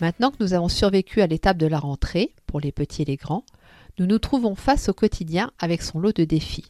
Maintenant 0.00 0.30
que 0.30 0.42
nous 0.42 0.54
avons 0.54 0.68
survécu 0.68 1.20
à 1.20 1.26
l'étape 1.26 1.58
de 1.58 1.66
la 1.66 1.78
rentrée, 1.78 2.34
pour 2.46 2.60
les 2.60 2.72
petits 2.72 3.02
et 3.02 3.06
les 3.06 3.16
grands, 3.16 3.44
nous 3.98 4.06
nous 4.06 4.18
trouvons 4.18 4.54
face 4.54 4.88
au 4.88 4.92
quotidien 4.92 5.50
avec 5.58 5.82
son 5.82 5.98
lot 5.98 6.14
de 6.14 6.24
défis, 6.24 6.66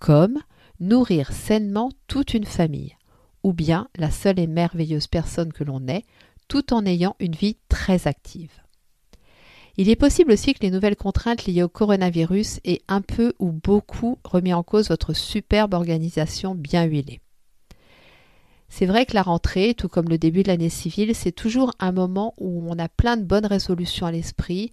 comme 0.00 0.38
nourrir 0.80 1.32
sainement 1.32 1.90
toute 2.08 2.34
une 2.34 2.44
famille, 2.44 2.96
ou 3.44 3.52
bien 3.52 3.88
la 3.96 4.10
seule 4.10 4.40
et 4.40 4.48
merveilleuse 4.48 5.06
personne 5.06 5.52
que 5.52 5.62
l'on 5.62 5.86
est, 5.86 6.04
tout 6.48 6.74
en 6.74 6.84
ayant 6.84 7.14
une 7.20 7.36
vie 7.36 7.56
très 7.68 8.08
active. 8.08 8.50
Il 9.78 9.88
est 9.88 9.96
possible 9.96 10.32
aussi 10.32 10.52
que 10.52 10.62
les 10.62 10.70
nouvelles 10.70 10.96
contraintes 10.96 11.46
liées 11.46 11.62
au 11.62 11.68
coronavirus 11.68 12.60
aient 12.64 12.82
un 12.88 13.00
peu 13.00 13.32
ou 13.38 13.52
beaucoup 13.52 14.18
remis 14.22 14.52
en 14.52 14.62
cause 14.62 14.90
votre 14.90 15.14
superbe 15.14 15.72
organisation 15.72 16.54
bien 16.54 16.84
huilée. 16.84 17.21
C'est 18.74 18.86
vrai 18.86 19.04
que 19.04 19.12
la 19.12 19.22
rentrée, 19.22 19.74
tout 19.74 19.90
comme 19.90 20.08
le 20.08 20.16
début 20.16 20.42
de 20.42 20.48
l'année 20.48 20.70
civile, 20.70 21.14
c'est 21.14 21.30
toujours 21.30 21.72
un 21.78 21.92
moment 21.92 22.32
où 22.38 22.64
on 22.70 22.78
a 22.78 22.88
plein 22.88 23.18
de 23.18 23.22
bonnes 23.22 23.44
résolutions 23.44 24.06
à 24.06 24.12
l'esprit, 24.12 24.72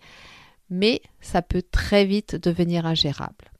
mais 0.70 1.02
ça 1.20 1.42
peut 1.42 1.62
très 1.70 2.06
vite 2.06 2.38
devenir 2.38 2.86
ingérable. 2.86 3.52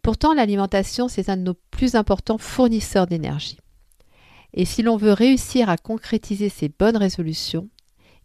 Pourtant, 0.00 0.32
l'alimentation, 0.32 1.08
c'est 1.08 1.28
un 1.28 1.36
de 1.36 1.42
nos 1.42 1.56
plus 1.72 1.96
importants 1.96 2.38
fournisseurs 2.38 3.08
d'énergie. 3.08 3.58
Et 4.52 4.64
si 4.64 4.80
l'on 4.80 4.96
veut 4.96 5.12
réussir 5.12 5.68
à 5.68 5.76
concrétiser 5.76 6.48
ces 6.48 6.68
bonnes 6.68 6.96
résolutions, 6.96 7.68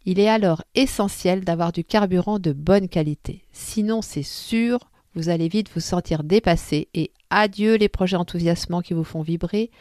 il 0.04 0.20
est 0.20 0.28
alors 0.28 0.62
essentiel 0.76 1.44
d'avoir 1.44 1.72
du 1.72 1.82
carburant 1.82 2.38
de 2.38 2.52
bonne 2.52 2.88
qualité. 2.88 3.44
Sinon, 3.50 4.02
c'est 4.02 4.22
sûr, 4.22 4.78
vous 5.16 5.30
allez 5.30 5.48
vite 5.48 5.68
vous 5.74 5.80
sentir 5.80 6.22
dépassé 6.22 6.86
et 6.94 7.10
adieu 7.28 7.74
les 7.74 7.88
projets 7.88 8.16
enthousiasmants 8.16 8.82
qui 8.82 8.94
vous 8.94 9.02
font 9.02 9.22
vibrer, 9.22 9.72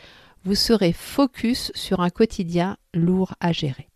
vous 0.44 0.56
serez 0.56 0.94
focus 0.94 1.72
sur 1.76 2.00
un 2.02 2.10
quotidien 2.10 2.78
lourd 2.94 3.34
à 3.40 3.52
gérer. 3.52 3.90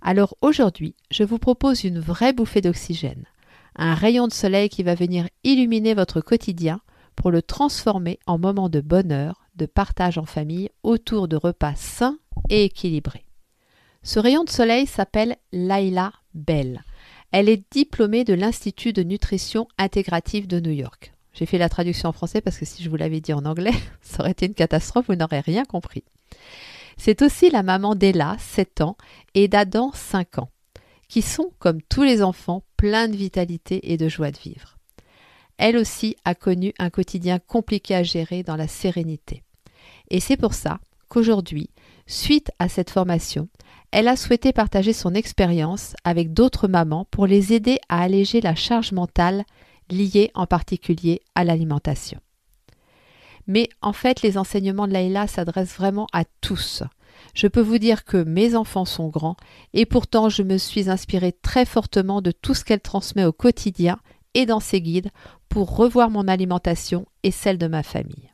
Alors 0.00 0.36
aujourd'hui, 0.42 0.94
je 1.10 1.22
vous 1.22 1.38
propose 1.38 1.84
une 1.84 2.00
vraie 2.00 2.32
bouffée 2.32 2.60
d'oxygène, 2.60 3.24
un 3.76 3.94
rayon 3.94 4.26
de 4.26 4.32
soleil 4.32 4.68
qui 4.68 4.82
va 4.82 4.94
venir 4.94 5.28
illuminer 5.44 5.94
votre 5.94 6.20
quotidien 6.20 6.80
pour 7.16 7.30
le 7.30 7.42
transformer 7.42 8.18
en 8.26 8.38
moment 8.38 8.68
de 8.68 8.80
bonheur, 8.80 9.46
de 9.56 9.66
partage 9.66 10.18
en 10.18 10.24
famille 10.24 10.70
autour 10.82 11.28
de 11.28 11.36
repas 11.36 11.74
sains 11.76 12.18
et 12.48 12.64
équilibrés. 12.64 13.26
Ce 14.02 14.18
rayon 14.18 14.44
de 14.44 14.50
soleil 14.50 14.86
s'appelle 14.86 15.36
Laila 15.52 16.12
Bell. 16.34 16.82
Elle 17.30 17.48
est 17.48 17.64
diplômée 17.70 18.24
de 18.24 18.34
l'Institut 18.34 18.92
de 18.92 19.02
nutrition 19.02 19.68
intégrative 19.78 20.46
de 20.48 20.60
New 20.60 20.72
York. 20.72 21.11
J'ai 21.32 21.46
fait 21.46 21.58
la 21.58 21.68
traduction 21.68 22.08
en 22.08 22.12
français 22.12 22.40
parce 22.40 22.58
que 22.58 22.64
si 22.64 22.82
je 22.82 22.90
vous 22.90 22.96
l'avais 22.96 23.20
dit 23.20 23.32
en 23.32 23.44
anglais, 23.44 23.72
ça 24.02 24.20
aurait 24.20 24.32
été 24.32 24.46
une 24.46 24.54
catastrophe, 24.54 25.06
vous 25.08 25.16
n'aurez 25.16 25.40
rien 25.40 25.64
compris. 25.64 26.04
C'est 26.96 27.22
aussi 27.22 27.50
la 27.50 27.62
maman 27.62 27.94
d'Ella, 27.94 28.36
7 28.38 28.82
ans, 28.82 28.96
et 29.34 29.48
d'Adam, 29.48 29.90
5 29.94 30.38
ans, 30.38 30.50
qui 31.08 31.22
sont, 31.22 31.50
comme 31.58 31.80
tous 31.82 32.02
les 32.02 32.22
enfants, 32.22 32.62
pleins 32.76 33.08
de 33.08 33.16
vitalité 33.16 33.92
et 33.92 33.96
de 33.96 34.08
joie 34.08 34.30
de 34.30 34.38
vivre. 34.38 34.76
Elle 35.56 35.76
aussi 35.76 36.16
a 36.24 36.34
connu 36.34 36.74
un 36.78 36.90
quotidien 36.90 37.38
compliqué 37.38 37.94
à 37.94 38.02
gérer 38.02 38.42
dans 38.42 38.56
la 38.56 38.68
sérénité. 38.68 39.42
Et 40.10 40.20
c'est 40.20 40.36
pour 40.36 40.54
ça 40.54 40.80
qu'aujourd'hui, 41.08 41.70
suite 42.06 42.50
à 42.58 42.68
cette 42.68 42.90
formation, 42.90 43.48
elle 43.90 44.08
a 44.08 44.16
souhaité 44.16 44.52
partager 44.52 44.92
son 44.92 45.14
expérience 45.14 45.94
avec 46.04 46.32
d'autres 46.32 46.68
mamans 46.68 47.06
pour 47.10 47.26
les 47.26 47.52
aider 47.52 47.78
à 47.88 48.02
alléger 48.02 48.40
la 48.40 48.54
charge 48.54 48.92
mentale 48.92 49.44
liées 49.92 50.30
en 50.34 50.46
particulier 50.46 51.20
à 51.34 51.44
l'alimentation. 51.44 52.18
Mais 53.46 53.68
en 53.80 53.92
fait, 53.92 54.22
les 54.22 54.38
enseignements 54.38 54.86
de 54.86 54.92
Laïla 54.92 55.26
s'adressent 55.26 55.76
vraiment 55.76 56.06
à 56.12 56.24
tous. 56.40 56.82
Je 57.34 57.46
peux 57.46 57.60
vous 57.60 57.78
dire 57.78 58.04
que 58.04 58.22
mes 58.22 58.56
enfants 58.56 58.84
sont 58.84 59.08
grands 59.08 59.36
et 59.74 59.86
pourtant 59.86 60.28
je 60.28 60.42
me 60.42 60.58
suis 60.58 60.90
inspirée 60.90 61.32
très 61.32 61.64
fortement 61.64 62.20
de 62.20 62.30
tout 62.30 62.54
ce 62.54 62.64
qu'elle 62.64 62.80
transmet 62.80 63.24
au 63.24 63.32
quotidien 63.32 63.98
et 64.34 64.46
dans 64.46 64.60
ses 64.60 64.80
guides 64.80 65.10
pour 65.48 65.76
revoir 65.76 66.10
mon 66.10 66.28
alimentation 66.28 67.06
et 67.22 67.30
celle 67.30 67.58
de 67.58 67.66
ma 67.66 67.82
famille. 67.82 68.30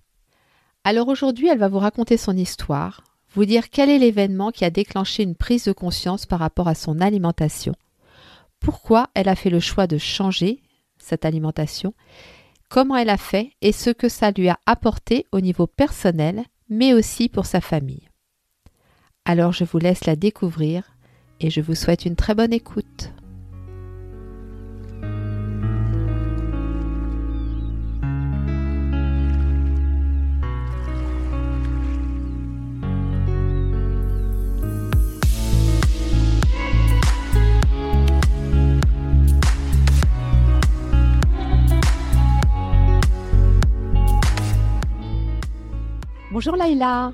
Alors 0.85 1.09
aujourd'hui, 1.09 1.49
elle 1.49 1.59
va 1.59 1.69
vous 1.69 1.79
raconter 1.79 2.17
son 2.17 2.37
histoire, 2.37 3.03
vous 3.35 3.45
dire 3.45 3.71
quel 3.71 3.91
est 3.91 3.99
l'événement 3.99 4.51
qui 4.51 4.65
a 4.65 4.71
déclenché 4.71 5.23
une 5.23 5.35
prise 5.35 5.65
de 5.65 5.73
conscience 5.73 6.25
par 6.25 6.39
rapport 6.39 6.69
à 6.69 6.75
son 6.75 7.01
alimentation, 7.01 7.75
pourquoi 8.61 9.09
elle 9.15 9.29
a 9.29 9.37
fait 9.37 9.51
le 9.51 9.61
choix 9.61 9.87
de 9.87 9.99
changer 9.99 10.61
cette 11.09 11.25
alimentation, 11.25 11.95
comment 12.69 12.97
elle 12.97 13.11
a 13.11 13.17
fait 13.17 13.51
et 13.61 13.73
ce 13.73 13.91
que 13.91 14.09
ça 14.09 14.31
lui 14.31 14.49
a 14.49 14.59
apporté 14.67 15.27
au 15.33 15.41
niveau 15.41 15.67
personnel, 15.67 16.45
mais 16.69 16.93
aussi 16.93 17.29
pour 17.29 17.47
sa 17.47 17.61
famille. 17.61 18.09
Alors 19.25 19.53
je 19.53 19.65
vous 19.65 19.79
laisse 19.79 20.07
la 20.07 20.17
découvrir 20.17 20.85
et 21.41 21.51
je 21.51 21.61
vous 21.61 21.75
souhaite 21.75 22.05
une 22.05 22.17
très 22.17 22.35
bonne 22.35 22.53
écoute. 22.53 23.13
Bonjour 46.39 46.55
Laïla. 46.55 47.13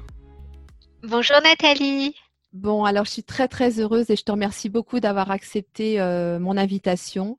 Bonjour 1.03 1.39
Nathalie. 1.43 2.15
Bon, 2.53 2.85
alors 2.85 3.07
je 3.07 3.11
suis 3.13 3.23
très 3.23 3.49
très 3.49 3.81
heureuse 3.81 4.11
et 4.11 4.17
je 4.17 4.23
te 4.23 4.31
remercie 4.31 4.69
beaucoup 4.69 5.01
d'avoir 5.01 5.31
accepté 5.31 5.99
euh, 5.99 6.39
mon 6.39 6.59
invitation. 6.59 7.39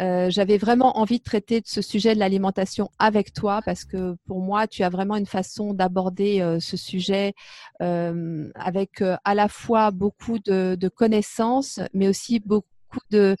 Euh, 0.00 0.30
j'avais 0.30 0.56
vraiment 0.56 0.96
envie 0.96 1.18
de 1.18 1.22
traiter 1.22 1.60
de 1.60 1.66
ce 1.66 1.82
sujet 1.82 2.14
de 2.14 2.18
l'alimentation 2.18 2.88
avec 2.98 3.34
toi 3.34 3.60
parce 3.62 3.84
que 3.84 4.16
pour 4.26 4.40
moi, 4.40 4.66
tu 4.66 4.82
as 4.84 4.88
vraiment 4.88 5.16
une 5.16 5.26
façon 5.26 5.74
d'aborder 5.74 6.40
euh, 6.40 6.60
ce 6.60 6.78
sujet 6.78 7.34
avec 7.78 9.02
à 9.02 9.34
la 9.34 9.48
fois 9.48 9.90
beaucoup 9.90 10.38
de 10.38 10.88
connaissances, 10.88 11.78
mais 11.92 12.08
aussi 12.08 12.40
beaucoup 12.40 12.70
de 13.10 13.36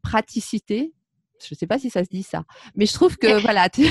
praticité 0.00 0.94
je 1.42 1.54
ne 1.54 1.56
sais 1.56 1.66
pas 1.66 1.78
si 1.78 1.90
ça 1.90 2.04
se 2.04 2.08
dit 2.10 2.22
ça, 2.22 2.44
mais 2.74 2.86
je 2.86 2.92
trouve 2.92 3.16
que 3.16 3.26
voilà, 3.40 3.68
tu 3.68 3.86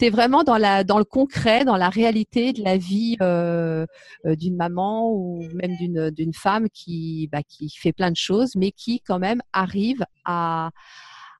es, 0.00 0.10
vraiment 0.10 0.44
dans, 0.44 0.58
la, 0.58 0.84
dans 0.84 0.98
le 0.98 1.04
concret, 1.04 1.64
dans 1.64 1.76
la 1.76 1.88
réalité 1.88 2.52
de 2.52 2.62
la 2.62 2.76
vie 2.76 3.16
euh, 3.22 3.86
euh, 4.24 4.36
d'une 4.36 4.56
maman 4.56 5.10
ou 5.10 5.42
même 5.54 5.76
d'une 5.76 6.34
femme 6.34 6.68
qui, 6.70 7.28
bah, 7.32 7.42
qui 7.42 7.70
fait 7.70 7.92
plein 7.92 8.10
de 8.10 8.16
choses, 8.16 8.54
mais 8.56 8.72
qui 8.72 9.00
quand 9.00 9.18
même 9.18 9.42
arrive 9.52 10.04
à, 10.24 10.70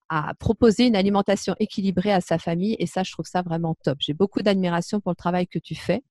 à 0.08 0.34
proposer 0.38 0.86
une 0.86 0.96
alimentation 0.96 1.54
équilibrée 1.58 2.12
à 2.12 2.20
sa 2.20 2.38
famille. 2.38 2.76
Et 2.78 2.86
ça, 2.86 3.02
je 3.02 3.12
trouve 3.12 3.26
ça 3.26 3.42
vraiment 3.42 3.76
top. 3.82 3.98
J'ai 4.00 4.14
beaucoup 4.14 4.42
d'admiration 4.42 5.00
pour 5.00 5.12
le 5.12 5.16
travail 5.16 5.46
que 5.46 5.58
tu 5.58 5.74
fais. 5.74 6.02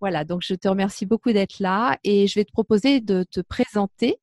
Voilà, 0.00 0.24
donc 0.24 0.42
je 0.44 0.54
te 0.54 0.68
remercie 0.68 1.06
beaucoup 1.06 1.32
d'être 1.32 1.58
là 1.60 1.98
et 2.04 2.26
je 2.26 2.34
vais 2.34 2.44
te 2.44 2.52
proposer 2.52 3.00
de 3.00 3.24
te 3.24 3.40
présenter 3.40 4.20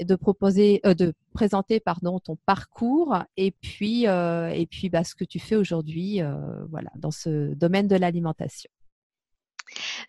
de 0.00 0.14
proposer, 0.14 0.80
euh, 0.84 0.94
de 0.94 1.14
présenter 1.34 1.80
pardon 1.80 2.18
ton 2.20 2.36
parcours 2.46 3.16
et 3.36 3.52
puis 3.52 4.06
euh, 4.06 4.50
et 4.50 4.66
puis 4.66 4.88
bah, 4.88 5.04
ce 5.04 5.14
que 5.14 5.24
tu 5.24 5.38
fais 5.38 5.56
aujourd'hui, 5.56 6.22
euh, 6.22 6.34
voilà, 6.70 6.90
dans 6.96 7.10
ce 7.10 7.54
domaine 7.54 7.88
de 7.88 7.96
l'alimentation. 7.96 8.70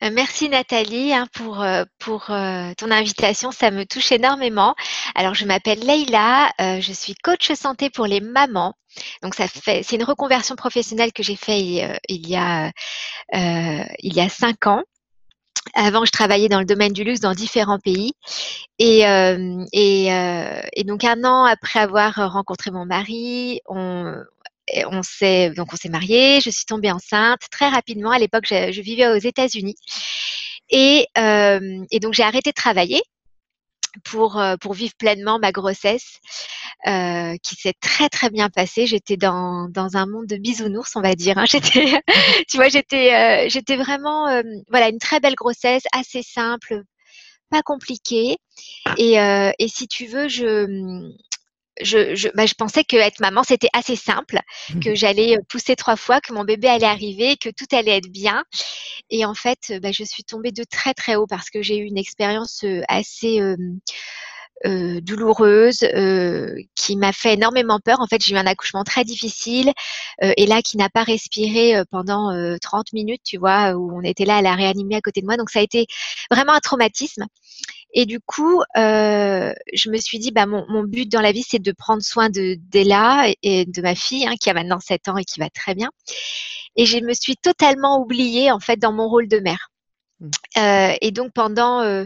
Merci 0.01 0.49
Nathalie 0.49 1.13
hein, 1.13 1.27
pour, 1.33 1.63
ton 1.99 2.91
invitation, 2.91 3.51
ça 3.51 3.69
me 3.69 3.85
touche 3.85 4.11
énormément. 4.11 4.73
Alors 5.13 5.35
je 5.35 5.45
m'appelle 5.45 5.77
Leïla, 5.85 6.51
je 6.57 6.91
suis 6.91 7.13
coach 7.13 7.51
santé 7.51 7.91
pour 7.91 8.07
les 8.07 8.21
mamans. 8.21 8.73
Donc 9.21 9.35
ça 9.35 9.47
fait, 9.47 9.83
c'est 9.83 9.97
une 9.97 10.03
reconversion 10.03 10.55
professionnelle 10.55 11.13
que 11.13 11.21
j'ai 11.21 11.35
fait 11.35 11.59
il 11.61 12.27
y 12.27 12.35
a 12.35 12.71
cinq 14.29 14.65
ans. 14.65 14.81
Avant, 15.73 16.05
je 16.05 16.11
travaillais 16.11 16.49
dans 16.49 16.59
le 16.59 16.65
domaine 16.65 16.93
du 16.93 17.03
luxe 17.03 17.19
dans 17.19 17.33
différents 17.33 17.79
pays. 17.79 18.13
Et, 18.79 19.07
euh, 19.07 19.63
euh, 19.75 20.61
donc, 20.85 21.03
un 21.03 21.23
an 21.23 21.45
après 21.45 21.79
avoir 21.79 22.15
rencontré 22.33 22.71
mon 22.71 22.85
mari, 22.85 23.61
on, 23.67 24.15
on 24.89 25.03
s'est 25.03 25.51
donc 25.51 25.73
on 25.73 25.75
s'est 25.75 25.89
mariés. 25.89 26.41
Je 26.41 26.49
suis 26.49 26.65
tombée 26.65 26.91
enceinte 26.91 27.41
très 27.51 27.69
rapidement. 27.69 28.11
À 28.11 28.19
l'époque, 28.19 28.45
je, 28.49 28.81
vivais 28.81 29.07
aux 29.07 29.17
États-Unis. 29.17 29.75
Et, 30.69 31.07
euh, 31.17 31.85
et 31.91 31.99
donc, 31.99 32.13
j'ai 32.13 32.23
arrêté 32.23 32.51
de 32.51 32.55
travailler. 32.55 33.01
Pour, 34.03 34.39
euh, 34.39 34.55
pour 34.57 34.73
vivre 34.73 34.93
pleinement 34.97 35.39
ma 35.39 35.51
grossesse 35.51 36.19
euh, 36.87 37.35
qui 37.43 37.55
s'est 37.55 37.75
très 37.79 38.09
très 38.09 38.29
bien 38.29 38.49
passée. 38.49 38.87
J'étais 38.87 39.17
dans, 39.17 39.67
dans 39.69 39.97
un 39.97 40.05
monde 40.05 40.27
de 40.27 40.37
bisounours, 40.37 40.95
on 40.95 41.01
va 41.01 41.15
dire. 41.15 41.37
Hein. 41.37 41.45
J'étais, 41.49 42.01
tu 42.49 42.57
vois, 42.57 42.69
j'étais 42.69 43.13
euh, 43.13 43.49
j'étais 43.49 43.77
vraiment 43.77 44.41
voilà 44.69 44.89
une 44.89 44.99
très 44.99 45.19
belle 45.19 45.35
grossesse, 45.35 45.83
assez 45.93 46.23
simple, 46.23 46.83
pas 47.49 47.61
compliquée. 47.61 48.37
Et, 48.97 49.15
et 49.15 49.67
si 49.67 49.87
tu 49.87 50.05
veux, 50.05 50.27
je 50.27 51.11
je, 51.83 52.15
je, 52.15 52.29
bah, 52.35 52.45
je 52.45 52.53
pensais 52.53 52.83
que 52.83 52.95
être 52.95 53.19
maman, 53.19 53.43
c'était 53.43 53.69
assez 53.73 53.95
simple, 53.95 54.39
que 54.83 54.95
j'allais 54.95 55.37
pousser 55.49 55.75
trois 55.75 55.95
fois, 55.95 56.21
que 56.21 56.33
mon 56.33 56.43
bébé 56.43 56.67
allait 56.67 56.85
arriver, 56.85 57.37
que 57.37 57.49
tout 57.49 57.67
allait 57.75 57.97
être 57.97 58.11
bien. 58.11 58.43
Et 59.09 59.25
en 59.25 59.33
fait, 59.33 59.73
bah, 59.81 59.91
je 59.91 60.03
suis 60.03 60.23
tombée 60.23 60.51
de 60.51 60.63
très 60.63 60.93
très 60.93 61.15
haut 61.15 61.27
parce 61.27 61.49
que 61.49 61.61
j'ai 61.61 61.77
eu 61.77 61.83
une 61.85 61.97
expérience 61.97 62.65
assez 62.87 63.39
euh, 64.65 65.01
douloureuse, 65.01 65.81
euh, 65.95 66.55
qui 66.75 66.95
m'a 66.95 67.13
fait 67.13 67.33
énormément 67.33 67.79
peur. 67.83 67.99
En 67.99 68.05
fait, 68.05 68.23
j'ai 68.23 68.35
eu 68.35 68.37
un 68.37 68.45
accouchement 68.45 68.83
très 68.83 69.03
difficile 69.03 69.71
euh, 70.23 70.33
et 70.37 70.45
là 70.45 70.61
qui 70.61 70.77
n'a 70.77 70.87
pas 70.87 71.03
respiré 71.03 71.81
pendant 71.89 72.29
30 72.61 72.93
minutes, 72.93 73.21
tu 73.23 73.37
vois, 73.37 73.73
où 73.73 73.91
on 73.97 74.03
était 74.03 74.25
là 74.25 74.37
à 74.37 74.41
la 74.43 74.53
réanimer 74.53 74.97
à 74.97 75.01
côté 75.01 75.21
de 75.21 75.25
moi. 75.25 75.35
Donc 75.35 75.49
ça 75.49 75.59
a 75.59 75.61
été 75.63 75.87
vraiment 76.29 76.53
un 76.53 76.59
traumatisme. 76.59 77.25
Et 77.93 78.05
du 78.05 78.19
coup, 78.19 78.61
euh, 78.77 79.53
je 79.73 79.89
me 79.89 79.97
suis 79.97 80.19
dit, 80.19 80.31
bah, 80.31 80.45
mon, 80.45 80.65
mon 80.69 80.83
but 80.83 81.09
dans 81.09 81.21
la 81.21 81.31
vie, 81.31 81.43
c'est 81.47 81.61
de 81.61 81.71
prendre 81.71 82.01
soin 82.01 82.29
de 82.29 82.55
d'Ella 82.69 83.25
et, 83.43 83.65
de 83.65 83.81
ma 83.81 83.95
fille, 83.95 84.25
hein, 84.27 84.35
qui 84.39 84.49
a 84.49 84.53
maintenant 84.53 84.79
7 84.79 85.09
ans 85.09 85.17
et 85.17 85.25
qui 85.25 85.39
va 85.39 85.49
très 85.49 85.75
bien. 85.75 85.89
Et 86.75 86.85
je 86.85 86.99
me 86.99 87.13
suis 87.13 87.35
totalement 87.37 87.99
oubliée, 88.01 88.51
en 88.51 88.59
fait, 88.59 88.77
dans 88.77 88.93
mon 88.93 89.09
rôle 89.09 89.27
de 89.27 89.39
mère. 89.39 89.69
Mmh. 90.19 90.29
Euh, 90.57 90.95
et 91.01 91.11
donc, 91.11 91.33
pendant 91.33 91.81
euh, 91.81 92.05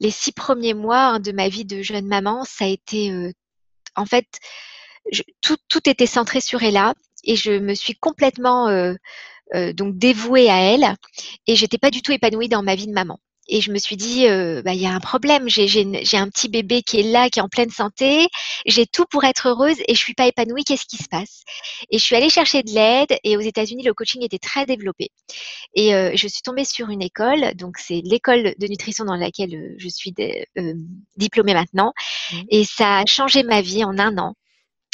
les 0.00 0.10
six 0.10 0.32
premiers 0.32 0.74
mois 0.74 1.14
hein, 1.14 1.20
de 1.20 1.32
ma 1.32 1.48
vie 1.48 1.64
de 1.64 1.82
jeune 1.82 2.06
maman, 2.06 2.44
ça 2.44 2.66
a 2.66 2.68
été, 2.68 3.10
euh, 3.10 3.32
en 3.96 4.06
fait, 4.06 4.26
je, 5.10 5.22
tout, 5.40 5.56
tout 5.68 5.88
était 5.88 6.06
centré 6.06 6.40
sur 6.40 6.62
Ella 6.62 6.94
et 7.24 7.36
je 7.36 7.52
me 7.52 7.74
suis 7.74 7.94
complètement 7.94 8.68
euh, 8.68 8.94
euh, 9.54 9.72
donc 9.72 9.96
dévouée 9.96 10.50
à 10.50 10.60
elle 10.60 10.96
et 11.46 11.56
j'étais 11.56 11.78
pas 11.78 11.90
du 11.90 12.02
tout 12.02 12.12
épanouie 12.12 12.48
dans 12.48 12.62
ma 12.62 12.74
vie 12.74 12.86
de 12.86 12.92
maman 12.92 13.18
et 13.48 13.60
je 13.60 13.70
me 13.70 13.78
suis 13.78 13.96
dit, 13.96 14.26
euh, 14.26 14.62
bah, 14.62 14.72
il 14.72 14.80
y 14.80 14.86
a 14.86 14.92
un 14.92 15.00
problème. 15.00 15.48
J'ai, 15.48 15.82
un 16.14 16.28
petit 16.28 16.48
bébé 16.48 16.82
qui 16.82 17.00
est 17.00 17.02
là, 17.02 17.28
qui 17.28 17.38
est 17.38 17.42
en 17.42 17.48
pleine 17.48 17.70
santé. 17.70 18.26
J'ai 18.66 18.86
tout 18.86 19.04
pour 19.10 19.24
être 19.24 19.48
heureuse 19.48 19.76
et 19.86 19.94
je 19.94 19.98
suis 19.98 20.14
pas 20.14 20.26
épanouie. 20.26 20.64
Qu'est-ce 20.64 20.86
qui 20.86 20.96
se 20.96 21.08
passe? 21.08 21.42
Et 21.90 21.98
je 21.98 22.04
suis 22.04 22.16
allée 22.16 22.30
chercher 22.30 22.62
de 22.62 22.70
l'aide. 22.70 23.18
Et 23.22 23.36
aux 23.36 23.40
États-Unis, 23.40 23.82
le 23.82 23.92
coaching 23.92 24.24
était 24.24 24.38
très 24.38 24.64
développé. 24.64 25.10
Et 25.74 25.94
euh, 25.94 26.12
je 26.14 26.26
suis 26.26 26.42
tombée 26.42 26.64
sur 26.64 26.88
une 26.88 27.02
école. 27.02 27.54
Donc 27.54 27.76
c'est 27.78 28.00
l'école 28.04 28.54
de 28.58 28.66
nutrition 28.66 29.04
dans 29.04 29.16
laquelle 29.16 29.54
euh, 29.54 29.74
je 29.78 29.88
suis 29.88 30.14
diplômée 31.16 31.54
maintenant. 31.54 31.92
Mmh. 32.32 32.36
Et 32.50 32.64
ça 32.64 32.98
a 32.98 33.06
changé 33.06 33.42
ma 33.42 33.60
vie 33.60 33.84
en 33.84 33.98
un 33.98 34.16
an. 34.18 34.34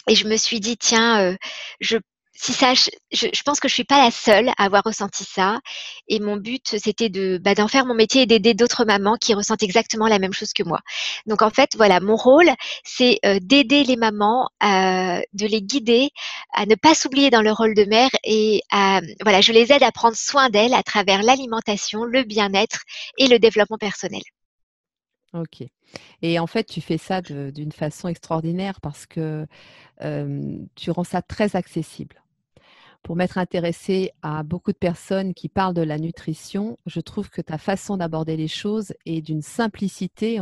Et 0.09 0.15
je 0.15 0.27
me 0.27 0.37
suis 0.37 0.61
dit, 0.61 0.77
tiens, 0.77 1.37
je 1.79 1.99
si 2.33 2.53
ça, 2.53 2.73
je, 2.75 3.43
pense 3.45 3.61
que 3.61 3.69
je 3.69 3.75
suis 3.75 3.85
pas 3.85 4.03
la 4.03 4.11
seule 4.11 4.49
à 4.57 4.65
avoir 4.65 4.83
ressenti 4.85 5.25
ça. 5.25 5.61
Et 6.09 6.21
mon 6.21 6.37
but, 6.37 6.77
c'était 6.83 7.09
de 7.09 7.39
bah, 7.39 7.55
d'en 7.55 7.69
faire 7.69 7.85
mon 7.85 7.95
métier 7.95 8.23
et 8.23 8.27
d'aider 8.27 8.55
d'autres 8.55 8.85
mamans 8.85 9.17
qui 9.21 9.35
ressentent 9.35 9.63
exactement 9.63 10.07
la 10.07 10.19
même 10.19 10.33
chose 10.33 10.53
que 10.53 10.63
moi. 10.63 10.81
Donc 11.27 11.43
en 11.43 11.51
fait, 11.51 11.77
voilà, 11.77 12.01
mon 12.01 12.17
rôle, 12.17 12.51
c'est 12.85 13.19
euh, 13.25 13.39
d'aider 13.43 13.85
les 13.85 13.97
mamans, 13.97 14.49
de 14.63 15.47
les 15.47 15.63
guider 15.63 16.11
à 16.55 16.67
ne 16.67 16.75
pas 16.75 16.95
s'oublier 16.95 17.31
dans 17.31 17.43
leur 17.43 17.57
rôle 17.57 17.75
de 17.75 17.85
mère 17.85 18.11
et 18.25 18.63
à, 18.71 19.01
voilà, 19.23 19.41
je 19.41 19.53
les 19.53 19.73
aide 19.73 19.83
à 19.83 19.93
prendre 19.93 20.17
soin 20.17 20.51
d'elles 20.51 20.75
à 20.75 20.83
travers 20.83 21.23
l'alimentation, 21.23 22.05
le 22.05 22.23
bien-être 22.25 22.83
et 23.19 23.29
le 23.29 23.39
développement 23.39 23.79
personnel. 23.79 24.23
Ok. 25.33 25.63
Et 26.23 26.39
en 26.39 26.47
fait, 26.47 26.65
tu 26.65 26.81
fais 26.81 26.99
ça 26.99 27.23
d'une 27.23 27.73
façon 27.73 28.09
extraordinaire 28.09 28.81
parce 28.81 29.07
que 29.07 29.47
tu 30.77 30.91
rends 30.91 31.05
ça 31.05 31.23
très 31.23 31.57
accessible 31.57 32.21
pour 33.03 33.17
m'être 33.17 33.39
intéressée 33.39 34.13
à 34.23 34.43
beaucoup 34.43 34.73
de 34.73 34.77
personnes 34.77 35.35
qui 35.35 35.49
parlent 35.49 35.75
de 35.75 35.83
la 35.83 35.99
nutrition, 35.99 36.79
je 36.87 37.01
trouve 37.01 37.31
que 37.31 37.41
ta 37.41 37.59
façon 37.59 37.97
d'aborder 37.97 38.37
les 38.37 38.49
choses 38.49 38.93
est 39.07 39.23
d'une 39.23 39.43
simplicité. 39.43 40.39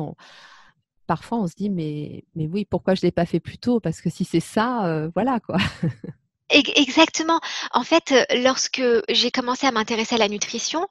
Parfois, 1.06 1.38
on 1.38 1.46
se 1.46 1.54
dit, 1.54 1.70
mais, 1.70 2.24
mais 2.34 2.46
oui, 2.46 2.64
pourquoi 2.64 2.94
je 2.94 3.00
ne 3.00 3.06
l'ai 3.06 3.12
pas 3.12 3.26
fait 3.26 3.40
plus 3.40 3.58
tôt? 3.58 3.80
Parce 3.80 4.00
que 4.00 4.10
si 4.10 4.24
c'est 4.24 4.40
ça, 4.40 5.08
voilà 5.14 5.40
quoi. 5.40 5.58
Exactement. 6.50 7.40
En 7.72 7.84
fait, 7.84 8.12
euh, 8.12 8.24
lorsque 8.42 8.82
j'ai 9.10 9.30
commencé 9.30 9.66
à 9.66 9.70
m'intéresser 9.70 10.14
à 10.14 10.18
la 10.18 10.28
nutrition, 10.28 10.86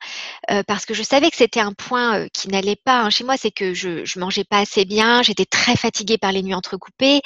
euh, 0.51 0.61
parce 0.67 0.85
que 0.85 0.93
je 0.93 1.01
savais 1.01 1.31
que 1.31 1.35
c'était 1.37 1.59
un 1.59 1.73
point 1.73 2.19
euh, 2.19 2.27
qui 2.31 2.47
n'allait 2.49 2.75
pas 2.75 3.01
hein, 3.01 3.09
chez 3.09 3.23
moi, 3.23 3.37
c'est 3.37 3.49
que 3.49 3.73
je, 3.73 4.05
je 4.05 4.19
mangeais 4.19 4.43
pas 4.43 4.59
assez 4.59 4.85
bien, 4.85 5.23
j'étais 5.23 5.45
très 5.45 5.75
fatiguée 5.75 6.19
par 6.19 6.31
les 6.31 6.43
nuits 6.43 6.53
entrecoupées, 6.53 7.21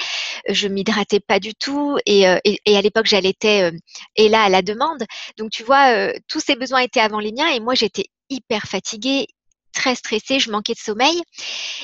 je 0.47 0.67
m'hydratais 0.69 1.19
pas 1.19 1.39
du 1.39 1.53
tout, 1.55 1.97
et, 2.05 2.25
à 2.25 2.81
l'époque 2.81 3.05
j'allaitais 3.05 3.71
et 4.15 4.29
là 4.29 4.43
à 4.43 4.49
la 4.49 4.61
demande. 4.61 5.03
Donc 5.37 5.51
tu 5.51 5.63
vois, 5.63 6.11
tous 6.27 6.39
ces 6.39 6.55
besoins 6.55 6.79
étaient 6.79 6.99
avant 7.01 7.19
les 7.19 7.31
miens, 7.33 7.49
et 7.49 7.59
moi 7.59 7.75
j'étais 7.75 8.05
hyper 8.29 8.63
fatiguée, 8.63 9.27
très 9.71 9.95
stressée, 9.95 10.39
je 10.39 10.51
manquais 10.51 10.73
de 10.73 10.79
sommeil. 10.79 11.21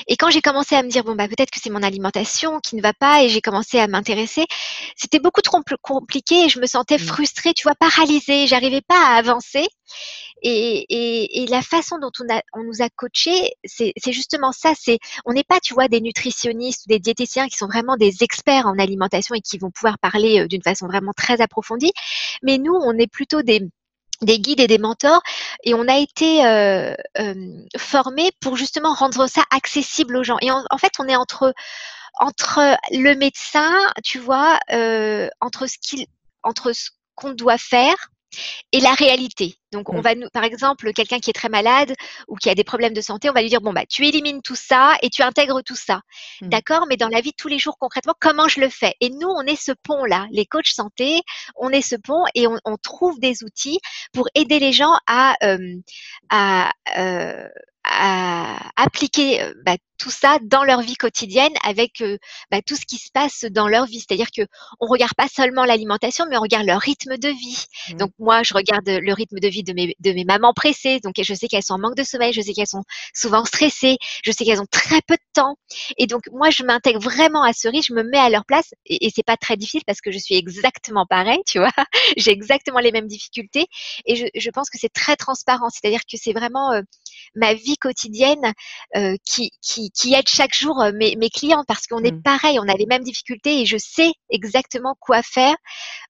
Et 0.06 0.16
quand 0.16 0.30
j'ai 0.30 0.40
commencé 0.40 0.74
à 0.74 0.82
me 0.82 0.88
dire, 0.88 1.04
bon, 1.04 1.14
bah, 1.14 1.28
peut-être 1.28 1.50
que 1.50 1.60
c'est 1.62 1.70
mon 1.70 1.82
alimentation 1.82 2.60
qui 2.60 2.76
ne 2.76 2.82
va 2.82 2.92
pas, 2.92 3.22
et 3.22 3.28
j'ai 3.28 3.40
commencé 3.40 3.78
à 3.78 3.86
m'intéresser, 3.88 4.46
c'était 4.96 5.18
beaucoup 5.18 5.42
trop 5.42 5.60
compliqué 5.82 6.44
et 6.44 6.48
je 6.48 6.60
me 6.60 6.66
sentais 6.66 6.96
mmh. 6.96 7.00
frustrée, 7.00 7.54
tu 7.54 7.64
vois, 7.64 7.74
paralysée, 7.74 8.46
j'arrivais 8.46 8.82
pas 8.82 9.00
à 9.06 9.16
avancer. 9.16 9.66
Et, 10.42 10.84
et, 10.88 11.42
et, 11.42 11.46
la 11.46 11.62
façon 11.62 11.98
dont 11.98 12.12
on, 12.20 12.32
a, 12.32 12.40
on 12.54 12.62
nous 12.62 12.80
a 12.80 12.88
coachés, 12.90 13.50
c'est 13.64 13.92
justement 14.12 14.52
ça. 14.52 14.72
C'est, 14.78 14.98
on 15.24 15.32
n'est 15.32 15.44
pas, 15.44 15.58
tu 15.60 15.74
vois, 15.74 15.88
des 15.88 16.00
nutritionnistes 16.00 16.86
ou 16.86 16.88
des 16.90 17.00
diététiciens 17.00 17.48
qui 17.48 17.56
sont 17.56 17.66
vraiment 17.66 17.96
des 17.96 18.22
experts 18.22 18.66
en 18.66 18.78
alimentation 18.78 19.34
et 19.34 19.40
qui 19.40 19.58
vont 19.58 19.70
pouvoir 19.70 19.98
parler 19.98 20.40
euh, 20.40 20.46
d'une 20.46 20.62
façon 20.62 20.86
vraiment 20.86 21.12
très 21.16 21.40
approfondie. 21.40 21.92
Mais 22.42 22.58
nous, 22.58 22.74
on 22.74 22.96
est 22.98 23.10
plutôt 23.10 23.42
des, 23.42 23.68
des 24.22 24.40
guides 24.40 24.60
et 24.60 24.66
des 24.66 24.78
mentors 24.78 25.22
et 25.64 25.74
on 25.74 25.86
a 25.88 25.96
été 25.96 26.44
euh, 26.44 26.94
euh, 27.18 27.34
formés 27.76 28.30
pour 28.40 28.56
justement 28.56 28.94
rendre 28.94 29.26
ça 29.28 29.42
accessible 29.50 30.16
aux 30.16 30.24
gens. 30.24 30.38
Et 30.40 30.50
en, 30.50 30.78
fait, 30.78 30.92
on 30.98 31.06
est 31.06 31.16
entre 31.16 31.54
entre 32.20 32.76
le 32.90 33.14
médecin, 33.14 33.72
tu 34.02 34.18
vois, 34.18 34.58
euh, 34.72 35.28
entre 35.40 35.66
ce 35.66 35.78
qu'il 35.78 36.06
entre 36.42 36.72
ce 36.72 36.90
qu'on 37.14 37.32
doit 37.32 37.58
faire 37.58 38.10
et 38.72 38.80
la 38.80 38.94
réalité. 38.94 39.56
Donc, 39.72 39.90
on 39.90 39.98
mmh. 39.98 40.02
va 40.02 40.14
nous, 40.14 40.28
par 40.32 40.44
exemple, 40.44 40.92
quelqu'un 40.92 41.18
qui 41.18 41.30
est 41.30 41.34
très 41.34 41.48
malade 41.48 41.94
ou 42.26 42.36
qui 42.36 42.48
a 42.48 42.54
des 42.54 42.64
problèmes 42.64 42.94
de 42.94 43.00
santé, 43.00 43.28
on 43.28 43.32
va 43.32 43.42
lui 43.42 43.48
dire 43.48 43.60
bon 43.60 43.72
bah 43.72 43.84
tu 43.88 44.06
élimines 44.06 44.40
tout 44.42 44.54
ça 44.54 44.96
et 45.02 45.10
tu 45.10 45.22
intègres 45.22 45.62
tout 45.62 45.76
ça, 45.76 46.00
mmh. 46.40 46.48
d'accord? 46.48 46.86
Mais 46.88 46.96
dans 46.96 47.08
la 47.08 47.20
vie 47.20 47.30
de 47.30 47.36
tous 47.36 47.48
les 47.48 47.58
jours, 47.58 47.76
concrètement, 47.78 48.14
comment 48.20 48.48
je 48.48 48.60
le 48.60 48.68
fais? 48.68 48.94
Et 49.00 49.10
nous, 49.10 49.28
on 49.28 49.42
est 49.42 49.60
ce 49.60 49.72
pont 49.82 50.04
là, 50.04 50.26
les 50.30 50.46
coachs 50.46 50.68
santé, 50.68 51.20
on 51.56 51.70
est 51.70 51.82
ce 51.82 51.96
pont 51.96 52.24
et 52.34 52.46
on, 52.46 52.58
on 52.64 52.76
trouve 52.76 53.18
des 53.20 53.42
outils 53.44 53.78
pour 54.12 54.28
aider 54.34 54.58
les 54.58 54.72
gens 54.72 54.96
à 55.06 55.34
euh, 55.42 55.76
à, 56.30 56.72
euh, 56.96 57.48
à 57.98 58.70
appliquer 58.76 59.42
euh, 59.42 59.52
bah, 59.64 59.76
tout 59.98 60.10
ça 60.10 60.38
dans 60.42 60.62
leur 60.62 60.80
vie 60.80 60.94
quotidienne 60.94 61.52
avec 61.64 62.00
euh, 62.00 62.18
bah, 62.50 62.60
tout 62.64 62.76
ce 62.76 62.86
qui 62.86 62.96
se 62.96 63.10
passe 63.12 63.44
dans 63.50 63.66
leur 63.66 63.86
vie. 63.86 63.98
C'est-à-dire 63.98 64.30
que 64.34 64.42
on 64.80 64.86
regarde 64.86 65.14
pas 65.16 65.28
seulement 65.28 65.64
l'alimentation, 65.64 66.24
mais 66.30 66.36
on 66.38 66.40
regarde 66.40 66.66
leur 66.66 66.80
rythme 66.80 67.16
de 67.18 67.28
vie. 67.28 67.64
Mmh. 67.90 67.96
Donc 67.96 68.12
moi, 68.18 68.42
je 68.42 68.54
regarde 68.54 68.88
le 68.88 69.12
rythme 69.12 69.40
de 69.40 69.48
vie 69.48 69.64
de 69.64 69.72
mes, 69.72 69.96
de 69.98 70.12
mes 70.12 70.24
mamans 70.24 70.54
pressées. 70.54 71.00
Donc 71.00 71.16
je 71.20 71.34
sais 71.34 71.48
qu'elles 71.48 71.64
sont 71.64 71.74
en 71.74 71.78
manque 71.78 71.96
de 71.96 72.04
sommeil, 72.04 72.32
je 72.32 72.40
sais 72.40 72.52
qu'elles 72.52 72.68
sont 72.68 72.84
souvent 73.12 73.44
stressées, 73.44 73.98
je 74.24 74.30
sais 74.30 74.44
qu'elles 74.44 74.60
ont 74.60 74.68
très 74.70 75.00
peu 75.06 75.14
de 75.14 75.32
temps. 75.34 75.56
Et 75.96 76.06
donc 76.06 76.22
moi, 76.32 76.50
je 76.50 76.62
m'intègre 76.62 77.00
vraiment 77.00 77.42
à 77.42 77.52
ce 77.52 77.66
rythme, 77.68 77.86
je 77.88 77.94
me 77.94 78.02
mets 78.04 78.18
à 78.18 78.30
leur 78.30 78.44
place 78.44 78.72
et, 78.86 79.06
et 79.06 79.12
c'est 79.14 79.24
pas 79.24 79.36
très 79.36 79.56
difficile 79.56 79.82
parce 79.86 80.00
que 80.00 80.12
je 80.12 80.18
suis 80.18 80.36
exactement 80.36 81.06
pareil, 81.06 81.40
tu 81.46 81.58
vois. 81.58 81.72
J'ai 82.16 82.30
exactement 82.30 82.78
les 82.78 82.92
mêmes 82.92 83.08
difficultés 83.08 83.66
et 84.06 84.14
je, 84.14 84.26
je 84.34 84.50
pense 84.50 84.70
que 84.70 84.78
c'est 84.78 84.92
très 84.92 85.16
transparent. 85.16 85.68
C'est-à-dire 85.70 86.00
que 86.00 86.16
c'est 86.16 86.32
vraiment 86.32 86.72
euh, 86.72 86.82
ma 87.34 87.54
vie 87.54 87.76
quotidienne 87.76 88.52
euh, 88.96 89.16
qui, 89.24 89.50
qui, 89.62 89.90
qui, 89.90 90.14
aide 90.14 90.28
chaque 90.28 90.54
jour 90.54 90.80
euh, 90.80 90.92
mes, 90.94 91.16
mes 91.16 91.30
clients 91.30 91.64
parce 91.66 91.86
qu'on 91.86 92.02
est 92.02 92.12
mmh. 92.12 92.22
pareil, 92.22 92.58
on 92.60 92.68
a 92.68 92.74
les 92.74 92.86
mêmes 92.86 93.04
difficultés 93.04 93.60
et 93.60 93.66
je 93.66 93.76
sais 93.78 94.12
exactement 94.30 94.94
quoi 95.00 95.22
faire 95.22 95.56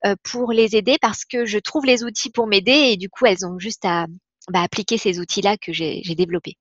euh, 0.06 0.14
pour 0.22 0.52
les 0.52 0.76
aider 0.76 0.96
parce 1.00 1.24
que 1.24 1.44
je 1.44 1.58
trouve 1.58 1.84
les 1.84 2.04
outils 2.04 2.30
pour 2.30 2.46
m'aider 2.46 2.72
et 2.72 2.96
du 2.96 3.08
coup 3.08 3.26
elles 3.26 3.46
ont 3.46 3.58
juste 3.58 3.84
à 3.84 4.06
bah, 4.50 4.62
appliquer 4.62 4.98
ces 4.98 5.20
outils-là 5.20 5.56
que 5.56 5.72
j'ai 5.72 6.02
développés. 6.14 6.56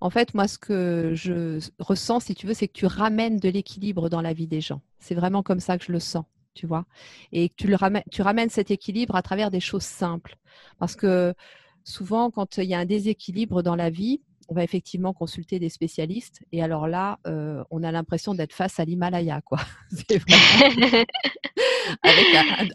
En 0.00 0.08
fait, 0.08 0.32
moi, 0.34 0.48
ce 0.48 0.58
que 0.58 1.12
je 1.14 1.60
ressens, 1.78 2.20
si 2.20 2.34
tu 2.34 2.46
veux, 2.46 2.54
c'est 2.54 2.68
que 2.68 2.72
tu 2.72 2.86
ramènes 2.86 3.38
de 3.38 3.48
l'équilibre 3.50 4.08
dans 4.08 4.22
la 4.22 4.32
vie 4.32 4.46
des 4.46 4.62
gens. 4.62 4.80
C'est 4.98 5.14
vraiment 5.14 5.42
comme 5.42 5.60
ça 5.60 5.76
que 5.76 5.84
je 5.84 5.92
le 5.92 6.00
sens, 6.00 6.24
tu 6.54 6.66
vois? 6.66 6.86
Et 7.32 7.50
que 7.50 7.54
tu, 7.56 7.66
le 7.66 7.76
ramènes, 7.76 8.02
tu 8.10 8.22
ramènes 8.22 8.48
cet 8.48 8.70
équilibre 8.70 9.14
à 9.14 9.22
travers 9.22 9.50
des 9.50 9.60
choses 9.60 9.82
simples. 9.82 10.36
Parce 10.78 10.96
que 10.96 11.34
souvent, 11.84 12.30
quand 12.30 12.58
il 12.58 12.64
y 12.64 12.74
a 12.74 12.78
un 12.78 12.84
déséquilibre 12.84 13.62
dans 13.62 13.76
la 13.76 13.90
vie, 13.90 14.20
on 14.50 14.54
va 14.54 14.64
effectivement 14.64 15.12
consulter 15.12 15.60
des 15.60 15.68
spécialistes. 15.68 16.40
Et 16.50 16.62
alors 16.62 16.88
là, 16.88 17.20
on 17.70 17.82
a 17.84 17.92
l'impression 17.92 18.34
d'être 18.34 18.52
face 18.52 18.80
à 18.80 18.84
l'Himalaya, 18.84 19.40
quoi. 19.42 19.60
avec 22.02 22.26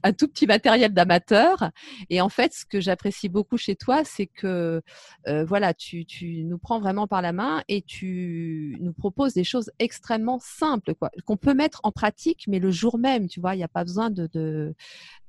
un, 0.04 0.14
tout 0.14 0.28
petit 0.28 0.48
matériel 0.48 0.94
d'amateur. 0.94 1.72
Et 2.10 2.22
en 2.22 2.30
fait, 2.30 2.54
ce 2.54 2.66
que 2.66 2.80
j'apprécie 2.80 3.30
beaucoup 3.30 3.58
chez 3.58 3.76
toi, 3.76 4.04
c'est 4.04 4.28
que 4.28 4.82
voilà, 5.26 5.74
tu, 5.74 6.06
tu, 6.06 6.44
nous 6.44 6.58
prends 6.58 6.80
vraiment 6.80 7.08
par 7.08 7.22
la 7.22 7.34
main 7.34 7.64
et 7.68 7.82
tu 7.82 8.78
nous 8.80 8.94
proposes 8.94 9.34
des 9.34 9.44
choses 9.44 9.70
extrêmement 9.80 10.40
simples, 10.40 10.96
quoi, 10.96 11.12
qu'on 11.26 11.38
peut 11.38 11.54
mettre 11.54 11.82
en 11.84 11.92
pratique, 11.92 12.46
mais 12.48 12.60
le 12.60 12.72
jour 12.72 12.98
même, 12.98 13.28
tu 13.28 13.40
vois, 13.40 13.56
il 13.56 13.58
n'y 13.58 13.64
a 13.64 13.70
pas 13.70 13.84
besoin 13.84 14.10
de, 14.10 14.74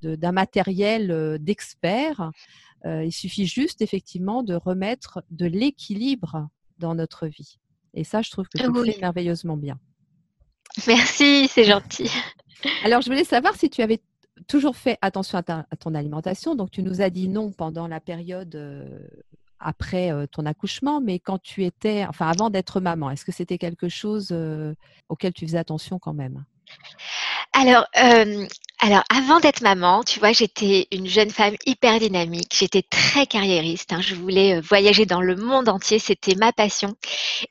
d'un 0.03 0.33
matériel 0.33 1.39
d'expert. 1.41 2.31
Il 3.05 3.13
suffit 3.13 3.47
juste 3.47 3.83
effectivement 3.83 4.43
de 4.43 4.55
remettre 4.55 5.23
de 5.31 5.47
l'équilibre 5.47 6.49
dans 6.79 6.95
notre 6.95 7.27
vie. 7.27 7.59
Et 7.95 8.05
ça, 8.05 8.23
je 8.23 8.31
trouve 8.31 8.47
que 8.49 8.59
tu 8.59 8.65
fais 8.65 9.01
merveilleusement 9.01 9.57
bien. 9.57 9.79
Merci, 10.87 11.49
c'est 11.49 11.65
gentil. 11.65 12.11
Alors, 12.85 13.01
je 13.01 13.07
voulais 13.07 13.25
savoir 13.25 13.57
si 13.57 13.71
tu 13.71 13.83
avais 13.83 14.01
toujours 14.47 14.77
fait 14.77 14.99
attention 15.01 15.39
à, 15.39 15.65
ton 15.79 15.95
alimentation. 15.95 16.55
Donc, 16.55 16.71
tu 16.71 16.83
nous 16.83 17.01
as 17.01 17.11
dit 17.11 17.29
non 17.29 17.53
pendant 17.53 17.89
la 17.89 18.01
période 18.01 18.59
après 19.59 20.13
ton 20.33 20.45
accouchement, 20.45 21.01
mais 21.01 21.19
quand 21.19 21.39
tu 21.39 21.65
étais, 21.65 22.05
enfin, 22.07 22.29
avant 22.29 22.51
d'être 22.51 22.81
maman, 22.81 23.11
est-ce 23.11 23.25
que 23.25 23.33
c'était 23.33 23.59
quelque 23.59 23.89
chose 23.89 24.37
auquel 25.09 25.33
tu 25.33 25.47
faisais 25.47 25.59
attention 25.59 25.99
quand 25.99 26.15
même? 26.15 26.45
Alors, 27.53 27.87
euh, 27.97 28.47
alors, 28.81 29.03
avant 29.15 29.41
d'être 29.41 29.63
maman, 29.63 30.03
tu 30.05 30.19
vois, 30.21 30.33
j'étais 30.33 30.87
une 30.93 31.07
jeune 31.07 31.31
femme 31.31 31.57
hyper 31.65 31.99
dynamique. 31.99 32.55
J'étais 32.59 32.83
très 32.83 33.27
carriériste. 33.27 33.93
Hein. 33.93 34.03
Je 34.03 34.15
voulais 34.15 34.57
euh, 34.57 34.61
voyager 34.61 35.07
dans 35.07 35.23
le 35.23 35.37
monde 35.37 35.69
entier. 35.69 35.99
C'était 35.99 36.35
ma 36.35 36.53
passion. 36.53 36.95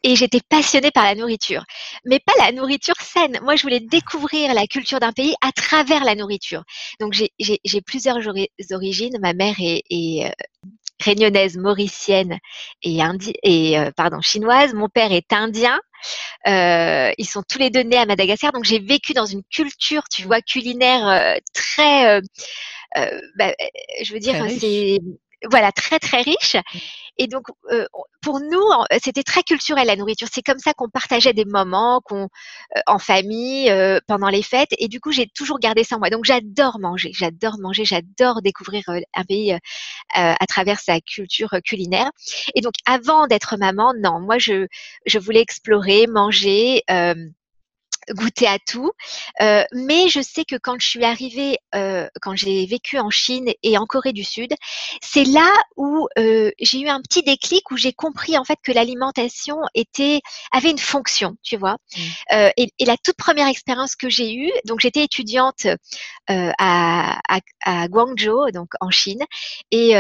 Et 0.04 0.16
j'étais 0.16 0.42
passionnée 0.48 0.92
par 0.92 1.04
la 1.04 1.16
nourriture. 1.16 1.66
Mais 2.06 2.20
pas 2.20 2.34
la 2.40 2.52
nourriture 2.52 2.96
saine. 3.02 3.40
Moi, 3.44 3.56
je 3.56 3.64
voulais 3.64 3.80
découvrir 3.80 4.54
la 4.54 4.68
culture 4.68 5.00
d'un 5.00 5.14
pays 5.14 5.34
à 5.42 5.52
travers 5.52 6.04
la 6.04 6.16
nourriture. 6.16 6.64
Donc, 7.00 7.14
j'ai 7.14 7.82
plusieurs 7.82 8.20
origines. 8.72 9.18
Ma 9.22 9.34
mère 9.34 9.56
est, 9.60 9.84
est 9.90 10.28
euh, 10.28 10.32
réunionnaise, 11.04 11.58
mauricienne 11.58 12.38
et, 12.84 13.00
et 13.44 13.78
pardon, 13.96 14.22
chinoise. 14.22 14.74
Mon 14.74 14.90
père 14.90 15.12
est 15.12 15.34
indien. 15.34 15.80
Euh, 16.48 17.12
ils 17.18 17.28
sont 17.28 17.44
tous 17.48 17.58
les 17.58 17.70
deux 17.70 17.82
nés 17.82 17.98
à 17.98 18.06
Madagascar, 18.06 18.52
donc 18.52 18.64
j'ai 18.66 18.80
vécu 18.80 19.14
dans 19.14 19.26
une 19.26 19.44
culture, 19.44 20.04
tu 20.10 20.24
vois, 20.24 20.42
culinaire 20.42 21.08
euh, 21.08 21.36
très, 21.54 22.18
euh, 22.18 23.20
bah, 23.38 23.54
je 24.04 24.14
veux 24.14 24.20
dire, 24.20 24.36
c'est 24.60 25.00
voilà 25.50 25.72
très 25.72 26.00
très 26.00 26.22
riche. 26.22 26.56
Mmh. 26.56 26.80
Et 27.18 27.28
donc, 27.28 27.48
euh, 27.72 27.86
pour 28.22 28.40
nous, 28.40 28.64
c'était 29.02 29.24
très 29.24 29.44
culturel 29.44 29.88
la 29.88 29.96
nourriture. 29.96 30.28
C'est 30.32 30.42
comme 30.42 30.60
ça 30.60 30.74
qu'on 30.74 30.90
partageait 30.90 31.34
des 31.34 31.46
moments, 31.46 32.02
qu'on 32.04 32.24
euh, 32.24 32.80
en 32.88 33.00
famille, 33.00 33.70
euh, 33.70 34.00
pendant 34.08 34.28
les 34.28 34.44
fêtes. 34.44 34.74
Et 34.80 34.88
du 34.88 35.00
coup, 35.00 35.12
j'ai 35.12 35.28
toujours 35.28 35.60
gardé 35.60 35.84
ça 35.84 35.96
en 35.96 36.00
moi. 36.00 36.10
Donc, 36.10 36.26
j'adore 36.26 36.80
manger, 36.80 37.12
j'adore 37.14 37.58
manger, 37.60 37.86
j'adore 37.86 38.42
découvrir 38.42 38.84
un 39.14 39.24
pays 39.24 39.58
à 40.14 40.46
travers 40.48 40.80
sa 40.80 41.00
culture 41.02 41.50
culinaire. 41.64 42.10
Et 42.54 42.62
donc, 42.62 42.74
avant 42.86 43.28
d'être 43.28 43.58
maman, 43.58 43.94
non, 43.98 44.20
moi, 44.20 44.38
je, 44.38 44.68
je 45.06 45.20
voulais 45.20 45.42
explorer, 45.42 46.08
manger 46.08 46.84
goûter 48.12 48.48
à 48.48 48.60
tout. 48.60 48.92
Euh, 49.42 49.64
mais 49.74 50.08
je 50.10 50.22
sais 50.22 50.46
que 50.46 50.56
quand 50.56 50.76
je 50.80 50.88
suis 50.88 51.04
arrivée, 51.04 51.58
euh, 51.74 52.08
quand 52.22 52.36
j'ai 52.36 52.66
vécu 52.66 53.00
en 53.00 53.10
Chine 53.10 53.52
et 53.64 53.78
en 53.78 53.86
Corée 53.86 54.14
du 54.14 54.24
Sud, 54.24 54.54
c'est 55.02 55.24
là 55.24 55.52
où 55.76 56.08
euh, 56.18 56.52
j'ai 56.60 56.80
eu 56.82 56.88
un 56.88 57.02
petit 57.02 57.24
déclic 57.24 57.70
où 57.72 57.78
j'ai 57.78 57.94
compris 57.94 58.38
en 58.38 58.44
fait 58.44 58.58
que 58.64 58.72
l'alimentation 58.72 59.58
était 59.74 60.22
avait 60.52 60.72
une 60.72 60.80
fonction, 60.80 61.36
tu 61.44 61.58
vois. 61.58 61.78
Mmh. 61.96 62.02
Et, 62.58 62.72
et, 62.80 62.86
la 62.86 62.98
toute 62.98 63.18
première 63.18 63.48
expérience 63.48 63.96
que 63.96 64.10
j'ai 64.10 64.34
eue, 64.34 64.52
donc 64.66 64.80
j'étais 64.80 65.04
étudiante 65.04 65.68
à, 66.28 66.54
à, 66.58 67.40
à, 67.66 67.88
Guangzhou, 67.88 68.52
donc 68.52 68.74
en 68.82 68.90
Chine, 68.90 69.24
et, 69.72 69.92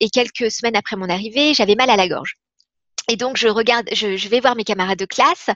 et 0.00 0.10
quelques 0.10 0.50
semaines 0.50 0.76
après 0.76 0.96
mon 0.96 1.08
arrivée, 1.08 1.54
j'avais 1.54 1.74
mal 1.74 1.90
à 1.90 1.96
la 1.96 2.08
gorge. 2.08 2.36
Et 3.12 3.16
donc 3.16 3.36
je 3.36 3.46
regarde, 3.46 3.86
je, 3.92 4.28
vais 4.28 4.40
voir 4.40 4.56
mes 4.56 4.64
camarades 4.64 4.98
de 4.98 5.04
classe 5.04 5.50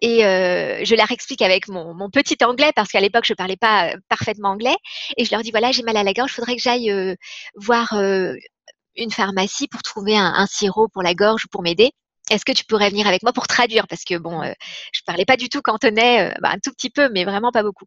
et 0.00 0.24
euh, 0.24 0.84
je 0.84 0.94
leur 0.94 1.10
explique 1.10 1.42
avec 1.42 1.66
mon, 1.66 2.08
petit 2.08 2.36
anglais 2.44 2.70
parce 2.76 2.88
qu'à 2.90 3.00
l'époque 3.00 3.24
je 3.26 3.34
parlais 3.34 3.56
pas 3.56 3.88
euh, 3.88 3.96
parfaitement 4.08 4.50
anglais. 4.50 4.76
Et 5.16 5.24
je 5.24 5.32
leur 5.32 5.42
dis 5.42 5.50
voilà 5.50 5.72
j'ai 5.72 5.82
mal 5.82 5.96
à 5.96 6.04
la 6.04 6.12
gorge, 6.12 6.30
faudrait 6.30 6.54
que 6.54 6.62
j'aille 6.62 6.88
euh, 6.92 7.16
voir 7.56 7.94
une 7.94 9.10
pharmacie 9.10 9.66
pour 9.66 9.82
trouver 9.82 10.16
un, 10.16 10.32
un, 10.36 10.46
sirop 10.46 10.86
pour 10.86 11.02
la 11.02 11.14
gorge 11.14 11.46
ou 11.46 11.48
pour 11.50 11.62
m'aider 11.62 11.90
est-ce 12.30 12.44
que 12.44 12.52
tu 12.52 12.64
pourrais 12.64 12.88
venir 12.90 13.06
avec 13.06 13.22
moi 13.22 13.32
pour 13.32 13.46
traduire? 13.46 13.86
Parce 13.88 14.04
que 14.04 14.16
bon, 14.16 14.42
euh, 14.42 14.52
je 14.92 15.00
parlais 15.04 15.24
pas 15.24 15.36
du 15.36 15.48
tout 15.48 15.60
cantonais, 15.60 16.30
euh, 16.30 16.34
bah, 16.40 16.50
un 16.52 16.58
tout 16.58 16.70
petit 16.72 16.90
peu, 16.90 17.10
mais 17.10 17.24
vraiment 17.24 17.50
pas 17.50 17.62
beaucoup. 17.62 17.86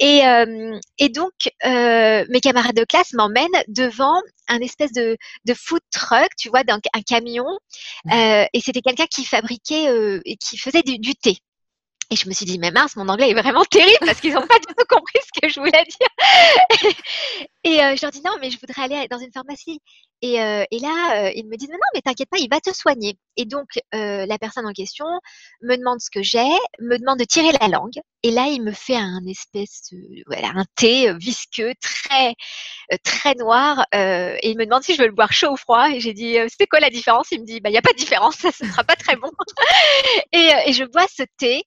Et, 0.00 0.26
euh, 0.26 0.78
et 0.98 1.08
donc, 1.10 1.32
mes 1.64 2.40
camarades 2.40 2.76
de 2.76 2.84
classe 2.84 3.12
m'emmènent 3.12 3.46
devant 3.68 4.20
un 4.48 4.60
espèce 4.60 4.92
de, 4.92 5.16
de 5.44 5.54
food 5.54 5.80
truck, 5.92 6.28
tu 6.38 6.48
vois, 6.48 6.64
d'un 6.64 6.80
un 6.94 7.02
camion. 7.02 7.46
Mmh. 8.04 8.12
et 8.52 8.60
c'était 8.60 8.80
quelqu'un 8.80 9.06
qui 9.06 9.24
fabriquait 9.24 10.20
et 10.24 10.36
qui 10.36 10.56
faisait 10.56 10.82
du 10.82 11.14
thé. 11.14 11.38
Et 12.10 12.16
je 12.16 12.28
me 12.28 12.34
suis 12.34 12.46
dit, 12.46 12.58
mais 12.58 12.70
mince, 12.70 12.94
mon 12.94 13.08
anglais 13.08 13.30
est 13.30 13.34
vraiment 13.34 13.64
terrible 13.64 14.06
parce 14.06 14.20
qu'ils 14.20 14.32
n'ont 14.32 14.46
pas 14.46 14.58
du 14.58 14.66
tout 14.66 14.86
compris 14.88 15.18
ce 15.22 15.40
que 15.40 15.48
je 15.48 15.58
voulais 15.58 15.72
dire. 15.72 16.94
et 17.64 17.82
euh, 17.82 17.96
je 17.96 18.02
leur 18.02 18.12
dis, 18.12 18.22
non, 18.24 18.36
mais 18.40 18.50
je 18.50 18.58
voudrais 18.60 18.82
aller 18.82 19.08
dans 19.08 19.18
une 19.18 19.32
pharmacie. 19.32 19.80
Et, 20.22 20.40
euh, 20.40 20.64
et 20.70 20.78
là, 20.78 21.26
euh, 21.26 21.32
ils 21.34 21.46
me 21.46 21.56
disent, 21.56 21.68
non, 21.68 21.78
mais 21.94 22.02
t'inquiète 22.02 22.28
pas, 22.30 22.38
il 22.38 22.48
va 22.48 22.60
te 22.60 22.72
soigner. 22.72 23.18
Et 23.36 23.44
donc, 23.44 23.66
la 23.92 24.38
personne 24.38 24.66
en 24.66 24.72
question 24.72 25.04
me 25.62 25.76
demande 25.76 26.00
ce 26.00 26.10
que 26.10 26.22
j'ai, 26.22 26.46
me 26.80 26.96
demande 26.96 27.18
de 27.18 27.24
tirer 27.24 27.50
la 27.60 27.66
langue. 27.66 27.98
Et 28.22 28.30
là, 28.30 28.46
il 28.46 28.62
me 28.62 28.72
fait 28.72 28.96
un 28.96 29.26
espèce, 29.26 29.90
voilà, 30.26 30.48
un 30.54 30.64
thé 30.76 31.12
visqueux, 31.14 31.72
très, 31.80 32.34
très 33.02 33.34
noir. 33.34 33.84
et 33.92 34.48
il 34.48 34.56
me 34.56 34.64
demande 34.64 34.84
si 34.84 34.94
je 34.94 35.00
veux 35.00 35.08
le 35.08 35.14
boire 35.14 35.32
chaud 35.32 35.52
ou 35.52 35.56
froid. 35.56 35.90
Et 35.90 35.98
j'ai 35.98 36.14
dit, 36.14 36.36
c'est 36.56 36.66
quoi 36.68 36.78
la 36.78 36.90
différence? 36.90 37.28
Il 37.32 37.40
me 37.40 37.46
dit, 37.46 37.60
bah, 37.60 37.68
il 37.68 37.72
n'y 37.72 37.78
a 37.78 37.82
pas 37.82 37.92
de 37.92 37.98
différence, 37.98 38.36
ça 38.36 38.48
ne 38.48 38.70
sera 38.70 38.84
pas 38.84 38.96
très 38.96 39.16
bon. 39.16 39.30
et, 40.32 40.50
et 40.66 40.72
je 40.72 40.84
bois 40.84 41.06
ce 41.14 41.24
thé 41.36 41.64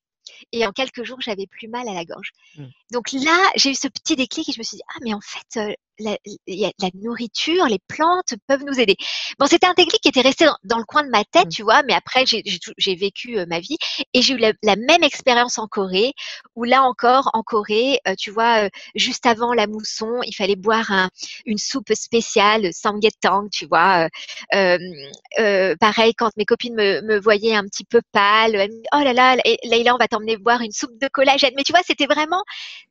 et 0.51 0.65
en 0.65 0.71
quelques 0.71 1.03
jours, 1.03 1.21
j'avais 1.21 1.47
plus 1.47 1.67
mal 1.67 1.87
à 1.87 1.93
la 1.93 2.05
gorge. 2.05 2.31
Mmh. 2.55 2.65
Donc 2.91 3.11
là, 3.11 3.49
j'ai 3.55 3.71
eu 3.71 3.75
ce 3.75 3.87
petit 3.87 4.15
déclic 4.15 4.49
et 4.49 4.51
je 4.51 4.59
me 4.59 4.63
suis 4.63 4.77
dit, 4.77 4.83
ah, 4.89 4.99
mais 5.03 5.13
en 5.13 5.21
fait, 5.21 5.59
euh, 5.59 5.73
la, 5.99 6.17
la, 6.47 6.89
nourriture, 6.93 7.65
les 7.65 7.79
plantes 7.87 8.33
peuvent 8.47 8.63
nous 8.65 8.79
aider. 8.79 8.95
Bon, 9.37 9.47
c'était 9.47 9.67
un 9.67 9.73
déclic 9.73 10.01
qui 10.01 10.07
était 10.07 10.21
resté 10.21 10.45
dans, 10.63 10.77
le 10.77 10.85
coin 10.85 11.03
de 11.03 11.09
ma 11.09 11.25
tête, 11.25 11.47
mmh. 11.47 11.49
tu 11.49 11.63
vois, 11.63 11.83
mais 11.83 11.93
après, 11.93 12.23
j'ai 12.25 12.95
vécu 12.95 13.37
euh, 13.37 13.45
ma 13.47 13.59
vie 13.59 13.77
et 14.13 14.21
j'ai 14.21 14.33
eu 14.33 14.37
la, 14.37 14.75
même 14.77 15.03
expérience 15.03 15.57
en 15.57 15.67
Corée, 15.67 16.13
où 16.55 16.63
là 16.63 16.83
encore, 16.83 17.29
en 17.33 17.43
Corée, 17.43 17.99
euh, 18.07 18.15
tu 18.17 18.31
vois, 18.31 18.69
juste 18.95 19.25
avant 19.25 19.53
la 19.53 19.67
mousson, 19.67 20.21
il 20.25 20.33
fallait 20.33 20.55
boire 20.55 20.89
un, 20.91 21.09
une 21.45 21.57
soupe 21.57 21.93
spéciale, 21.93 22.69
samgyetang, 22.73 23.49
tu 23.51 23.65
vois. 23.67 24.07
pareil, 24.51 26.13
quand 26.15 26.31
mes 26.37 26.45
copines 26.45 26.75
me, 26.75 27.01
me, 27.01 27.19
voyaient 27.19 27.55
un 27.55 27.65
petit 27.65 27.83
peu 27.83 28.01
pâle, 28.13 28.55
elles 28.55 28.71
me 28.71 28.81
oh 28.95 29.03
là 29.03 29.13
là, 29.13 29.35
Leïla, 29.63 29.95
on 29.95 29.97
va 29.97 30.07
t'emmener 30.07 30.37
boire 30.37 30.61
une 30.61 30.71
soupe 30.71 30.97
de 30.99 31.09
collagène. 31.09 31.53
Mais 31.57 31.63
tu 31.63 31.73
vois, 31.73 31.81
c'était 31.85 32.05
vraiment 32.05 32.43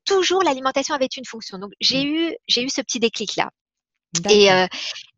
toujours 0.05 0.43
l'alimentation 0.43 0.95
avait 0.95 1.07
une 1.07 1.25
fonction. 1.25 1.59
Donc 1.59 1.73
j'ai 1.81 2.05
mmh. 2.05 2.09
eu 2.09 2.37
j'ai 2.47 2.63
eu 2.63 2.69
ce 2.69 2.81
petit 2.81 3.01
déclic 3.01 3.37
là. 3.37 3.51
Euh, 4.27 4.67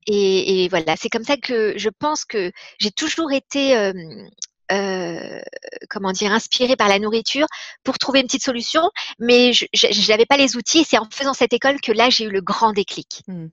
et, 0.09 0.65
et, 0.65 0.69
voilà, 0.69 0.97
c'est 0.97 1.09
comme 1.09 1.23
ça 1.23 1.37
que 1.37 1.75
je 1.77 1.89
pense 1.89 2.25
que 2.25 2.51
j'ai 2.81 2.91
toujours 2.91 3.31
été 3.31 3.77
euh, 4.73 5.41
comment 5.89 6.13
dire, 6.13 6.33
inspirée 6.33 6.77
par 6.77 6.89
la 6.89 6.99
nourriture 6.99 7.47
pour 7.83 7.99
trouver 7.99 8.21
une 8.21 8.27
petite 8.27 8.45
solution, 8.45 8.91
mais 9.19 9.53
je 9.53 10.09
n'avais 10.09 10.27
pas 10.27 10.37
les 10.37 10.57
outils 10.57 10.81
et 10.81 10.85
c'est 10.85 10.99
en 10.99 11.09
faisant 11.11 11.35
cette 11.35 11.53
école 11.53 11.81
que 11.81 11.93
là 11.93 12.11
j'ai 12.11 12.25
eu 12.25 12.31
le 12.31 12.41
grand 12.41 12.73
déclic. 12.73 13.23
Mmh. 13.27 13.47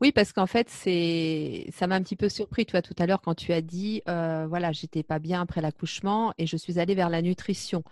Oui, 0.00 0.12
parce 0.12 0.32
qu'en 0.32 0.46
fait, 0.46 0.68
c'est 0.70 1.66
ça 1.72 1.86
m'a 1.86 1.96
un 1.96 2.02
petit 2.02 2.16
peu 2.16 2.28
surpris, 2.28 2.66
toi, 2.66 2.82
tout 2.82 2.94
à 2.98 3.06
l'heure, 3.06 3.20
quand 3.20 3.34
tu 3.34 3.52
as 3.52 3.60
dit, 3.60 4.02
euh, 4.08 4.46
voilà, 4.48 4.72
j'étais 4.72 5.02
pas 5.02 5.18
bien 5.18 5.40
après 5.40 5.60
l'accouchement 5.60 6.32
et 6.38 6.46
je 6.46 6.56
suis 6.56 6.78
allée 6.78 6.94
vers 6.94 7.10
la 7.10 7.22
nutrition. 7.22 7.82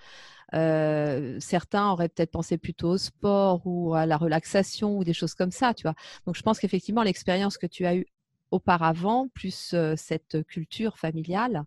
Euh, 0.54 1.36
certains 1.40 1.90
auraient 1.90 2.08
peut-être 2.08 2.30
pensé 2.30 2.56
plutôt 2.56 2.90
au 2.90 2.98
sport 2.98 3.62
ou 3.64 3.94
à 3.94 4.06
la 4.06 4.16
relaxation 4.16 4.96
ou 4.96 5.04
des 5.04 5.12
choses 5.12 5.34
comme 5.34 5.50
ça, 5.50 5.74
tu 5.74 5.82
vois. 5.82 5.94
Donc, 6.26 6.36
je 6.36 6.42
pense 6.42 6.58
qu'effectivement, 6.58 7.02
l'expérience 7.02 7.58
que 7.58 7.66
tu 7.66 7.86
as 7.86 7.96
eue 7.96 8.06
auparavant, 8.50 9.28
plus 9.34 9.72
euh, 9.74 9.94
cette 9.96 10.44
culture 10.46 10.98
familiale, 10.98 11.64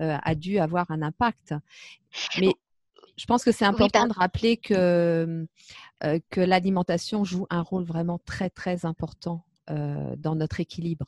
a 0.00 0.36
dû 0.36 0.60
avoir 0.60 0.88
un 0.92 1.02
impact. 1.02 1.56
Mais 2.38 2.52
je 3.16 3.26
pense 3.26 3.42
que 3.42 3.50
c'est 3.50 3.64
important 3.64 4.06
de 4.06 4.12
rappeler 4.12 4.56
que, 4.56 5.44
que 6.30 6.40
l'alimentation 6.40 7.24
joue 7.24 7.48
un 7.50 7.62
rôle 7.62 7.82
vraiment 7.82 8.20
très, 8.24 8.48
très 8.48 8.86
important 8.86 9.42
dans 9.68 10.34
notre 10.34 10.60
équilibre. 10.60 11.06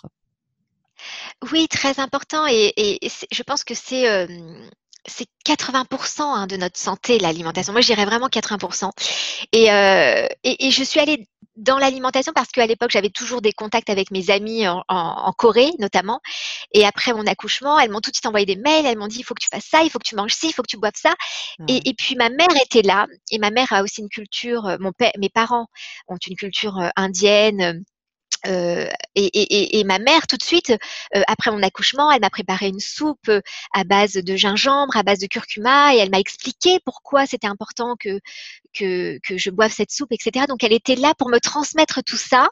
Oui, 1.52 1.66
très 1.68 1.98
important. 2.00 2.46
Et, 2.46 2.98
je 3.30 3.42
pense 3.42 3.64
que 3.64 3.74
c'est 3.74 4.28
c'est 5.06 5.28
80% 5.46 6.20
hein, 6.20 6.46
de 6.46 6.56
notre 6.56 6.78
santé, 6.78 7.18
l'alimentation. 7.18 7.72
Moi, 7.72 7.80
j'irais 7.80 8.04
vraiment 8.04 8.28
80%. 8.28 8.90
Et, 9.52 9.72
euh, 9.72 10.26
et, 10.44 10.70
je 10.70 10.84
suis 10.84 11.00
allée 11.00 11.26
dans 11.56 11.78
l'alimentation 11.78 12.32
parce 12.34 12.48
qu'à 12.48 12.66
l'époque, 12.66 12.90
j'avais 12.90 13.10
toujours 13.10 13.40
des 13.42 13.52
contacts 13.52 13.90
avec 13.90 14.10
mes 14.10 14.30
amis 14.30 14.66
en, 14.68 14.82
en, 14.88 15.32
Corée, 15.32 15.72
notamment. 15.78 16.20
Et 16.72 16.86
après 16.86 17.12
mon 17.12 17.26
accouchement, 17.26 17.78
elles 17.78 17.90
m'ont 17.90 18.00
tout 18.00 18.10
de 18.10 18.16
suite 18.16 18.26
envoyé 18.26 18.46
des 18.46 18.56
mails. 18.56 18.86
Elles 18.86 18.98
m'ont 18.98 19.08
dit, 19.08 19.18
il 19.20 19.24
faut 19.24 19.34
que 19.34 19.42
tu 19.42 19.48
fasses 19.48 19.66
ça, 19.66 19.82
il 19.82 19.90
faut 19.90 19.98
que 19.98 20.08
tu 20.08 20.16
manges 20.16 20.34
ci, 20.34 20.48
il 20.48 20.52
faut 20.52 20.62
que 20.62 20.70
tu 20.70 20.78
boives 20.78 20.92
ça. 20.94 21.14
Et, 21.68 21.88
et, 21.88 21.94
puis, 21.94 22.14
ma 22.16 22.28
mère 22.28 22.54
était 22.64 22.82
là. 22.82 23.06
Et 23.30 23.38
ma 23.38 23.50
mère 23.50 23.72
a 23.72 23.82
aussi 23.82 24.00
une 24.00 24.08
culture, 24.08 24.66
euh, 24.66 24.76
mon 24.80 24.92
père, 24.92 25.12
mes 25.18 25.30
parents 25.30 25.66
ont 26.08 26.18
une 26.26 26.36
culture 26.36 26.78
euh, 26.78 26.88
indienne 26.96 27.84
euh, 28.46 28.88
et, 29.14 29.26
et, 29.26 29.78
et, 29.78 29.84
ma 29.84 29.98
mère, 29.98 30.26
tout 30.26 30.36
de 30.36 30.42
suite, 30.42 30.70
euh, 30.70 31.22
après 31.26 31.50
mon 31.50 31.62
accouchement, 31.62 32.10
elle 32.10 32.20
m'a 32.20 32.30
préparé 32.30 32.68
une 32.68 32.80
soupe 32.80 33.28
euh, 33.28 33.40
à 33.74 33.84
base 33.84 34.14
de 34.14 34.36
gingembre, 34.36 34.96
à 34.96 35.02
base 35.02 35.18
de 35.18 35.26
curcuma, 35.26 35.94
et 35.94 35.98
elle 35.98 36.10
m'a 36.10 36.20
expliqué 36.20 36.78
pourquoi 36.84 37.26
c'était 37.26 37.46
important 37.46 37.96
que, 37.98 38.20
que, 38.72 39.18
que 39.26 39.36
je 39.36 39.50
boive 39.50 39.72
cette 39.72 39.90
soupe, 39.90 40.12
etc. 40.12 40.46
Donc, 40.48 40.64
elle 40.64 40.72
était 40.72 40.96
là 40.96 41.14
pour 41.18 41.28
me 41.28 41.38
transmettre 41.38 42.02
tout 42.02 42.16
ça. 42.16 42.48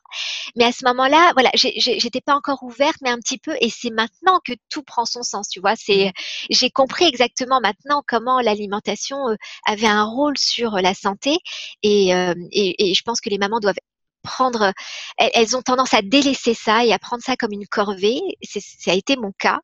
Mais 0.57 0.65
à 0.65 0.73
ce 0.73 0.85
moment-là, 0.87 1.33
voilà, 1.35 1.51
j'étais 1.55 2.21
pas 2.21 2.35
encore 2.35 2.63
ouverte, 2.63 2.97
mais 3.03 3.11
un 3.11 3.19
petit 3.19 3.39
peu, 3.39 3.55
et 3.61 3.71
c'est 3.71 3.91
maintenant 3.91 4.41
que 4.45 4.53
tout 4.69 4.83
prend 4.83 5.07
son 5.07 5.23
sens, 5.23 5.49
tu 5.49 5.61
vois. 5.61 5.75
C'est, 5.77 6.07
mmh. 6.07 6.13
j'ai 6.51 6.71
compris 6.71 7.07
exactement 7.07 7.61
maintenant 7.61 8.03
comment 8.07 8.41
l'alimentation 8.41 9.19
avait 9.67 9.87
un 9.87 10.05
rôle 10.05 10.37
sur 10.37 10.73
la 10.73 10.95
santé, 10.95 11.39
et, 11.83 12.11
et, 12.11 12.91
et 12.91 12.95
je 12.95 13.03
pense 13.03 13.21
que 13.21 13.31
les 13.31 13.39
mamans 13.39 13.61
doivent 13.61 13.77
prendre, 14.23 14.73
elles, 15.17 15.57
ont 15.57 15.63
tendance 15.63 15.95
à 15.95 16.03
délaisser 16.03 16.55
ça 16.55 16.85
et 16.85 16.93
à 16.93 16.99
prendre 16.99 17.23
ça 17.23 17.37
comme 17.37 17.53
une 17.53 17.67
corvée. 17.67 18.21
Ça 18.43 18.91
a 18.91 18.95
été 18.95 19.17
mon 19.17 19.33
cas. 19.33 19.61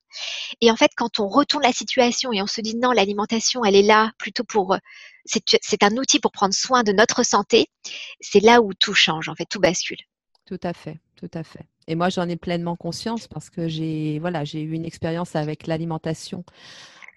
Et 0.61 0.70
en 0.70 0.76
fait, 0.76 0.90
quand 0.96 1.20
on 1.20 1.28
retourne 1.28 1.62
la 1.62 1.73
situation 1.73 2.32
et 2.32 2.42
on 2.42 2.46
se 2.46 2.61
dit 2.61 2.76
non, 2.76 2.90
l'alimentation, 2.90 3.64
elle 3.64 3.76
est 3.76 3.82
là 3.82 4.12
plutôt 4.18 4.44
pour, 4.44 4.76
c'est 5.25 5.82
un 5.82 5.96
outil 5.96 6.20
pour 6.20 6.32
prendre 6.32 6.54
soin 6.54 6.82
de 6.82 6.92
notre 6.92 7.25
santé. 7.25 7.68
C'est 8.20 8.40
là 8.40 8.61
où 8.61 8.75
tout 8.75 8.94
change, 8.94 9.28
en 9.28 9.34
fait, 9.34 9.46
tout 9.46 9.61
bascule. 9.61 9.99
Tout 10.46 10.61
à 10.62 10.75
fait, 10.75 11.00
tout 11.16 11.30
à 11.32 11.42
fait. 11.42 11.66
Et 11.87 11.94
moi, 11.94 12.08
j'en 12.08 12.28
ai 12.28 12.37
pleinement 12.37 12.76
conscience 12.76 13.28
parce 13.28 13.50
que 13.50 13.68
j'ai, 13.68 14.18
voilà, 14.18 14.44
j'ai 14.44 14.61
eu 14.61 14.73
une 14.73 14.84
expérience 14.84 15.37
avec 15.37 15.66
l'alimentation 15.66 16.44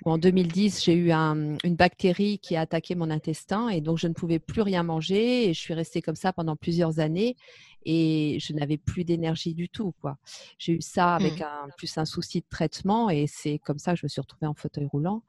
en 0.05 0.17
2010, 0.17 0.83
j'ai 0.83 0.93
eu 0.93 1.11
une 1.11 1.75
bactérie 1.75 2.39
qui 2.39 2.55
a 2.55 2.61
attaqué 2.61 2.95
mon 2.95 3.09
intestin 3.09 3.69
et 3.69 3.81
donc 3.81 3.97
je 3.97 4.07
ne 4.07 4.13
pouvais 4.13 4.39
plus 4.39 4.61
rien 4.61 4.83
manger 4.83 5.49
et 5.49 5.53
je 5.53 5.59
suis 5.59 5.73
restée 5.73 6.01
comme 6.01 6.15
ça 6.15 6.33
pendant 6.33 6.55
plusieurs 6.55 6.99
années 6.99 7.35
et 7.83 8.37
je 8.39 8.53
n'avais 8.53 8.77
plus 8.77 9.05
d'énergie 9.05 9.53
du 9.53 9.69
tout. 9.69 9.93
Quoi. 10.01 10.17
J'ai 10.59 10.73
eu 10.73 10.81
ça 10.81 11.15
avec 11.15 11.39
mmh. 11.39 11.43
un, 11.43 11.67
plus 11.77 11.97
un 11.97 12.05
souci 12.05 12.41
de 12.41 12.45
traitement 12.49 13.09
et 13.09 13.25
c'est 13.27 13.59
comme 13.59 13.79
ça 13.79 13.93
que 13.93 13.99
je 13.99 14.05
me 14.05 14.09
suis 14.09 14.21
retrouvée 14.21 14.47
en 14.47 14.53
fauteuil 14.53 14.85
roulant. 14.85 15.23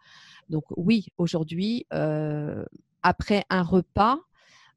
Donc 0.50 0.64
oui, 0.76 1.06
aujourd'hui, 1.18 1.86
euh, 1.92 2.64
après 3.02 3.44
un 3.48 3.62
repas, 3.62 4.18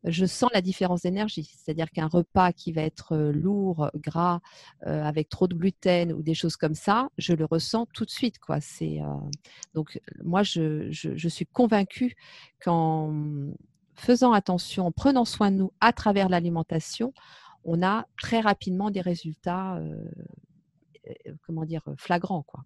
je 0.03 0.25
sens 0.25 0.49
la 0.53 0.61
différence 0.61 1.01
d'énergie. 1.01 1.51
C'est-à-dire 1.55 1.91
qu'un 1.91 2.07
repas 2.07 2.51
qui 2.53 2.71
va 2.71 2.81
être 2.81 3.15
lourd, 3.17 3.89
gras, 3.95 4.39
avec 4.81 5.29
trop 5.29 5.47
de 5.47 5.55
gluten 5.55 6.11
ou 6.13 6.21
des 6.23 6.33
choses 6.33 6.57
comme 6.57 6.75
ça, 6.75 7.09
je 7.17 7.33
le 7.33 7.45
ressens 7.45 7.87
tout 7.93 8.05
de 8.05 8.09
suite. 8.09 8.37
C'est, 8.59 8.99
donc 9.73 9.99
moi, 10.23 10.43
je, 10.43 10.89
je, 10.91 11.27
suis 11.27 11.45
convaincue 11.45 12.15
qu'en 12.63 13.13
faisant 13.95 14.33
attention, 14.33 14.87
en 14.87 14.91
prenant 14.91 15.25
soin 15.25 15.51
de 15.51 15.57
nous 15.57 15.71
à 15.81 15.93
travers 15.93 16.29
l'alimentation, 16.29 17.13
on 17.63 17.83
a 17.83 18.07
très 18.19 18.39
rapidement 18.39 18.89
des 18.89 19.01
résultats, 19.01 19.79
comment 21.45 21.65
dire, 21.65 21.83
flagrants. 21.97 22.43
Quoi. 22.43 22.63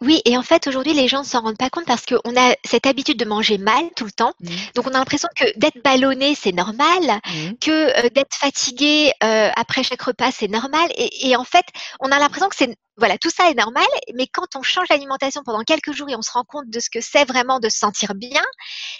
Oui, 0.00 0.20
et 0.24 0.36
en 0.36 0.42
fait, 0.42 0.66
aujourd'hui, 0.66 0.92
les 0.92 1.08
gens 1.08 1.20
ne 1.20 1.24
s'en 1.24 1.40
rendent 1.40 1.58
pas 1.58 1.70
compte 1.70 1.86
parce 1.86 2.04
qu'on 2.04 2.36
a 2.36 2.54
cette 2.64 2.86
habitude 2.86 3.18
de 3.18 3.24
manger 3.24 3.58
mal 3.58 3.84
tout 3.96 4.04
le 4.04 4.12
temps. 4.12 4.32
Mmh. 4.40 4.48
Donc, 4.74 4.86
on 4.86 4.90
a 4.90 4.98
l'impression 4.98 5.28
que 5.36 5.44
d'être 5.58 5.82
ballonné, 5.82 6.34
c'est 6.34 6.52
normal, 6.52 7.02
mmh. 7.02 7.52
que 7.60 8.04
euh, 8.04 8.08
d'être 8.10 8.34
fatigué 8.34 9.12
euh, 9.24 9.50
après 9.56 9.82
chaque 9.82 10.02
repas, 10.02 10.30
c'est 10.32 10.48
normal. 10.48 10.88
Et, 10.96 11.28
et, 11.28 11.36
en 11.36 11.44
fait, 11.44 11.64
on 12.00 12.10
a 12.10 12.18
l'impression 12.18 12.48
que 12.48 12.56
c'est 12.56 12.76
voilà, 12.98 13.18
tout 13.18 13.30
ça 13.30 13.50
est 13.50 13.54
normal. 13.54 13.86
Mais 14.14 14.26
quand 14.26 14.56
on 14.56 14.62
change 14.62 14.88
l'alimentation 14.88 15.42
pendant 15.44 15.62
quelques 15.62 15.92
jours 15.92 16.08
et 16.08 16.16
on 16.16 16.22
se 16.22 16.30
rend 16.30 16.44
compte 16.44 16.68
de 16.70 16.80
ce 16.80 16.90
que 16.90 17.00
c'est 17.00 17.24
vraiment 17.24 17.60
de 17.60 17.68
se 17.68 17.78
sentir 17.78 18.14
bien, 18.14 18.42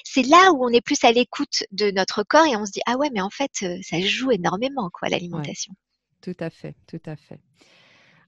c'est 0.04 0.22
là 0.22 0.52
où 0.52 0.64
on 0.64 0.68
est 0.68 0.80
plus 0.80 1.02
à 1.04 1.12
l'écoute 1.12 1.64
de 1.72 1.90
notre 1.90 2.22
corps 2.22 2.46
et 2.46 2.56
on 2.56 2.66
se 2.66 2.72
dit 2.72 2.80
ah 2.86 2.96
ouais, 2.96 3.10
mais 3.12 3.22
en 3.22 3.30
fait, 3.30 3.52
euh, 3.62 3.78
ça 3.82 4.00
joue 4.00 4.30
énormément 4.30 4.90
quoi 4.92 5.08
l'alimentation. 5.08 5.72
Tout 6.20 6.36
à 6.40 6.50
fait, 6.50 6.74
tout 6.86 7.02
à 7.06 7.16
fait. 7.16 7.40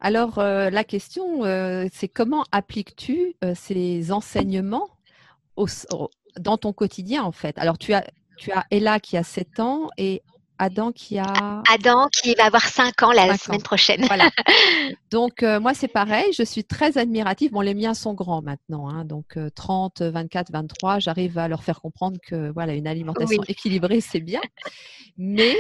Alors, 0.01 0.39
euh, 0.39 0.71
la 0.71 0.85
question, 0.85 1.45
euh, 1.45 1.87
c'est 1.93 2.09
comment 2.09 2.45
appliques-tu 2.53 3.35
euh, 3.43 3.55
ces 3.57 4.13
enseignements 4.13 4.89
dans 6.39 6.57
ton 6.57 6.73
quotidien, 6.73 7.25
en 7.25 7.33
fait? 7.33 7.59
Alors, 7.59 7.79
tu 7.79 7.93
as, 7.95 8.07
tu 8.37 8.53
as 8.53 8.65
Ella 8.71 9.01
qui 9.01 9.17
a 9.17 9.25
7 9.25 9.59
ans 9.59 9.89
et 9.97 10.23
Adam 10.59 10.93
qui 10.93 11.19
a... 11.19 11.63
Adam 11.73 12.09
qui 12.09 12.35
va 12.35 12.47
avoir 12.47 12.67
5 12.67 13.03
ans 13.03 13.13
la 13.13 13.37
semaine 13.37 13.63
prochaine. 13.63 14.05
Voilà. 14.07 14.31
Donc, 15.11 15.43
moi, 15.43 15.75
c'est 15.75 15.89
pareil. 15.89 16.33
Je 16.33 16.43
suis 16.43 16.65
très 16.65 16.99
admirative. 16.99 17.53
Bon, 17.53 17.61
les 17.61 17.75
miens 17.75 17.95
sont 17.95 18.15
grands 18.15 18.43
maintenant. 18.43 18.89
Hein, 18.89 19.05
donc, 19.05 19.39
30, 19.55 20.03
24, 20.03 20.51
23, 20.53 20.99
j'arrive 20.99 21.39
à 21.39 21.49
leur 21.49 21.63
faire 21.63 21.81
comprendre 21.81 22.19
que 22.27 22.51
voilà, 22.51 22.75
une 22.75 22.87
alimentation 22.87 23.43
équilibrée, 23.49 24.01
c'est 24.01 24.21
bien. 24.21 24.41
Mais 25.17 25.57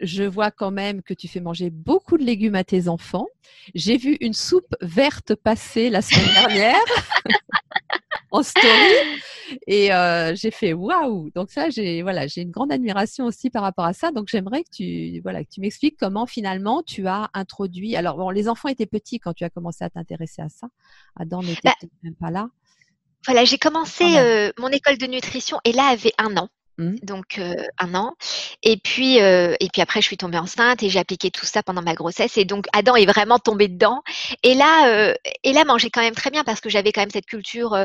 je 0.00 0.22
vois 0.22 0.50
quand 0.50 0.70
même 0.70 1.02
que 1.02 1.14
tu 1.14 1.28
fais 1.28 1.40
manger 1.40 1.70
beaucoup 1.70 2.16
de 2.18 2.24
légumes 2.24 2.54
à 2.54 2.64
tes 2.64 2.88
enfants. 2.88 3.26
J'ai 3.74 3.96
vu 3.96 4.16
une 4.20 4.32
soupe 4.34 4.74
verte 4.80 5.34
passer 5.34 5.90
la 5.90 6.02
semaine 6.02 6.32
dernière. 6.34 6.76
en 8.32 8.42
story. 8.42 8.68
Et 9.66 9.92
euh, 9.92 10.34
j'ai 10.34 10.50
fait 10.50 10.72
waouh! 10.72 11.30
Donc 11.34 11.50
ça 11.50 11.68
j'ai 11.68 12.02
voilà 12.02 12.26
j'ai 12.26 12.40
une 12.40 12.50
grande 12.50 12.72
admiration 12.72 13.26
aussi 13.26 13.50
par 13.50 13.62
rapport 13.62 13.84
à 13.84 13.92
ça. 13.92 14.10
Donc 14.10 14.28
j'aimerais 14.28 14.64
que 14.64 14.70
tu 14.72 15.20
voilà 15.20 15.44
que 15.44 15.50
tu 15.50 15.60
m'expliques 15.60 15.96
comment 15.98 16.26
finalement 16.26 16.82
tu 16.82 17.06
as 17.06 17.28
introduit 17.34 17.94
alors 17.94 18.16
bon 18.16 18.30
les 18.30 18.48
enfants 18.48 18.68
étaient 18.68 18.86
petits 18.86 19.20
quand 19.20 19.34
tu 19.34 19.44
as 19.44 19.50
commencé 19.50 19.84
à 19.84 19.90
t'intéresser 19.90 20.42
à 20.42 20.48
ça. 20.48 20.68
Adam 21.16 21.42
n'était 21.42 21.60
bah 21.64 21.88
même 22.02 22.16
pas 22.16 22.30
là. 22.30 22.48
Voilà 23.26 23.44
j'ai 23.44 23.58
commencé 23.58 24.04
euh, 24.16 24.50
mon 24.58 24.68
école 24.68 24.96
de 24.96 25.06
nutrition 25.06 25.58
et 25.64 25.72
là 25.72 25.88
avait 25.88 26.14
un 26.18 26.36
an 26.36 26.48
Mmh. 26.78 26.96
Donc 27.02 27.38
un 27.78 27.94
an. 27.94 28.14
Et 28.62 28.78
puis 28.78 29.16
et 29.18 29.68
puis 29.72 29.82
après 29.82 30.00
je 30.00 30.06
suis 30.06 30.16
tombée 30.16 30.38
enceinte 30.38 30.82
et 30.82 30.88
j'ai 30.88 30.98
appliqué 30.98 31.30
tout 31.30 31.44
ça 31.44 31.62
pendant 31.62 31.82
ma 31.82 31.94
grossesse 31.94 32.38
et 32.38 32.44
donc 32.44 32.66
Adam 32.72 32.96
est 32.96 33.06
vraiment 33.06 33.38
tombé 33.38 33.68
dedans. 33.68 34.02
Et 34.42 34.54
là 34.54 35.14
et 35.44 35.52
là 35.52 35.64
mangeait 35.64 35.90
quand 35.90 36.00
même 36.00 36.14
très 36.14 36.30
bien 36.30 36.44
parce 36.44 36.60
que 36.60 36.70
j'avais 36.70 36.92
quand 36.92 37.02
même 37.02 37.10
cette 37.10 37.26
culture 37.26 37.76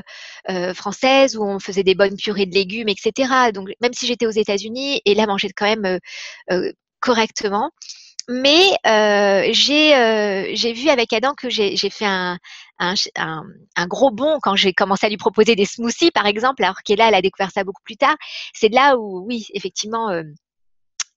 française 0.73 1.35
où 1.37 1.43
on 1.43 1.59
faisait 1.59 1.83
des 1.83 1.95
bonnes 1.95 2.15
purées 2.15 2.45
de 2.45 2.53
légumes, 2.55 2.89
etc. 2.89 3.51
Donc 3.53 3.69
même 3.81 3.93
si 3.93 4.07
j'étais 4.07 4.25
aux 4.25 4.31
États-Unis 4.31 5.01
et 5.05 5.15
là 5.15 5.27
mangeait 5.27 5.49
quand 5.55 5.65
même 5.65 5.99
correctement. 7.01 7.71
Mais 8.29 8.71
j'ai 9.53 10.53
j'ai 10.55 10.73
vu 10.73 10.89
avec 10.89 11.13
Adam 11.13 11.33
que 11.33 11.49
j'ai 11.49 11.89
fait 11.89 12.05
un, 12.05 12.37
un, 12.79 12.93
un, 13.75 13.87
gros 13.87 14.11
bond 14.11 14.39
quand 14.41 14.55
j'ai 14.55 14.73
commencé 14.73 15.05
à 15.05 15.09
lui 15.09 15.17
proposer 15.17 15.55
des 15.55 15.65
smoothies, 15.65 16.11
par 16.11 16.25
exemple, 16.25 16.63
alors 16.63 16.81
qu'elle 16.83 17.01
elle 17.01 17.15
a 17.15 17.21
découvert 17.21 17.51
ça 17.51 17.63
beaucoup 17.63 17.81
plus 17.83 17.97
tard. 17.97 18.15
C'est 18.53 18.69
là 18.69 18.97
où, 18.97 19.25
oui, 19.25 19.47
effectivement, 19.53 20.09
euh, 20.09 20.23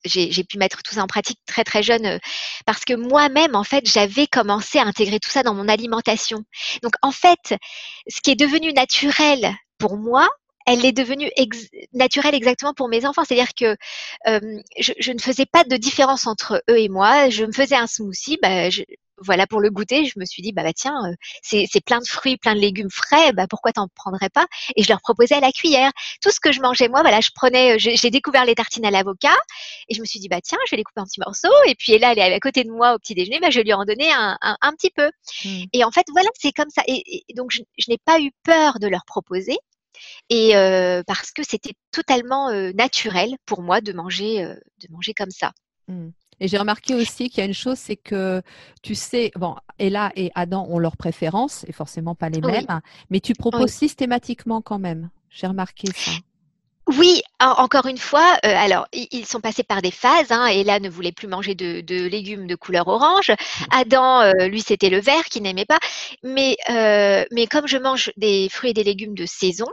j'ai 0.05 0.45
pu 0.45 0.59
mettre 0.59 0.83
tout 0.83 0.95
ça 0.95 1.03
en 1.03 1.07
pratique 1.07 1.41
très 1.47 1.65
très 1.65 1.83
jeune 1.83 2.07
euh, 2.07 2.19
parce 2.67 2.85
que 2.85 2.95
moi-même 2.95 3.55
en 3.55 3.65
fait 3.65 3.87
j'avais 3.87 4.27
commencé 4.27 4.79
à 4.79 4.85
intégrer 4.85 5.19
tout 5.21 5.31
ça 5.31 5.43
dans 5.43 5.55
mon 5.55 5.69
alimentation. 5.69 6.43
Donc 6.83 6.95
en 7.03 7.11
fait, 7.11 7.55
ce 8.09 8.21
qui 8.23 8.31
est 8.31 8.37
devenu 8.37 8.73
naturel 8.73 9.55
pour 9.79 9.97
moi, 9.97 10.29
elle 10.67 10.85
est 10.85 10.93
devenue 10.93 11.31
naturelle 11.93 12.35
exactement 12.35 12.75
pour 12.75 12.89
mes 12.89 13.07
enfants. 13.07 13.25
C'est-à-dire 13.25 13.55
que 13.55 13.77
euh, 14.29 14.61
je, 14.79 14.93
je, 14.99 15.13
ne 15.13 15.19
faisais 15.19 15.47
pas 15.47 15.65
de 15.65 15.77
différence 15.77 16.27
entre 16.27 16.63
eux 16.69 16.79
et 16.79 16.89
moi. 16.89 17.29
Je 17.31 17.45
me 17.45 17.53
faisais 17.53 17.77
un 17.77 17.87
smoothie, 17.87 18.39
bah, 18.43 18.71
je, 18.71 18.83
voilà 19.21 19.47
pour 19.47 19.61
le 19.61 19.71
goûter, 19.71 20.07
je 20.07 20.19
me 20.19 20.25
suis 20.25 20.43
dit 20.43 20.53
bah, 20.53 20.63
bah 20.63 20.73
tiens, 20.73 20.95
euh, 21.07 21.15
c'est, 21.43 21.67
plein 21.85 22.01
de 22.01 22.07
fruits, 22.07 22.37
plein 22.37 22.55
de 22.55 22.61
légumes 22.61 22.91
frais, 22.91 23.33
bah 23.33 23.47
pourquoi 23.49 23.73
t'en 23.73 23.89
prendrais 23.95 24.31
pas? 24.31 24.47
Et 24.77 24.83
je 24.83 24.89
leur 24.89 25.01
proposais 25.01 25.35
à 25.35 25.41
la 25.41 25.53
cuillère. 25.53 25.91
Tout 26.23 26.31
ce 26.31 26.41
que 26.41 26.53
je 26.53 26.61
mangeais 26.61 26.89
moi, 26.89 27.03
voilà, 27.03 27.21
je 27.21 27.31
prenais, 27.35 27.75
euh, 27.75 27.77
j'ai 27.79 28.11
découvert 28.11 28.45
les 28.45 28.55
tartines 28.55 28.85
à 28.85 28.91
l'avocat 28.91 29.37
et 29.89 29.95
je 29.95 30.01
me 30.01 30.07
suis 30.07 30.21
dit 30.21 30.29
bah 30.29 30.41
tiens, 30.43 30.59
je 30.67 30.71
vais 30.73 30.79
les 30.79 30.85
couper 30.85 31.01
en 31.01 31.05
petits 31.05 31.21
morceaux. 31.21 31.49
Et 31.67 31.75
puis 31.75 31.99
là, 31.99 32.13
elle 32.13 32.19
est 32.19 32.35
à 32.35 32.41
côté 32.41 32.65
de 32.65 32.71
moi 32.71 32.95
au 32.95 32.99
petit 32.99 33.15
déjeuner, 33.15 33.41
bah 33.41 33.51
je 33.51 33.61
lui 33.61 33.73
en 33.73 33.85
donnais 33.85 34.11
un, 34.11 34.39
un, 34.41 34.73
petit 34.73 34.91
peu. 34.91 35.11
Mmh. 35.45 35.65
Et 35.73 35.85
en 35.85 35.91
fait 35.91 36.07
voilà, 36.13 36.29
c'est 36.39 36.53
comme 36.53 36.71
ça. 36.71 36.83
Et, 36.87 37.25
donc 37.37 37.51
je, 37.51 37.61
n'ai 37.89 37.99
pas 38.05 38.21
eu 38.21 38.31
peur 38.45 38.79
de 38.79 38.89
leur 38.89 39.05
proposer. 39.05 39.57
Et 40.31 40.57
euh, 40.57 41.03
parce 41.07 41.31
que 41.31 41.43
c'était 41.43 41.75
totalement 41.91 42.51
naturel 42.73 43.35
pour 43.45 43.63
moi 43.63 43.81
de 43.81 43.93
manger, 43.93 44.43
de 44.43 44.89
manger 44.91 45.13
comme 45.13 45.31
ça. 45.31 45.53
Mmh. 45.89 46.11
Et 46.41 46.49
j'ai 46.49 46.59
remarqué 46.59 46.95
aussi 46.95 47.29
qu'il 47.29 47.39
y 47.39 47.43
a 47.43 47.47
une 47.47 47.55
chose, 47.55 47.79
c'est 47.79 47.97
que 47.97 48.43
tu 48.83 48.95
sais, 48.95 49.31
bon, 49.37 49.57
Ella 49.79 50.11
et 50.17 50.31
Adam 50.35 50.67
ont 50.69 50.79
leurs 50.79 50.97
préférences 50.97 51.65
et 51.69 51.73
forcément 51.73 52.15
pas 52.15 52.31
les 52.31 52.41
mêmes, 52.41 52.81
mais 53.11 53.21
tu 53.21 53.35
proposes 53.35 53.71
systématiquement 53.71 54.63
quand 54.63 54.79
même. 54.79 55.11
J'ai 55.29 55.47
remarqué 55.47 55.89
ça. 55.95 56.13
Oui, 56.99 57.23
encore 57.39 57.87
une 57.87 57.99
fois, 57.99 58.37
euh, 58.45 58.53
alors 58.57 58.89
ils 58.93 59.25
sont 59.25 59.41
passés 59.41 59.63
par 59.63 59.81
des 59.81 59.93
phases. 59.93 60.31
Hein, 60.33 60.47
Ella 60.47 60.81
ne 60.81 60.89
voulait 60.89 61.13
plus 61.13 61.29
manger 61.29 61.55
de, 61.55 62.07
légumes 62.09 62.49
de 62.49 62.57
couleur 62.57 62.89
orange. 62.89 63.31
Adam, 63.71 64.23
euh, 64.23 64.49
lui, 64.49 64.61
c'était 64.61 64.89
le 64.89 64.99
vert 64.99 65.25
qu'il 65.27 65.43
n'aimait 65.43 65.67
pas. 65.67 65.79
Mais, 66.25 66.57
euh, 66.69 67.25
mais 67.31 67.47
comme 67.47 67.69
je 67.69 67.77
mange 67.77 68.11
des 68.17 68.49
fruits 68.51 68.71
et 68.71 68.75
des 68.75 68.83
légumes 68.83 69.15
de 69.15 69.27
saison, 69.27 69.67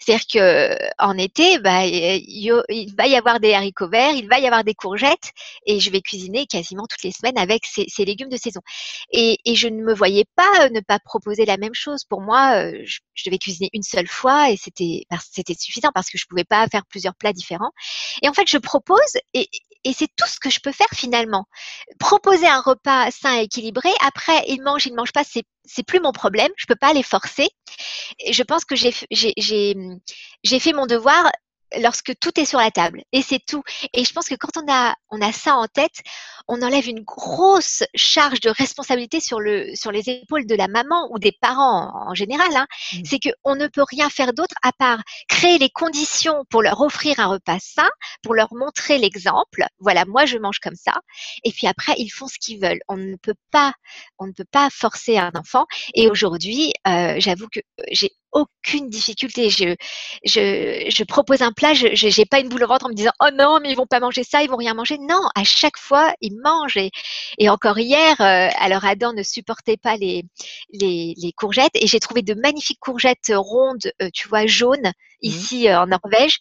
c'est-à-dire 0.00 0.26
que 0.32 0.76
en 0.98 1.16
été, 1.18 1.58
bah, 1.58 1.84
il, 1.86 2.94
va 2.96 3.06
y 3.06 3.16
avoir 3.16 3.40
des 3.40 3.54
haricots 3.54 3.88
verts, 3.88 4.12
il 4.12 4.28
va 4.28 4.38
y 4.38 4.46
avoir 4.46 4.64
des 4.64 4.74
courgettes, 4.74 5.32
et 5.66 5.80
je 5.80 5.90
vais 5.90 6.00
cuisiner 6.00 6.46
quasiment 6.46 6.86
toutes 6.88 7.02
les 7.02 7.12
semaines 7.12 7.38
avec 7.38 7.62
ces, 7.66 8.04
légumes 8.04 8.28
de 8.28 8.36
saison. 8.36 8.60
Et, 9.12 9.38
je 9.54 9.68
ne 9.68 9.82
me 9.82 9.94
voyais 9.94 10.24
pas 10.36 10.68
ne 10.70 10.80
pas 10.80 10.98
proposer 10.98 11.44
la 11.44 11.56
même 11.56 11.74
chose. 11.74 12.04
Pour 12.04 12.20
moi, 12.20 12.70
je, 12.84 12.98
devais 13.26 13.38
cuisiner 13.38 13.70
une 13.72 13.82
seule 13.82 14.08
fois, 14.08 14.50
et 14.50 14.56
c'était 14.56 15.04
suffisant 15.58 15.90
parce 15.94 16.10
que 16.10 16.18
je 16.18 16.26
pouvais 16.28 16.44
pas 16.44 16.66
faire 16.68 16.84
plusieurs 16.86 17.14
plats 17.14 17.32
différents. 17.32 17.72
Et 18.22 18.28
en 18.28 18.32
fait, 18.32 18.48
je 18.48 18.58
propose, 18.58 18.98
et, 19.32 19.48
et 19.84 19.92
c'est 19.92 20.08
tout 20.16 20.28
ce 20.28 20.40
que 20.40 20.50
je 20.50 20.60
peux 20.60 20.72
faire 20.72 20.88
finalement. 20.94 21.46
Proposer 21.98 22.46
un 22.46 22.60
repas 22.60 23.10
sain 23.10 23.38
et 23.38 23.42
équilibré. 23.44 23.90
Après, 24.00 24.44
ils 24.48 24.62
mangent, 24.62 24.86
ils 24.86 24.92
ne 24.92 24.96
mangent 24.96 25.12
pas, 25.12 25.24
c'est 25.24 25.44
c'est 25.66 25.82
plus 25.82 26.00
mon 26.00 26.12
problème. 26.12 26.50
Je 26.56 26.66
peux 26.66 26.76
pas 26.76 26.92
les 26.92 27.02
forcer. 27.02 27.48
Je 28.30 28.42
pense 28.42 28.64
que 28.64 28.76
j'ai 28.76 28.92
j'ai 29.10 30.60
fait 30.60 30.72
mon 30.72 30.86
devoir 30.86 31.30
lorsque 31.80 32.12
tout 32.18 32.38
est 32.38 32.44
sur 32.44 32.58
la 32.58 32.70
table 32.70 33.02
et 33.12 33.22
c'est 33.22 33.40
tout. 33.44 33.62
Et 33.92 34.04
je 34.04 34.12
pense 34.12 34.28
que 34.28 34.34
quand 34.34 34.56
on 34.56 34.72
a 34.72 34.94
on 35.10 35.20
a 35.20 35.32
ça 35.32 35.54
en 35.56 35.66
tête, 35.66 36.02
on 36.48 36.62
enlève 36.62 36.88
une 36.88 37.02
grosse 37.02 37.82
charge 37.94 38.40
de 38.40 38.50
responsabilité 38.50 39.20
sur 39.20 39.40
le 39.40 39.74
sur 39.74 39.92
les 39.92 40.08
épaules 40.08 40.46
de 40.46 40.54
la 40.54 40.68
maman 40.68 41.08
ou 41.12 41.18
des 41.18 41.32
parents 41.32 41.90
en, 42.08 42.14
général. 42.14 42.54
Hein. 42.54 42.66
Mmh. 42.92 42.98
C'est 43.04 43.18
que 43.18 43.30
on 43.44 43.56
ne 43.56 43.66
peut 43.66 43.84
rien 43.88 44.10
faire 44.10 44.32
d'autre 44.32 44.54
à 44.62 44.72
part 44.72 45.02
créer 45.28 45.58
les 45.58 45.70
conditions 45.70 46.44
pour 46.50 46.62
leur 46.62 46.80
offrir 46.80 47.18
un 47.20 47.26
repas 47.26 47.58
sain, 47.60 47.90
pour 48.22 48.34
leur 48.34 48.52
montrer 48.54 48.98
l'exemple. 48.98 49.64
Voilà, 49.78 50.04
moi 50.04 50.26
je 50.26 50.38
mange 50.38 50.58
comme 50.58 50.76
ça. 50.76 50.94
Et 51.44 51.52
puis 51.52 51.66
après 51.66 51.94
ils 51.98 52.10
font 52.10 52.28
ce 52.28 52.38
qu'ils 52.38 52.60
veulent. 52.60 52.80
On 52.88 52.96
ne 52.96 53.16
peut 53.16 53.34
pas 53.50 53.72
on 54.18 54.26
ne 54.26 54.32
peut 54.32 54.46
pas 54.50 54.68
forcer 54.70 55.18
un 55.18 55.32
enfant. 55.34 55.66
Et 55.94 56.08
aujourd'hui, 56.08 56.72
euh, 56.86 57.16
j'avoue 57.18 57.48
que 57.48 57.60
j'ai 57.90 58.10
aucune 58.34 58.90
difficulté. 58.90 59.48
Je, 59.48 59.74
je, 60.24 60.90
je 60.90 61.04
propose 61.04 61.40
un 61.40 61.52
plat, 61.52 61.72
je 61.72 62.18
n'ai 62.18 62.26
pas 62.26 62.40
une 62.40 62.48
boule 62.48 62.64
au 62.64 62.66
ventre 62.66 62.86
en 62.86 62.88
me 62.88 62.94
disant 62.94 63.12
oh 63.20 63.28
non 63.32 63.58
mais 63.62 63.70
ils 63.70 63.76
vont 63.76 63.86
pas 63.86 64.00
manger 64.00 64.24
ça, 64.24 64.42
ils 64.42 64.50
vont 64.50 64.56
rien 64.56 64.74
manger. 64.74 64.98
Non, 64.98 65.22
à 65.34 65.44
chaque 65.44 65.78
fois 65.78 66.12
ils 66.20 66.36
mangent. 66.42 66.76
Et, 66.76 66.90
et 67.38 67.48
encore 67.48 67.78
hier, 67.78 68.20
euh, 68.20 68.48
alors 68.58 68.84
Adam 68.84 69.12
ne 69.12 69.22
supportait 69.22 69.76
pas 69.76 69.96
les, 69.96 70.24
les, 70.72 71.14
les 71.16 71.32
courgettes 71.32 71.74
et 71.74 71.86
j'ai 71.86 72.00
trouvé 72.00 72.22
de 72.22 72.34
magnifiques 72.34 72.80
courgettes 72.80 73.32
rondes, 73.34 73.92
euh, 74.02 74.10
tu 74.12 74.28
vois, 74.28 74.46
jaunes 74.46 74.88
mmh. 74.88 74.92
ici 75.22 75.68
euh, 75.68 75.80
en 75.80 75.86
Norvège. 75.86 76.38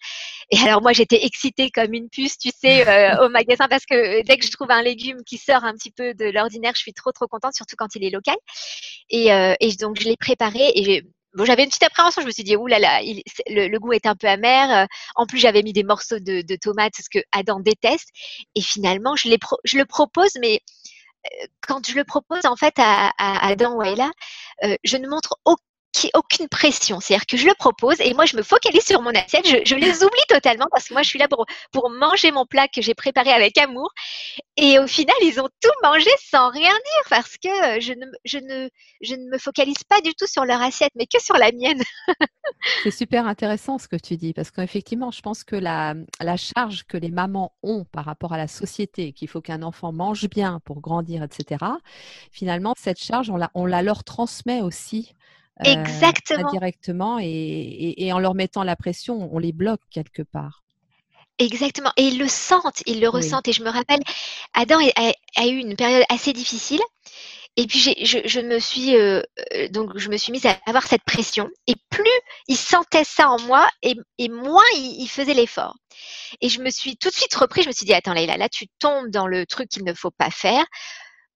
Et 0.51 0.57
alors 0.59 0.81
moi 0.81 0.93
j'étais 0.93 1.23
excitée 1.25 1.69
comme 1.69 1.93
une 1.93 2.09
puce, 2.09 2.37
tu 2.37 2.49
sais, 2.49 2.83
au 3.21 3.29
magasin 3.29 3.67
parce 3.69 3.85
que 3.85 4.23
dès 4.23 4.37
que 4.37 4.45
je 4.45 4.51
trouve 4.51 4.71
un 4.71 4.81
légume 4.81 5.23
qui 5.25 5.37
sort 5.37 5.63
un 5.63 5.73
petit 5.73 5.91
peu 5.91 6.13
de 6.15 6.25
l'ordinaire, 6.25 6.73
je 6.75 6.81
suis 6.81 6.93
trop 6.93 7.11
trop 7.11 7.27
contente, 7.27 7.53
surtout 7.53 7.75
quand 7.77 7.95
il 7.95 8.03
est 8.03 8.09
local. 8.09 8.35
Et, 9.09 9.27
et 9.27 9.75
donc 9.79 9.99
je 9.99 10.05
l'ai 10.05 10.17
préparé 10.17 10.71
et 10.75 11.03
bon, 11.33 11.45
j'avais 11.45 11.63
une 11.63 11.69
petite 11.69 11.83
appréhension. 11.83 12.21
Je 12.21 12.27
me 12.27 12.31
suis 12.31 12.43
dit, 12.43 12.55
là, 12.67 13.01
le, 13.47 13.77
goût 13.77 13.93
est 13.93 14.05
un 14.05 14.15
peu 14.15 14.27
amer. 14.27 14.71
Euh, 14.71 14.85
en 15.15 15.25
plus, 15.25 15.39
j'avais 15.39 15.63
mis 15.63 15.73
des 15.73 15.83
morceaux 15.83 16.19
de, 16.19 16.55
tomates, 16.55 16.95
ce 16.97 17.09
que 17.09 17.23
Adam 17.31 17.59
déteste. 17.59 18.09
Et 18.55 18.61
finalement, 18.61 19.15
je, 19.15 19.29
le 19.29 19.85
propose, 19.85 20.31
mais 20.39 20.61
euh, 21.25 21.45
quand 21.61 21.87
je 21.87 21.95
le 21.95 22.03
propose 22.03 22.45
en 22.45 22.55
fait 22.55 22.73
à, 22.77 23.11
à 23.17 23.47
Adam 23.47 23.75
ou 23.75 23.81
à 23.81 23.89
Ella, 23.89 24.11
euh, 24.63 24.75
je 24.83 24.97
ne 24.97 25.07
montre 25.07 25.37
aucun 25.45 25.61
aucune 26.13 26.47
pression. 26.47 26.99
C'est-à-dire 26.99 27.25
que 27.25 27.37
je 27.37 27.47
le 27.47 27.53
propose 27.53 27.99
et 28.01 28.13
moi, 28.13 28.25
je 28.25 28.35
me 28.35 28.43
focalise 28.43 28.85
sur 28.85 29.01
mon 29.01 29.11
assiette. 29.11 29.45
Je, 29.45 29.75
les 29.75 30.03
oublie 30.03 30.25
totalement 30.27 30.65
parce 30.71 30.87
que 30.87 30.93
moi, 30.93 31.03
je 31.03 31.09
suis 31.09 31.19
là 31.19 31.27
pour, 31.27 31.45
pour 31.71 31.89
manger 31.89 32.31
mon 32.31 32.45
plat 32.45 32.67
que 32.67 32.81
j'ai 32.81 32.93
préparé 32.93 33.31
avec 33.31 33.57
amour. 33.57 33.91
Et 34.57 34.79
au 34.79 34.87
final, 34.87 35.15
ils 35.21 35.39
ont 35.39 35.49
tout 35.61 35.71
mangé 35.83 36.09
sans 36.19 36.49
rien 36.49 36.71
dire 36.71 37.09
parce 37.09 37.37
que 37.37 37.79
je 37.79 37.93
ne, 37.93 38.05
je 38.25 38.37
ne, 38.37 38.69
je 39.01 39.15
ne 39.15 39.29
me 39.29 39.37
focalise 39.37 39.83
pas 39.87 40.01
du 40.01 40.13
tout 40.13 40.27
sur 40.27 40.45
leur 40.45 40.61
assiette, 40.61 40.91
mais 40.95 41.05
que 41.05 41.21
sur 41.21 41.35
la 41.35 41.51
mienne. 41.51 41.81
C'est 42.83 42.91
super 42.91 43.27
intéressant 43.27 43.77
ce 43.77 43.87
que 43.87 43.95
tu 43.95 44.17
dis 44.17 44.33
parce 44.33 44.51
qu'effectivement, 44.51 45.11
je 45.11 45.21
pense 45.21 45.43
que 45.43 45.55
la, 45.55 45.95
la 46.19 46.37
charge 46.37 46.83
que 46.83 46.97
les 46.97 47.09
mamans 47.09 47.53
ont 47.63 47.85
par 47.85 48.05
rapport 48.05 48.33
à 48.33 48.37
la 48.37 48.47
société, 48.47 49.13
qu'il 49.13 49.27
faut 49.27 49.41
qu'un 49.41 49.63
enfant 49.63 49.91
mange 49.91 50.29
bien 50.29 50.59
pour 50.65 50.81
grandir, 50.81 51.23
etc., 51.23 51.63
finalement, 52.31 52.73
cette 52.77 53.01
charge, 53.01 53.29
on 53.29 53.37
la, 53.37 53.51
on 53.53 53.65
la 53.65 53.81
leur 53.81 54.03
transmet 54.03 54.61
aussi 54.61 55.13
Exactement. 55.63 56.51
directement 56.51 57.19
et, 57.21 58.11
en 58.11 58.19
leur 58.19 58.33
mettant 58.33 58.63
la 58.63 58.75
pression, 58.75 59.29
on 59.31 59.39
les 59.39 59.51
bloque 59.51 59.81
quelque 59.91 60.23
part. 60.23 60.63
Exactement. 61.39 61.91
Et 61.97 62.03
ils 62.03 62.19
le 62.19 62.27
sentent, 62.27 62.83
ils 62.85 62.99
le 62.99 63.09
ressentent. 63.09 63.47
Et 63.47 63.53
je 63.53 63.63
me 63.63 63.69
rappelle, 63.69 63.99
Adam 64.53 64.79
a, 64.79 65.47
eu 65.47 65.57
une 65.57 65.75
période 65.75 66.03
assez 66.09 66.33
difficile. 66.33 66.81
Et 67.55 67.67
puis 67.67 67.79
je, 67.79 68.39
me 68.39 68.57
suis 68.57 68.95
euh, 68.95 69.21
euh, 69.53 69.67
donc 69.69 69.95
je 69.95 70.09
me 70.09 70.17
suis 70.17 70.31
mise 70.31 70.47
à 70.47 70.57
avoir 70.65 70.87
cette 70.87 71.03
pression. 71.03 71.49
Et 71.67 71.75
plus 71.91 72.09
il 72.47 72.57
sentait 72.57 73.03
ça 73.03 73.29
en 73.29 73.39
moi, 73.41 73.69
et, 73.83 73.93
moins 74.27 74.63
il, 74.75 75.01
il 75.01 75.07
faisait 75.07 75.35
l'effort. 75.35 75.75
Et 76.41 76.49
je 76.49 76.61
me 76.61 76.71
suis 76.71 76.97
tout 76.97 77.09
de 77.09 77.13
suite 77.13 77.35
repris. 77.35 77.61
Je 77.61 77.67
me 77.67 77.73
suis 77.73 77.85
dit 77.85 77.93
attends 77.93 78.13
Leïla, 78.13 78.37
là 78.37 78.49
tu 78.49 78.65
tombes 78.79 79.09
dans 79.09 79.27
le 79.27 79.45
truc 79.45 79.69
qu'il 79.69 79.83
ne 79.83 79.93
faut 79.93 80.09
pas 80.09 80.31
faire 80.31 80.65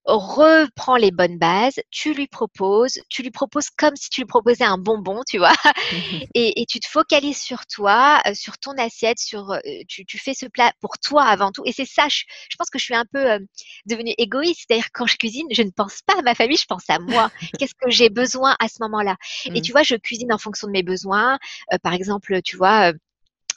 reprends 0.08 0.96
les 0.96 1.12
bonnes 1.12 1.38
bases, 1.38 1.80
tu 1.92 2.14
lui 2.14 2.28
proposes, 2.28 3.00
tu 3.10 3.24
lui 3.24 3.32
proposes 3.32 3.70
comme 3.70 3.96
si 3.96 4.10
tu 4.10 4.22
lui 4.22 4.26
proposais 4.26 4.64
un 4.64 4.78
bonbon, 4.78 5.22
tu 5.28 5.38
vois, 5.38 5.54
et, 6.34 6.66
tu 6.70 6.80
te 6.80 6.88
focalises 6.88 7.42
sur 7.42 7.66
toi, 7.66 8.22
euh, 8.26 8.34
sur 8.34 8.58
ton 8.58 8.72
assiette, 8.78 9.20
sur 9.20 9.52
euh, 9.52 9.60
tu, 9.88 10.18
fais 10.18 10.34
ce 10.34 10.46
plat 10.46 10.72
pour 10.80 10.98
toi 11.00 11.24
avant 11.24 11.52
tout. 11.52 11.64
Et 11.66 11.74
c'est 11.74 11.86
ça, 11.86 12.08
je, 12.10 12.24
pense 12.58 12.70
que 12.70 12.80
je 12.80 12.86
suis 12.86 12.96
un 12.96 13.06
peu 13.12 13.32
euh, 13.32 13.40
devenue 13.86 14.14
égoïste, 14.18 14.66
c'est-à-dire 14.68 14.88
quand 14.94 15.08
je 15.08 15.18
cuisine, 15.18 15.48
je 15.52 15.62
ne 15.62 15.72
pense 15.72 16.02
pas 16.06 16.18
à 16.18 16.22
ma 16.22 16.36
famille, 16.36 16.58
je 16.58 16.66
pense 16.66 16.90
à 16.90 17.00
moi. 17.00 17.30
Qu'est-ce 17.60 17.76
que 17.76 17.90
j'ai 17.90 18.10
besoin 18.10 18.56
à 18.60 18.70
ce 18.70 18.78
moment-là? 18.82 19.18
Et 19.46 19.52
mmh. 19.52 19.62
tu 19.62 19.72
vois, 19.74 19.84
je 19.84 19.96
cuisine 19.96 20.32
en 20.32 20.38
fonction 20.38 20.68
de 20.68 20.72
mes 20.72 20.84
besoins. 20.84 21.38
par 21.84 21.94
exemple, 21.94 22.42
tu 22.44 22.56
vois 22.56 22.94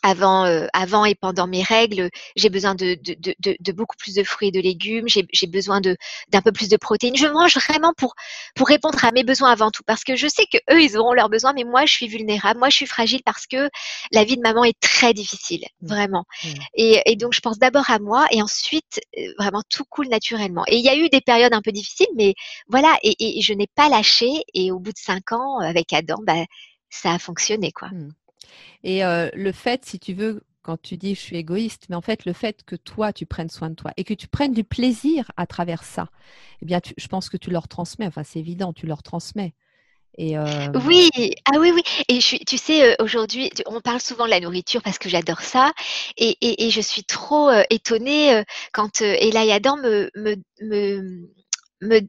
avant, 0.03 0.45
euh, 0.45 0.67
avant 0.73 1.05
et 1.05 1.15
pendant 1.15 1.47
mes 1.47 1.63
règles, 1.63 2.11
j'ai 2.37 2.49
besoin 2.49 2.75
de, 2.75 2.95
de, 2.95 3.15
de, 3.39 3.57
de, 3.59 3.73
beaucoup 3.73 3.97
plus 3.97 4.15
de 4.15 4.23
fruits 4.23 4.49
et 4.49 4.51
de 4.53 4.61
légumes, 4.61 5.07
j'ai 5.09 5.47
besoin 5.47 5.81
d'un 5.81 6.43
peu 6.43 6.53
plus 6.53 6.69
de 6.69 6.77
protéines. 6.77 7.17
Je 7.17 7.27
mange 7.27 7.57
vraiment 7.57 7.93
pour 7.97 8.15
pour 8.55 8.69
répondre 8.69 9.05
à 9.05 9.13
mes 9.13 9.25
besoins 9.25 9.51
avant 9.51 9.71
tout, 9.71 9.83
parce 9.87 10.05
que 10.05 10.17
je 10.17 10.27
sais 10.27 10.45
que 10.47 10.59
eux 10.73 10.83
ils 10.83 10.97
auront 10.97 11.13
leurs 11.13 11.29
besoins, 11.29 11.53
mais 11.53 11.65
moi 11.65 11.87
je 11.87 11.93
suis 11.93 12.09
vulnérable, 12.09 12.59
moi 12.59 12.71
je 12.71 12.77
suis 12.77 12.87
fragile 12.87 13.23
parce 13.25 13.47
que 13.47 13.69
la 14.13 14.25
vie 14.25 14.37
de 14.37 14.43
maman 14.43 14.65
est 14.65 14.79
très 14.81 15.15
difficile, 15.15 15.65
mmh. 15.83 15.87
vraiment. 15.87 16.25
Mmh. 16.45 16.49
Et, 16.75 17.03
et, 17.07 17.17
donc 17.17 17.35
je 17.35 17.41
pense 17.41 17.59
d'abord 17.59 17.91
à 17.91 17.99
moi 17.99 18.27
et 18.31 18.43
ensuite 18.43 19.01
euh, 19.19 19.33
vraiment 19.39 19.63
tout 19.69 19.85
coule 19.85 20.09
naturellement. 20.09 20.65
Et 20.69 20.77
il 20.77 20.85
y 20.85 20.89
a 20.89 20.97
eu 20.97 21.09
des 21.09 21.21
périodes 21.21 21.55
un 21.55 21.63
peu 21.63 21.73
difficiles, 21.73 22.09
mais 22.17 22.35
voilà, 22.69 22.97
et, 23.03 23.39
et 23.39 23.43
je 23.43 23.53
n'ai 23.53 23.69
pas 23.75 23.89
lâché. 23.89 24.45
Et 24.55 24.73
au 24.73 24.79
bout 24.79 24.93
de 24.93 24.99
cinq 24.99 25.33
ans 25.33 25.59
avec 25.59 25.93
Adam, 25.93 26.19
bah, 26.23 26.45
ça 26.91 27.13
a 27.13 27.19
fonctionné 27.19 27.73
quoi. 27.73 27.89
Mmh. 27.89 28.13
Et 28.83 29.03
le 29.03 29.53
fait, 29.53 29.85
si 29.85 29.99
tu 29.99 30.15
veux, 30.15 30.43
quand 30.63 30.81
tu 30.81 30.97
dis 30.97 31.15
je 31.15 31.21
suis 31.21 31.37
égoïste, 31.37 31.87
mais 31.89 31.97
en 31.97 32.01
fait 32.01 32.25
le 32.25 32.33
fait 32.33 32.63
que 32.65 32.77
toi 32.77 33.13
tu 33.13 33.25
prennes 33.25 33.49
soin 33.49 33.71
de 33.71 33.75
toi 33.75 33.93
et 33.97 34.05
que 34.05 34.13
tu 34.13 34.29
prennes 34.29 34.53
du 34.53 34.63
plaisir 34.63 35.31
à 35.39 35.47
travers 35.47 35.85
ça, 35.85 36.09
eh 36.61 36.67
bien 36.67 36.81
je 36.85 37.07
pense 37.09 37.31
que 37.31 37.37
tu 37.39 37.51
leur 37.51 37.67
transmets. 37.67 38.07
Enfin 38.07 38.25
c'est 38.25 38.39
évident, 38.39 38.73
tu 38.73 38.87
leur 38.87 39.03
transmets. 39.03 39.55
Et 40.19 40.37
Oui, 40.39 41.11
ah 41.47 41.59
oui, 41.59 41.73
oui. 41.73 41.83
Et 42.09 42.19
tu 42.19 42.59
sais, 42.59 43.01
aujourd'hui, 43.01 43.51
on 43.67 43.81
parle 43.81 44.01
souvent 44.01 44.25
de 44.25 44.31
la 44.31 44.41
nourriture 44.41 44.83
parce 44.83 44.99
que 44.99 45.09
j'adore 45.09 45.41
ça. 45.41 45.73
Et, 46.17 46.37
et, 46.41 46.71
je 46.71 46.81
suis 46.81 47.05
trop 47.05 47.49
étonnée 47.71 48.43
quand 48.73 49.01
Ella 49.01 49.45
et 49.45 49.53
Adam 49.53 49.77
me 49.77 50.11
me 51.81 52.01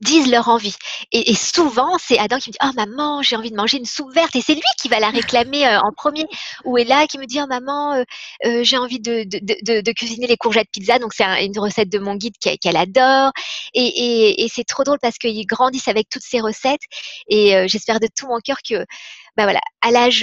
disent 0.00 0.30
leur 0.30 0.48
envie. 0.48 0.76
Et, 1.12 1.34
souvent, 1.34 1.96
c'est 1.98 2.18
Adam 2.18 2.38
qui 2.38 2.50
me 2.50 2.52
dit 2.52 2.58
Oh 2.62 2.72
maman, 2.74 3.22
j'ai 3.22 3.36
envie 3.36 3.50
de 3.50 3.56
manger 3.56 3.78
une 3.78 3.84
soupe 3.84 4.12
verte. 4.14 4.34
Et 4.36 4.40
c'est 4.40 4.54
lui 4.54 4.62
qui 4.80 4.88
va 4.88 5.00
la 5.00 5.10
réclamer 5.10 5.66
euh, 5.66 5.80
en 5.80 5.92
premier. 5.92 6.26
Ou 6.64 6.76
là 6.76 7.06
qui 7.06 7.18
me 7.18 7.26
dit 7.26 7.40
Oh 7.42 7.46
maman, 7.46 7.94
euh, 7.94 8.04
euh, 8.44 8.64
j'ai 8.64 8.78
envie 8.78 9.00
de, 9.00 9.24
de, 9.24 9.80
de, 9.80 9.92
cuisiner 9.92 10.26
les 10.26 10.36
courgettes 10.36 10.68
pizza. 10.70 10.98
Donc, 10.98 11.12
c'est 11.14 11.24
une 11.44 11.58
recette 11.58 11.88
de 11.88 11.98
mon 11.98 12.14
guide 12.14 12.34
qu'elle 12.38 12.76
adore. 12.76 13.32
Et, 13.74 14.44
et, 14.44 14.48
c'est 14.48 14.64
trop 14.64 14.84
drôle 14.84 14.98
parce 15.00 15.18
qu'ils 15.18 15.46
grandissent 15.46 15.88
avec 15.88 16.08
toutes 16.08 16.24
ces 16.24 16.40
recettes. 16.40 16.82
Et 17.28 17.68
j'espère 17.68 18.00
de 18.00 18.08
tout 18.14 18.26
mon 18.26 18.38
cœur 18.40 18.58
que. 18.68 18.84
bah 19.36 19.44
voilà, 19.44 19.60
à 19.82 19.90
l'âge 19.90 20.22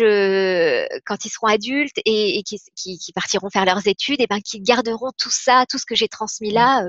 quand 1.06 1.26
ils 1.26 1.30
seront 1.30 1.48
adultes 1.48 1.98
et, 2.06 2.39
et 2.39 2.44
qui, 2.44 2.60
qui, 2.76 3.13
partiront 3.13 3.50
faire 3.50 3.66
leurs 3.66 3.88
études, 3.88 4.22
et 4.22 4.28
ben 4.28 4.39
qu'ils 4.42 4.63
garderont 4.63 5.12
tout 5.18 5.32
ça, 5.32 5.66
tout 5.70 5.78
ce 5.78 5.86
que 5.86 5.96
j'ai 5.96 6.08
transmis 6.08 6.52
là, 6.52 6.84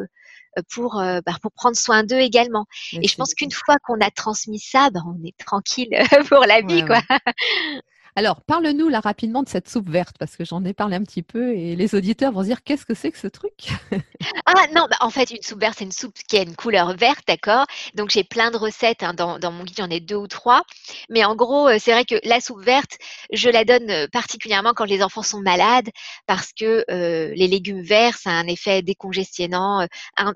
pour, 0.73 1.01
euh, 1.01 1.21
bah, 1.25 1.35
pour 1.43 1.53
prendre 1.53 1.77
soin 1.77 2.03
d'eux 2.05 2.21
également. 2.21 2.67
et 2.93 3.09
je 3.09 3.17
pense 3.17 3.35
qu'une 3.35 3.51
fois 3.51 3.77
qu'on 3.85 4.01
a 4.01 4.11
transmis 4.11 4.59
ça, 4.59 4.91
bah, 4.91 5.01
on 5.07 5.25
est 5.25 5.37
tranquille 5.39 5.91
pour 6.29 6.45
la 6.47 6.61
vie. 6.63 6.85
quoi. 6.85 7.01
Alors, 8.17 8.41
parle-nous 8.43 8.89
là 8.89 9.01
rapidement 9.01 9.43
de 9.43 9.49
cette 9.49 9.69
soupe 9.69 9.91
verte, 9.91 10.15
parce 10.21 10.37
que 10.37 10.45
j'en 10.45 10.65
ai 10.65 10.73
parlé 10.73 10.95
un 10.95 11.03
petit 11.03 11.25
peu 11.25 11.53
et 11.57 11.75
les 11.75 11.97
auditeurs 11.97 12.31
vont 12.31 12.43
se 12.43 12.47
dire 12.47 12.63
qu'est-ce 12.63 12.87
que 12.87 12.95
c'est 12.95 13.11
que 13.11 13.19
ce 13.19 13.27
truc? 13.27 13.53
Ah 14.47 14.67
non, 14.75 14.87
bah, 14.89 14.97
en 15.01 15.11
fait, 15.11 15.31
une 15.31 15.43
soupe 15.43 15.61
verte, 15.61 15.77
c'est 15.79 15.85
une 15.85 15.93
soupe 15.93 16.15
qui 16.29 16.37
a 16.37 16.43
une 16.43 16.55
couleur 16.55 16.97
verte, 16.97 17.25
d'accord? 17.27 17.67
Donc, 17.95 18.11
j'ai 18.11 18.25
plein 18.25 18.51
de 18.51 18.57
recettes 18.57 19.03
hein, 19.03 19.15
dans, 19.15 19.39
mon 19.51 19.65
guide, 19.65 19.77
j'en 19.79 19.91
ai 19.91 20.01
deux 20.01 20.17
ou 20.17 20.27
trois. 20.27 20.63
Mais 21.11 21.25
en 21.25 21.35
gros, 21.35 21.69
euh, 21.69 21.77
c'est 21.81 21.93
vrai 21.93 22.05
que 22.05 22.15
la 22.25 22.41
soupe 22.41 22.63
verte, 22.63 22.99
je 23.33 23.49
la 23.49 23.65
donne 23.65 23.91
euh, 23.91 24.07
particulièrement 24.13 24.73
quand 24.75 24.85
les 24.85 25.03
enfants 25.03 25.23
sont 25.23 25.41
malades, 25.41 25.89
parce 26.27 26.53
que 26.53 26.85
euh, 26.91 27.33
les 27.35 27.49
légumes 27.49 27.83
verts, 27.83 28.17
ça 28.17 28.31
a 28.31 28.35
un 28.35 28.47
effet 28.47 28.83
décongestionnant, 28.83 29.87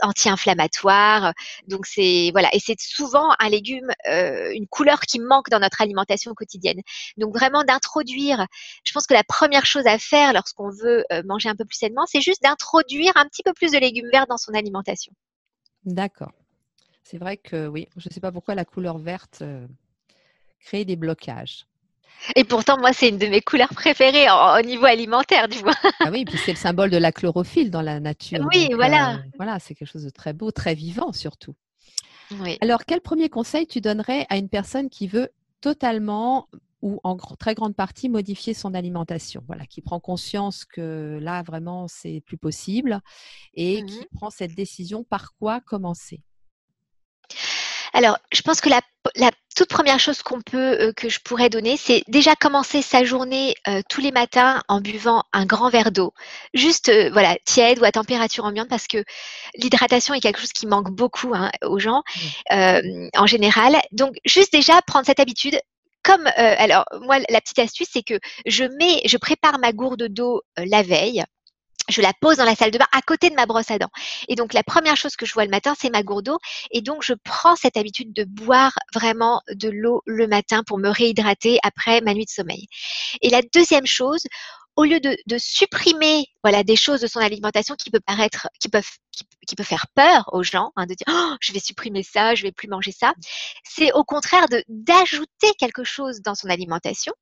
anti-inflammatoire. 0.02 1.32
Donc, 1.68 1.86
c'est 1.86 2.30
voilà, 2.32 2.48
et 2.52 2.58
c'est 2.60 2.80
souvent 2.80 3.28
un 3.38 3.48
légume, 3.48 3.90
une 4.06 4.66
couleur 4.66 5.00
qui 5.00 5.20
manque 5.20 5.48
dans 5.50 5.60
notre 5.60 5.80
alimentation 5.80 6.34
quotidienne. 6.34 6.80
Donc, 7.16 7.34
vraiment 7.34 7.62
d'introduire, 7.68 8.46
je 8.84 8.92
pense 8.92 9.06
que 9.06 9.14
la 9.14 9.24
première 9.24 9.64
chose 9.64 9.86
à 9.86 9.98
faire 9.98 10.32
lorsqu'on 10.32 10.70
veut 10.70 11.04
manger 11.24 11.48
un 11.48 11.54
peu 11.54 11.64
plus 11.64 11.78
sainement, 11.78 12.06
c'est 12.06 12.20
juste 12.20 12.42
d'introduire 12.42 13.12
un 13.14 13.24
petit 13.26 13.42
peu 13.44 13.52
plus 13.52 13.72
de 13.72 13.78
légumes 13.78 14.08
verts 14.12 14.26
dans 14.26 14.36
son 14.36 14.52
alimentation. 14.54 15.12
D'accord. 15.84 16.32
C'est 17.02 17.18
vrai 17.18 17.38
que 17.38 17.66
oui, 17.66 17.88
je 17.96 18.08
ne 18.08 18.12
sais 18.12 18.20
pas 18.20 18.32
pourquoi 18.32 18.54
la 18.54 18.66
couleur 18.66 18.98
verte 18.98 19.38
euh, 19.40 19.66
crée 20.60 20.84
des 20.84 20.96
blocages. 20.96 21.66
Et 22.36 22.44
pourtant, 22.44 22.76
moi, 22.78 22.92
c'est 22.92 23.08
une 23.08 23.16
de 23.16 23.26
mes 23.28 23.40
couleurs 23.40 23.70
préférées 23.70 24.26
au 24.28 24.66
niveau 24.66 24.84
alimentaire, 24.84 25.48
du 25.48 25.62
moins. 25.62 25.72
Ah 26.00 26.10
oui, 26.10 26.24
puis 26.26 26.36
c'est 26.36 26.50
le 26.50 26.58
symbole 26.58 26.90
de 26.90 26.98
la 26.98 27.12
chlorophylle 27.12 27.70
dans 27.70 27.80
la 27.80 28.00
nature. 28.00 28.46
Oui, 28.52 28.68
voilà. 28.74 29.14
Euh, 29.14 29.18
voilà, 29.36 29.58
c'est 29.58 29.74
quelque 29.74 29.88
chose 29.88 30.04
de 30.04 30.10
très 30.10 30.32
beau, 30.32 30.50
très 30.50 30.74
vivant 30.74 31.12
surtout. 31.12 31.54
Oui. 32.40 32.58
Alors, 32.60 32.84
quel 32.84 33.00
premier 33.00 33.30
conseil 33.30 33.66
tu 33.66 33.80
donnerais 33.80 34.26
à 34.28 34.36
une 34.36 34.50
personne 34.50 34.90
qui 34.90 35.06
veut 35.06 35.30
totalement 35.62 36.48
ou 36.82 37.00
en 37.02 37.16
très 37.16 37.54
grande 37.54 37.74
partie 37.74 38.08
modifier 38.08 38.54
son 38.54 38.74
alimentation. 38.74 39.42
Voilà, 39.46 39.66
qui 39.66 39.82
prend 39.82 40.00
conscience 40.00 40.64
que 40.64 41.18
là 41.20 41.42
vraiment 41.42 41.88
c'est 41.88 42.22
plus 42.24 42.38
possible 42.38 43.00
et 43.54 43.84
qui 43.84 44.00
mmh 44.00 44.04
prend 44.14 44.30
cette 44.30 44.54
décision 44.54 45.04
par 45.04 45.34
quoi 45.38 45.60
commencer. 45.60 46.22
Alors, 47.92 48.18
je 48.32 48.42
pense 48.42 48.60
que 48.60 48.68
la, 48.68 48.80
toute 49.56 49.68
première 49.68 49.98
chose 49.98 50.22
qu'on 50.22 50.40
peut, 50.40 50.80
euh, 50.80 50.92
que 50.92 51.08
je 51.08 51.20
pourrais 51.20 51.48
donner, 51.48 51.76
c'est 51.76 52.02
déjà 52.08 52.36
commencer 52.36 52.82
sa 52.82 53.04
journée 53.04 53.54
euh, 53.66 53.82
tous 53.88 54.00
les 54.00 54.12
matins 54.12 54.62
en 54.68 54.80
buvant 54.80 55.24
un 55.32 55.46
grand 55.46 55.70
verre 55.70 55.90
d'eau, 55.90 56.12
juste 56.54 56.90
euh, 56.90 57.10
voilà 57.12 57.36
tiède 57.44 57.78
ou 57.80 57.84
à 57.84 57.92
température 57.92 58.44
ambiante, 58.44 58.68
parce 58.68 58.86
que 58.86 59.02
l'hydratation 59.56 60.14
est 60.14 60.20
quelque 60.20 60.40
chose 60.40 60.52
qui 60.52 60.66
manque 60.66 60.90
beaucoup 60.90 61.32
hein, 61.34 61.50
aux 61.64 61.78
gens 61.78 62.02
en 62.50 63.26
général. 63.26 63.76
Donc, 63.92 64.16
juste 64.24 64.52
déjà 64.52 64.80
prendre 64.82 65.06
cette 65.06 65.20
habitude 65.20 65.58
comme 66.02 66.26
euh, 66.26 66.54
alors 66.58 66.84
moi 67.02 67.18
la 67.28 67.40
petite 67.40 67.58
astuce 67.58 67.88
c'est 67.92 68.02
que 68.02 68.18
je 68.46 68.64
mets 68.64 69.02
je 69.04 69.16
prépare 69.16 69.58
ma 69.58 69.72
gourde 69.72 70.04
d'eau 70.04 70.42
euh, 70.58 70.64
la 70.66 70.82
veille 70.82 71.24
je 71.88 72.02
la 72.02 72.12
pose 72.20 72.36
dans 72.36 72.44
la 72.44 72.54
salle 72.54 72.70
de 72.70 72.78
bain 72.78 72.86
à 72.92 73.00
côté 73.02 73.30
de 73.30 73.34
ma 73.34 73.46
brosse 73.46 73.70
à 73.70 73.78
dents. 73.78 73.90
Et 74.28 74.34
donc 74.34 74.52
la 74.52 74.62
première 74.62 74.96
chose 74.96 75.16
que 75.16 75.24
je 75.24 75.32
vois 75.32 75.44
le 75.44 75.50
matin, 75.50 75.74
c'est 75.78 75.90
ma 75.90 76.02
gourde 76.02 76.26
d'eau. 76.26 76.38
Et 76.70 76.82
donc 76.82 77.02
je 77.02 77.14
prends 77.24 77.56
cette 77.56 77.76
habitude 77.76 78.12
de 78.12 78.24
boire 78.24 78.78
vraiment 78.94 79.40
de 79.54 79.68
l'eau 79.70 80.02
le 80.04 80.26
matin 80.26 80.62
pour 80.66 80.78
me 80.78 80.90
réhydrater 80.90 81.58
après 81.62 82.00
ma 82.02 82.14
nuit 82.14 82.26
de 82.26 82.30
sommeil. 82.30 82.66
Et 83.22 83.30
la 83.30 83.40
deuxième 83.54 83.86
chose, 83.86 84.22
au 84.76 84.84
lieu 84.84 85.00
de, 85.00 85.16
supprimer 85.38 86.26
voilà 86.44 86.62
des 86.62 86.76
choses 86.76 87.00
de 87.00 87.08
son 87.08 87.20
alimentation 87.20 87.74
qui 87.74 87.90
peut 87.90 88.00
paraître 88.00 88.48
qui 88.60 88.68
peuvent 88.68 88.88
qui, 89.12 89.56
peut 89.56 89.64
faire 89.64 89.86
peur 89.94 90.28
aux 90.32 90.42
gens 90.42 90.72
hein, 90.76 90.84
de 90.86 90.94
dire 90.94 91.06
oh, 91.08 91.34
je 91.40 91.52
vais 91.52 91.58
supprimer 91.58 92.02
ça 92.02 92.34
je 92.34 92.42
vais 92.42 92.52
plus 92.52 92.68
manger 92.68 92.92
ça 92.92 93.14
c'est 93.64 93.92
au 93.92 94.04
contraire 94.04 94.46
de 94.48 94.62
d'ajouter 94.68 95.52
quelque 95.58 95.84
chose 95.84 96.20
dans 96.20 96.34
son 96.34 96.48
alimentation 96.48 97.12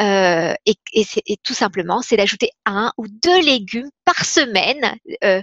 euh, 0.00 0.54
et, 0.66 0.76
et, 0.94 1.36
tout 1.42 1.54
simplement 1.54 2.00
c'est 2.00 2.16
d'ajouter 2.16 2.50
un 2.64 2.92
ou 2.96 3.06
deux 3.08 3.40
légumes 3.40 3.90
par 4.04 4.24
semaine 4.24 4.96
euh, 5.24 5.42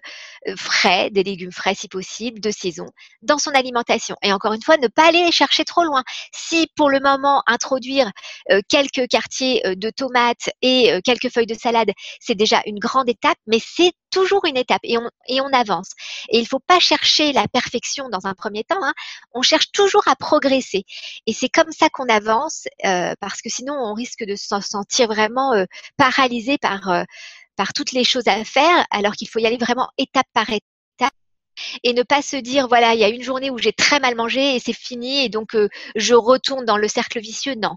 frais 0.56 1.10
des 1.10 1.24
légumes 1.24 1.52
frais 1.52 1.76
si 1.76 1.88
possible 1.88 2.40
de 2.40 2.52
saison 2.52 2.86
dans 3.22 3.38
son 3.38 3.52
alimentation. 3.52 4.16
Et 4.22 4.32
encore 4.34 4.54
une 4.54 4.62
fois 4.62 4.78
ne 4.78 4.88
pas 4.88 5.08
aller 5.08 5.32
chercher 5.32 5.66
trop 5.66 5.84
loin. 5.84 6.04
Si 6.34 6.68
pour 6.76 6.90
le 6.90 7.00
moment 7.00 7.44
introduire 7.48 8.12
euh, 8.52 8.62
quelques 8.70 9.08
quartiers 9.08 9.62
de 9.66 9.90
tomates 9.90 10.50
et 10.62 11.00
quelques 11.04 11.32
feuilles 11.32 11.46
de 11.46 11.56
salade 11.56 11.92
c'est 12.20 12.36
déjà 12.36 12.62
une 12.66 12.80
grande 12.80 13.10
étape 13.10 13.38
mais 13.48 13.60
c'est 13.60 13.92
toujours 14.12 14.46
une 14.46 14.58
étape 14.58 14.82
et 14.84 14.98
on, 14.98 15.10
et 15.28 15.42
on 15.42 15.52
avance. 15.54 15.90
Et 16.30 16.38
il 16.40 16.44
ne 16.44 16.48
faut 16.48 16.60
pas 16.60 16.80
chercher 16.80 17.34
la 17.34 17.48
perfection 17.48 18.10
dans 18.10 18.26
un 18.26 18.34
premier 18.34 18.64
temps, 18.64 18.84
hein. 18.84 18.94
on 19.34 19.42
cherche 19.42 19.72
toujours 19.72 20.08
à 20.08 20.16
progresser. 20.16 20.84
Et 21.26 21.34
c'est 21.34 21.50
comme 21.50 21.72
ça 21.72 21.90
qu'on 21.90 22.08
avance, 22.08 22.68
euh, 22.86 23.14
parce 23.20 23.42
que 23.42 23.50
sinon 23.50 23.74
on 23.74 23.94
risque 23.94 24.24
de 24.24 24.36
se 24.36 24.60
sentir 24.62 25.08
vraiment 25.08 25.54
euh, 25.54 25.66
paralysé 25.98 26.58
par, 26.58 26.90
euh, 26.90 27.04
par 27.56 27.74
toutes 27.74 27.92
les 27.92 28.04
choses 28.04 28.28
à 28.28 28.44
faire, 28.44 28.86
alors 28.92 29.14
qu'il 29.14 29.30
faut 29.30 29.40
y 29.40 29.48
aller 29.48 29.58
vraiment 29.58 29.90
étape 29.98 30.28
par 30.34 30.50
étape 30.50 30.62
et 31.84 31.94
ne 31.94 32.04
pas 32.04 32.22
se 32.22 32.38
dire 32.38 32.68
voilà 32.68 32.94
il 32.94 33.00
y 33.00 33.04
a 33.04 33.10
une 33.10 33.22
journée 33.22 33.50
où 33.50 33.58
j'ai 33.58 33.74
très 33.74 34.00
mal 34.00 34.16
mangé 34.16 34.56
et 34.56 34.60
c'est 34.60 34.74
fini 34.74 35.26
et 35.26 35.30
donc 35.30 35.56
je 35.96 36.14
retourne 36.16 36.66
dans 36.66 36.78
le 36.78 36.88
cercle 36.88 37.20
vicieux 37.20 37.56
non 37.56 37.76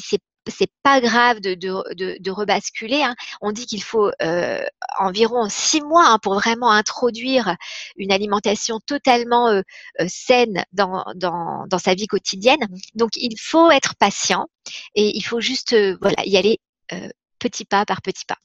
c'est 0.00 0.18
c'est 0.48 0.70
pas 0.82 1.00
grave 1.00 1.40
de, 1.40 1.54
de, 1.54 2.16
de, 2.18 2.30
rebasculer. 2.30 3.02
Hein. 3.02 3.14
On 3.40 3.52
dit 3.52 3.66
qu'il 3.66 3.82
faut 3.82 4.10
euh, 4.22 4.64
environ 4.98 5.48
six 5.48 5.80
mois 5.82 6.06
hein, 6.08 6.18
pour 6.22 6.34
vraiment 6.34 6.70
introduire 6.70 7.56
une 7.96 8.12
alimentation 8.12 8.80
totalement 8.80 9.48
euh, 9.48 9.62
euh, 10.00 10.06
saine 10.08 10.64
dans, 10.72 11.04
dans, 11.14 11.66
dans, 11.68 11.78
sa 11.78 11.94
vie 11.94 12.06
quotidienne. 12.06 12.60
Mmh. 12.60 12.76
Donc 12.94 13.10
il 13.16 13.36
faut 13.38 13.70
être 13.70 13.94
patient 13.96 14.46
et 14.94 15.16
il 15.16 15.22
faut 15.22 15.40
juste 15.40 15.76
voilà 16.00 16.24
y 16.24 16.36
aller 16.36 16.58
petit 17.38 17.64
pas 17.64 17.84
par 17.84 18.02
petit 18.02 18.24
pas. 18.24 18.36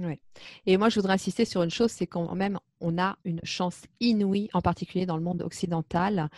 Oui. 0.00 0.18
Et 0.64 0.78
moi, 0.78 0.88
je 0.88 0.94
voudrais 0.94 1.12
insister 1.12 1.44
sur 1.44 1.62
une 1.62 1.70
chose, 1.70 1.90
c'est 1.90 2.06
quand 2.06 2.34
même 2.34 2.58
on 2.80 2.96
a 2.98 3.18
une 3.24 3.40
chance 3.44 3.82
inouïe, 4.00 4.48
en 4.54 4.62
particulier 4.62 5.04
dans 5.04 5.18
le 5.18 5.22
monde 5.22 5.42
occidental, 5.42 6.30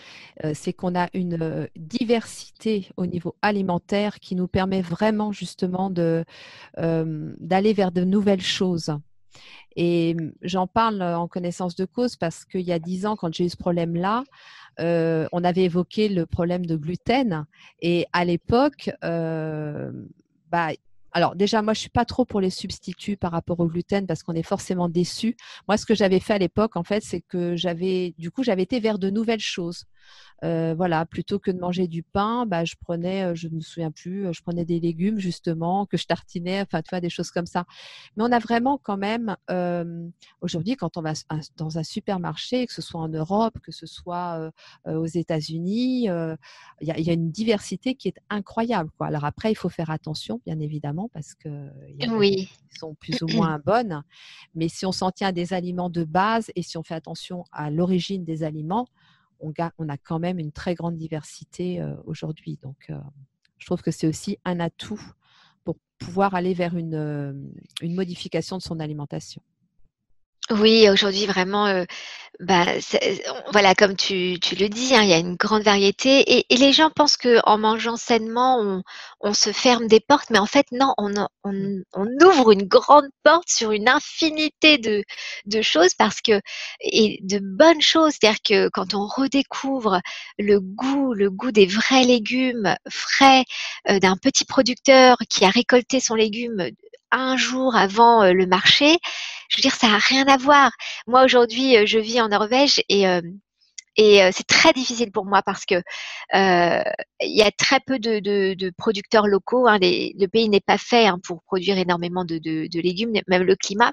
euh, 0.44 0.53
c'est 0.55 0.72
qu'on 0.72 0.98
a 0.98 1.09
une 1.14 1.40
euh, 1.40 1.66
diversité 1.77 2.88
au 2.96 3.07
niveau 3.07 3.37
alimentaire 3.40 4.18
qui 4.18 4.35
nous 4.35 4.48
permet 4.48 4.83
vraiment 4.83 5.31
justement 5.31 5.92
euh, 5.96 6.25
d'aller 6.77 7.72
vers 7.72 7.92
de 7.92 8.03
nouvelles 8.03 8.42
choses. 8.42 8.96
Et 9.77 10.16
j'en 10.42 10.66
parle 10.66 11.01
en 11.01 11.29
connaissance 11.29 11.77
de 11.77 11.85
cause 11.85 12.16
parce 12.16 12.44
qu'il 12.44 12.62
y 12.62 12.72
a 12.72 12.81
dix 12.81 13.07
ans, 13.07 13.16
quand 13.16 13.33
j'ai 13.33 13.46
eu 13.46 13.48
ce 13.48 13.57
problème-là, 13.57 14.25
on 14.79 15.44
avait 15.44 15.64
évoqué 15.64 16.11
le 16.11 16.27
problème 16.27 16.66
de 16.66 16.77
gluten. 16.77 17.46
Et 17.81 18.05
à 18.12 18.27
l'époque, 18.27 18.90
bah, 19.01 20.72
alors 21.12 21.37
déjà, 21.37 21.62
moi, 21.62 21.75
je 21.75 21.81
suis 21.81 21.90
pas 21.90 22.05
trop 22.05 22.25
pour 22.25 22.40
les 22.40 22.51
substituts 22.51 23.16
par 23.16 23.33
rapport 23.33 23.61
au 23.61 23.66
gluten 23.66 24.07
parce 24.07 24.22
qu'on 24.22 24.35
est 24.35 24.42
forcément 24.42 24.88
déçu. 24.88 25.37
Moi, 25.68 25.77
ce 25.77 25.87
que 25.87 25.94
j'avais 25.94 26.20
fait 26.20 26.35
à 26.35 26.38
l'époque, 26.38 26.77
en 26.77 26.85
fait, 26.85 27.03
c'est 27.03 27.20
que 27.20 27.57
j'avais, 27.57 28.14
du 28.18 28.31
coup, 28.31 28.42
j'avais 28.42 28.62
été 28.62 28.81
vers 28.81 28.98
de 28.98 29.11
nouvelles 29.11 29.40
choses. 29.40 29.85
Euh, 30.44 30.74
voilà, 30.76 31.06
plutôt 31.06 31.38
que 31.38 31.52
de 31.52 31.58
manger 31.58 31.86
du 31.86 32.02
pain, 32.02 32.46
bah, 32.46 32.64
je 32.64 32.74
prenais, 32.80 33.22
euh, 33.22 33.34
je 33.34 33.46
ne 33.46 33.54
me 33.56 33.60
souviens 33.60 33.92
plus, 33.92 34.26
euh, 34.26 34.32
je 34.32 34.42
prenais 34.42 34.64
des 34.64 34.80
légumes 34.80 35.20
justement 35.20 35.86
que 35.86 35.96
je 35.96 36.04
tartinais, 36.06 36.60
enfin, 36.62 36.82
tu 36.82 36.90
vois, 36.90 37.00
des 37.00 37.10
choses 37.10 37.30
comme 37.30 37.46
ça. 37.46 37.64
Mais 38.16 38.24
on 38.24 38.32
a 38.32 38.40
vraiment 38.40 38.76
quand 38.76 38.96
même, 38.96 39.36
aujourd'hui, 40.40 40.76
quand 40.76 40.96
on 40.96 41.02
va 41.02 41.12
dans 41.56 41.78
un 41.78 41.82
supermarché, 41.84 42.66
que 42.66 42.72
ce 42.72 42.82
soit 42.82 43.00
en 43.00 43.08
Europe, 43.08 43.58
que 43.62 43.72
ce 43.72 43.86
soit 43.86 44.50
aux 44.86 45.06
États-Unis, 45.06 46.04
il 46.04 46.36
y, 46.80 47.02
y, 47.02 47.10
a 47.10 47.12
une 47.12 47.30
diversité 47.30 47.94
qui 47.94 48.08
est 48.08 48.18
incroyable. 48.30 48.90
Quoi. 48.96 49.06
Alors 49.08 49.24
après, 49.24 49.52
il 49.52 49.54
faut 49.54 49.68
faire 49.68 49.90
attention, 49.90 50.40
bien 50.44 50.58
évidemment, 50.58 51.08
parce 51.12 51.34
que 51.34 51.48
y 51.98 52.04
a 52.04 52.12
oui. 52.12 52.48
qui 52.70 52.78
sont 52.78 52.94
plus 52.94 53.22
ou 53.22 53.28
moins 53.28 53.60
bonnes. 53.64 54.02
Mais 54.54 54.68
si 54.68 54.86
on 54.86 54.92
s'en 54.92 55.10
tient 55.10 55.28
à 55.28 55.32
des 55.32 55.52
aliments 55.52 55.90
de 55.90 56.04
base 56.04 56.50
et 56.56 56.62
si 56.62 56.76
on 56.78 56.82
fait 56.82 56.94
attention 56.94 57.44
à 57.52 57.70
l'origine 57.70 58.24
des 58.24 58.42
aliments, 58.42 58.88
on, 59.42 59.88
a 59.88 59.96
quand 59.98 60.18
même 60.18 60.38
une 60.38 60.52
très 60.52 60.74
grande 60.74 60.96
diversité 60.96 61.85
aujourd'hui. 62.05 62.59
Donc, 62.62 62.90
je 63.59 63.66
trouve 63.66 63.83
que 63.83 63.90
c'est 63.90 64.07
aussi 64.07 64.38
un 64.44 64.61
atout 64.61 65.00
pour 65.64 65.76
pouvoir 65.98 66.35
aller 66.35 66.55
vers 66.55 66.76
une, 66.76 67.52
modification 67.83 68.57
de 68.57 68.62
son 68.62 68.81
alimentation. 68.81 69.42
Oui, 70.50 70.88
aujourd'hui 70.90 71.26
vraiment, 71.26 71.85
bah, 72.42 72.66
voilà, 73.52 73.76
comme 73.76 73.94
tu, 73.94 74.37
tu 74.42 74.57
le 74.57 74.68
dis, 74.68 74.96
hein, 74.96 75.02
il 75.02 75.09
y 75.09 75.12
a 75.12 75.18
une 75.18 75.37
grande 75.37 75.62
variété 75.62 76.38
et, 76.38 76.57
les 76.57 76.72
gens 76.72 76.90
pensent 76.90 77.16
qu'en 77.16 77.57
mangeant 77.57 77.96
sainement, 77.96 78.83
on, 79.20 79.33
se 79.33 79.52
ferme 79.52 79.87
des 79.87 80.00
portes, 80.00 80.31
mais 80.31 80.40
en 80.40 80.46
fait 80.46 80.66
non, 80.72 80.92
on, 80.98 81.12
ouvre 82.24 82.50
une 82.50 82.64
grande 82.64 83.09
porte 83.22 83.48
sur 83.48 83.70
une 83.70 83.88
infinité 83.88 84.78
de, 84.78 85.05
de 85.46 85.62
choses 85.62 85.94
parce 85.96 86.20
que 86.20 86.40
et 86.81 87.20
de 87.22 87.38
bonnes 87.40 87.81
choses, 87.81 88.14
c'est-à-dire 88.20 88.42
que 88.42 88.68
quand 88.70 88.94
on 88.94 89.07
redécouvre 89.07 90.00
le 90.38 90.59
goût, 90.61 91.14
le 91.14 91.31
goût 91.31 91.52
des 91.52 91.66
vrais 91.66 92.05
légumes 92.05 92.74
frais 92.90 93.44
euh, 93.88 94.00
d'un 94.00 94.16
petit 94.16 94.44
producteur 94.44 95.16
qui 95.28 95.44
a 95.44 95.50
récolté 95.50 96.00
son 96.00 96.16
légume 96.16 96.70
un 97.12 97.37
jour 97.37 97.76
avant 97.76 98.22
euh, 98.22 98.33
le 98.33 98.46
marché, 98.46 98.98
je 99.48 99.59
veux 99.59 99.62
dire, 99.62 99.74
ça 99.74 99.88
n'a 99.88 99.98
rien 99.98 100.26
à 100.26 100.38
voir. 100.38 100.72
Moi, 101.07 101.24
aujourd'hui, 101.24 101.76
euh, 101.76 101.85
je 101.87 101.98
vis 101.98 102.20
en 102.20 102.31
Norvège 102.32 102.82
et 102.88 103.06
euh, 103.06 103.20
et 103.96 104.20
c'est 104.32 104.46
très 104.46 104.72
difficile 104.72 105.12
pour 105.12 105.26
moi 105.26 105.42
parce 105.42 105.66
que 105.66 105.74
il 106.32 107.36
y 107.36 107.42
a 107.42 107.50
très 107.50 107.78
peu 107.80 107.98
de, 107.98 108.72
producteurs 108.78 109.26
locaux. 109.26 109.68
Hein, 109.68 109.78
le 109.80 110.26
pays 110.28 110.48
n'est 110.48 110.60
pas 110.60 110.78
fait 110.78 111.06
hein, 111.06 111.18
pour 111.22 111.42
produire 111.42 111.76
énormément 111.76 112.24
de, 112.24 112.40
légumes, 112.80 113.12
même 113.28 113.42
le 113.42 113.54
climat. 113.54 113.92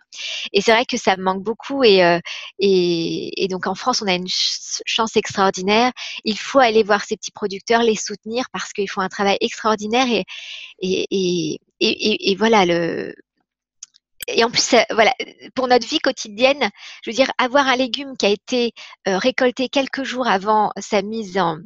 Et 0.54 0.62
c'est 0.62 0.72
vrai 0.72 0.86
que 0.86 0.96
ça 0.96 1.18
me 1.18 1.24
manque 1.24 1.44
beaucoup. 1.44 1.84
Et, 1.84 3.48
donc 3.50 3.68
en 3.68 3.76
France, 3.76 4.02
on 4.02 4.08
a 4.08 4.14
une 4.14 4.30
chance 4.30 5.18
extraordinaire. 5.18 5.92
Il 6.24 6.38
faut 6.40 6.60
aller 6.60 6.84
voir 6.84 7.04
ces 7.04 7.18
petits 7.18 7.32
producteurs, 7.32 7.84
les 7.84 7.96
soutenir 7.96 8.46
parce 8.54 8.72
qu'ils 8.72 8.90
font 8.90 9.02
un 9.02 9.10
travail 9.10 9.38
extraordinaire. 9.42 10.08
Et 10.82 12.36
voilà 12.38 12.66
le 12.66 13.14
et 14.34 14.44
en 14.44 14.50
plus, 14.52 14.76
voilà, 14.92 15.14
pour 15.56 15.68
notre 15.68 15.88
vie 15.88 16.00
quotidienne, 16.00 16.70
je 17.04 17.10
veux 17.10 17.16
dire, 17.16 17.32
avoir 17.38 17.68
un 17.68 17.76
légume 17.76 18.16
qui 18.18 18.26
a 18.26 18.30
été 18.30 18.74
euh, 19.08 19.18
récolté 19.18 19.70
quelques 19.70 20.04
jours 20.04 20.28
avant 20.28 20.72
sa 20.80 21.02
mise 21.02 21.38
en, 21.38 21.58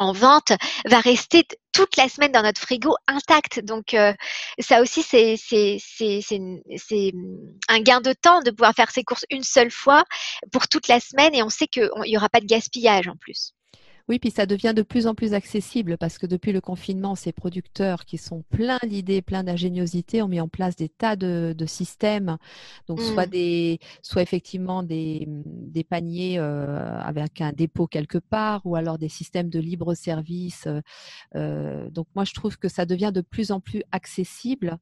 en 0.00 0.12
vente 0.12 0.52
va 0.86 0.98
rester 1.00 1.44
toute 1.72 1.96
la 1.96 2.08
semaine 2.08 2.32
dans 2.32 2.42
notre 2.42 2.60
frigo 2.60 2.96
intact. 3.06 3.60
Donc 3.60 3.94
euh, 3.94 4.12
ça 4.58 4.80
aussi, 4.80 5.02
c'est 5.02 5.36
un 7.68 7.80
gain 7.80 8.00
de 8.00 8.12
temps 8.12 8.40
de 8.40 8.50
pouvoir 8.50 8.74
faire 8.74 8.90
ses 8.90 9.04
courses 9.04 9.26
une 9.30 9.44
seule 9.44 9.70
fois 9.70 10.04
pour 10.52 10.68
toute 10.68 10.88
la 10.88 10.98
semaine 11.00 11.34
et 11.34 11.42
on 11.42 11.50
sait 11.50 11.68
qu'il 11.68 11.88
n'y 12.06 12.16
aura 12.16 12.28
pas 12.28 12.40
de 12.40 12.46
gaspillage 12.46 13.08
en 13.08 13.16
plus. 13.16 13.52
Oui, 14.10 14.18
puis 14.18 14.32
ça 14.32 14.44
devient 14.44 14.72
de 14.74 14.82
plus 14.82 15.06
en 15.06 15.14
plus 15.14 15.34
accessible 15.34 15.96
parce 15.96 16.18
que 16.18 16.26
depuis 16.26 16.50
le 16.50 16.60
confinement, 16.60 17.14
ces 17.14 17.30
producteurs 17.30 18.04
qui 18.04 18.18
sont 18.18 18.42
pleins 18.50 18.80
d'idées, 18.84 19.22
pleins 19.22 19.44
d'ingéniosité, 19.44 20.20
ont 20.20 20.26
mis 20.26 20.40
en 20.40 20.48
place 20.48 20.74
des 20.74 20.88
tas 20.88 21.14
de, 21.14 21.54
systèmes. 21.64 22.36
Donc, 22.88 23.00
soit, 23.00 23.28
mmh. 23.28 23.30
des, 23.30 23.78
soit 24.02 24.22
effectivement 24.22 24.82
des, 24.82 25.28
des 25.28 25.84
paniers 25.84 26.40
euh, 26.40 26.98
avec 26.98 27.40
un 27.40 27.52
dépôt 27.52 27.86
quelque 27.86 28.18
part 28.18 28.62
ou 28.64 28.74
alors 28.74 28.98
des 28.98 29.08
systèmes 29.08 29.48
de 29.48 29.60
libre 29.60 29.94
service. 29.94 30.66
Euh, 30.66 30.80
euh, 31.36 31.88
donc, 31.90 32.08
moi, 32.16 32.24
je 32.24 32.34
trouve 32.34 32.58
que 32.58 32.68
ça 32.68 32.86
devient 32.86 33.12
de 33.14 33.20
plus 33.20 33.52
en 33.52 33.60
plus 33.60 33.84
accessible. 33.92 34.78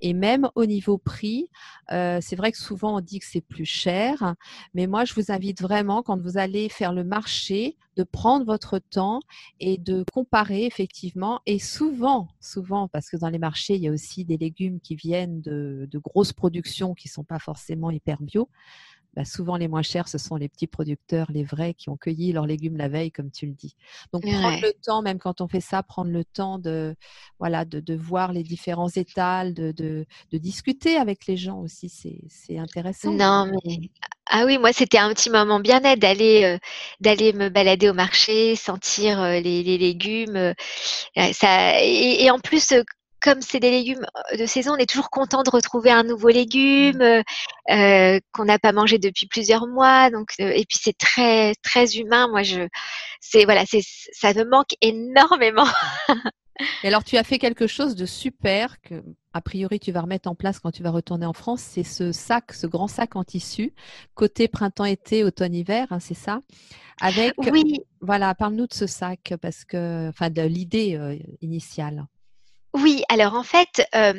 Et 0.00 0.12
même 0.12 0.50
au 0.56 0.66
niveau 0.66 0.98
prix, 0.98 1.48
c'est 1.88 2.34
vrai 2.34 2.50
que 2.50 2.58
souvent 2.58 2.96
on 2.96 3.00
dit 3.00 3.20
que 3.20 3.26
c'est 3.26 3.42
plus 3.42 3.64
cher, 3.64 4.34
mais 4.74 4.88
moi, 4.88 5.04
je 5.04 5.14
vous 5.14 5.30
invite 5.30 5.62
vraiment, 5.62 6.02
quand 6.02 6.20
vous 6.20 6.36
allez 6.36 6.68
faire 6.68 6.92
le 6.92 7.04
marché, 7.04 7.76
de 7.96 8.02
prendre 8.02 8.46
votre 8.46 8.71
temps 8.78 9.20
et 9.60 9.78
de 9.78 10.04
comparer 10.12 10.64
effectivement. 10.66 11.40
Et 11.46 11.58
souvent, 11.58 12.28
souvent, 12.40 12.88
parce 12.88 13.10
que 13.10 13.16
dans 13.16 13.28
les 13.28 13.38
marchés, 13.38 13.74
il 13.74 13.82
y 13.82 13.88
a 13.88 13.92
aussi 13.92 14.24
des 14.24 14.36
légumes 14.36 14.80
qui 14.80 14.96
viennent 14.96 15.40
de, 15.40 15.88
grosses 15.94 16.32
productions 16.32 16.94
qui 16.94 17.08
ne 17.08 17.12
sont 17.12 17.24
pas 17.24 17.38
forcément 17.38 17.90
hyper 17.90 18.20
bio. 18.20 18.48
Bah, 19.14 19.26
souvent 19.26 19.56
les 19.56 19.68
moins 19.68 19.82
chers, 19.82 20.08
ce 20.08 20.16
sont 20.16 20.36
les 20.36 20.48
petits 20.48 20.66
producteurs, 20.66 21.30
les 21.30 21.44
vrais, 21.44 21.74
qui 21.74 21.90
ont 21.90 21.96
cueilli 21.98 22.32
leurs 22.32 22.46
légumes 22.46 22.78
la 22.78 22.88
veille, 22.88 23.12
comme 23.12 23.30
tu 23.30 23.46
le 23.46 23.52
dis. 23.52 23.76
Donc 24.12 24.22
prendre 24.22 24.60
le 24.62 24.72
temps, 24.82 25.02
même 25.02 25.18
quand 25.18 25.42
on 25.42 25.48
fait 25.48 25.60
ça, 25.60 25.82
prendre 25.82 26.10
le 26.10 26.24
temps 26.24 26.58
de 26.58 26.96
voilà 27.38 27.66
de, 27.66 27.94
voir 27.94 28.32
les 28.32 28.42
différents 28.42 28.88
étals, 28.88 29.52
de, 29.52 29.72
de, 29.72 30.06
discuter 30.38 30.96
avec 30.96 31.26
les 31.26 31.36
gens 31.36 31.58
aussi, 31.58 31.90
c'est 32.28 32.58
intéressant. 32.58 33.12
Non, 33.12 33.50
mais 33.64 33.90
ah 34.26 34.44
oui, 34.46 34.56
moi 34.56 34.72
c'était 34.72 34.98
un 34.98 35.12
petit 35.12 35.28
moment 35.28 35.60
bien 35.60 35.80
net 35.80 35.98
d'aller 35.98 36.44
euh, 36.44 36.58
d'aller 37.00 37.34
me 37.34 37.50
balader 37.50 37.90
au 37.90 37.94
marché, 37.94 38.56
sentir 38.56 39.20
euh, 39.20 39.40
les, 39.40 39.62
légumes. 39.62 40.36
Euh, 40.36 40.54
ça 41.32 41.82
et, 41.82 42.30
en 42.30 42.38
plus 42.38 42.72
comme 43.22 43.40
c'est 43.40 43.60
des 43.60 43.70
légumes 43.70 44.04
de 44.38 44.46
saison, 44.46 44.72
on 44.74 44.76
est 44.76 44.88
toujours 44.88 45.10
content 45.10 45.42
de 45.42 45.50
retrouver 45.50 45.90
un 45.90 46.02
nouveau 46.02 46.28
légume 46.28 47.22
mmh. 47.68 48.18
qu'on 48.32 48.44
n'a 48.44 48.58
pas 48.58 48.72
mangé 48.72 48.98
depuis 48.98 49.26
plusieurs 49.26 49.66
mois. 49.66 50.10
Donc 50.10 50.32
et 50.38 50.64
puis 50.68 50.78
c'est 50.80 50.98
très 50.98 51.54
très 51.62 51.96
humain. 51.96 52.28
Moi 52.28 52.42
je 52.42 52.68
c'est 53.20 53.44
voilà 53.44 53.64
c'est 53.66 53.82
ça 54.12 54.34
me 54.34 54.44
manque 54.44 54.74
énormément. 54.80 55.66
Et 56.82 56.88
alors, 56.88 57.02
tu 57.02 57.16
as 57.16 57.24
fait 57.24 57.38
quelque 57.38 57.66
chose 57.66 57.96
de 57.96 58.06
super 58.06 58.80
que, 58.82 59.02
a 59.32 59.40
priori, 59.40 59.80
tu 59.80 59.90
vas 59.92 60.02
remettre 60.02 60.28
en 60.28 60.34
place 60.34 60.58
quand 60.58 60.70
tu 60.70 60.82
vas 60.82 60.90
retourner 60.90 61.26
en 61.26 61.32
France. 61.32 61.60
C'est 61.60 61.82
ce 61.82 62.12
sac, 62.12 62.52
ce 62.52 62.66
grand 62.66 62.88
sac 62.88 63.16
en 63.16 63.24
tissu, 63.24 63.74
côté 64.14 64.48
printemps-été, 64.48 65.24
automne-hiver, 65.24 65.86
hein, 65.90 66.00
c'est 66.00 66.14
ça? 66.14 66.40
Avec, 67.00 67.32
oui. 67.38 67.80
Voilà, 68.00 68.34
parle-nous 68.34 68.66
de 68.66 68.74
ce 68.74 68.86
sac, 68.86 69.34
parce 69.40 69.64
que, 69.64 70.08
enfin, 70.08 70.30
de 70.30 70.42
l'idée 70.42 70.96
euh, 70.96 71.16
initiale. 71.40 72.06
Oui, 72.74 73.02
alors 73.08 73.34
en 73.34 73.42
fait, 73.42 73.86
euh, 73.94 74.14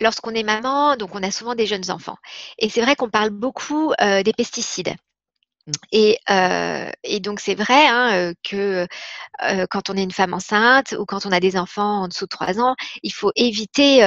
lorsqu'on 0.00 0.34
est 0.34 0.42
maman, 0.42 0.96
donc 0.96 1.14
on 1.14 1.22
a 1.22 1.30
souvent 1.30 1.54
des 1.54 1.66
jeunes 1.66 1.90
enfants. 1.90 2.16
Et 2.58 2.68
c'est 2.70 2.80
vrai 2.80 2.96
qu'on 2.96 3.10
parle 3.10 3.30
beaucoup 3.30 3.92
euh, 4.00 4.22
des 4.22 4.32
pesticides. 4.32 4.94
Mmh. 5.66 5.72
Et, 5.92 6.18
et, 7.04 7.20
donc 7.20 7.38
c'est 7.38 7.54
vrai 7.54 7.86
hein, 7.86 8.32
que 8.42 8.86
quand 9.70 9.90
on 9.90 9.96
est 9.96 10.02
une 10.02 10.10
femme 10.10 10.34
enceinte 10.34 10.92
ou 10.98 11.04
quand 11.04 11.24
on 11.24 11.30
a 11.30 11.38
des 11.38 11.56
enfants 11.56 12.02
en 12.02 12.08
dessous 12.08 12.24
de 12.24 12.30
3 12.30 12.58
ans, 12.60 12.74
il 13.04 13.12
faut 13.12 13.30
éviter 13.36 14.00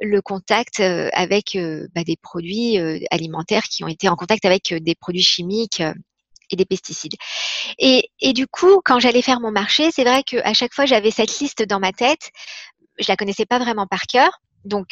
le 0.00 0.20
contact 0.20 0.78
avec 0.80 1.58
bah, 1.94 2.04
des 2.04 2.16
produits 2.16 2.78
alimentaires 3.10 3.64
qui 3.64 3.82
ont 3.82 3.88
été 3.88 4.08
en 4.08 4.14
contact 4.14 4.44
avec 4.44 4.72
des 4.74 4.94
produits 4.94 5.24
chimiques 5.24 5.82
et 6.50 6.56
des 6.56 6.64
pesticides. 6.64 7.14
Et, 7.78 8.10
et 8.20 8.32
du 8.32 8.46
coup, 8.46 8.80
quand 8.84 9.00
j'allais 9.00 9.22
faire 9.22 9.40
mon 9.40 9.50
marché, 9.50 9.90
c'est 9.90 10.04
vrai 10.04 10.22
qu'à 10.22 10.54
chaque 10.54 10.74
fois 10.74 10.86
j'avais 10.86 11.10
cette 11.10 11.38
liste 11.38 11.62
dans 11.62 11.80
ma 11.80 11.92
tête. 11.92 12.30
Je 12.98 13.06
la 13.08 13.16
connaissais 13.16 13.46
pas 13.46 13.58
vraiment 13.58 13.86
par 13.86 14.02
cœur, 14.02 14.40
donc 14.64 14.88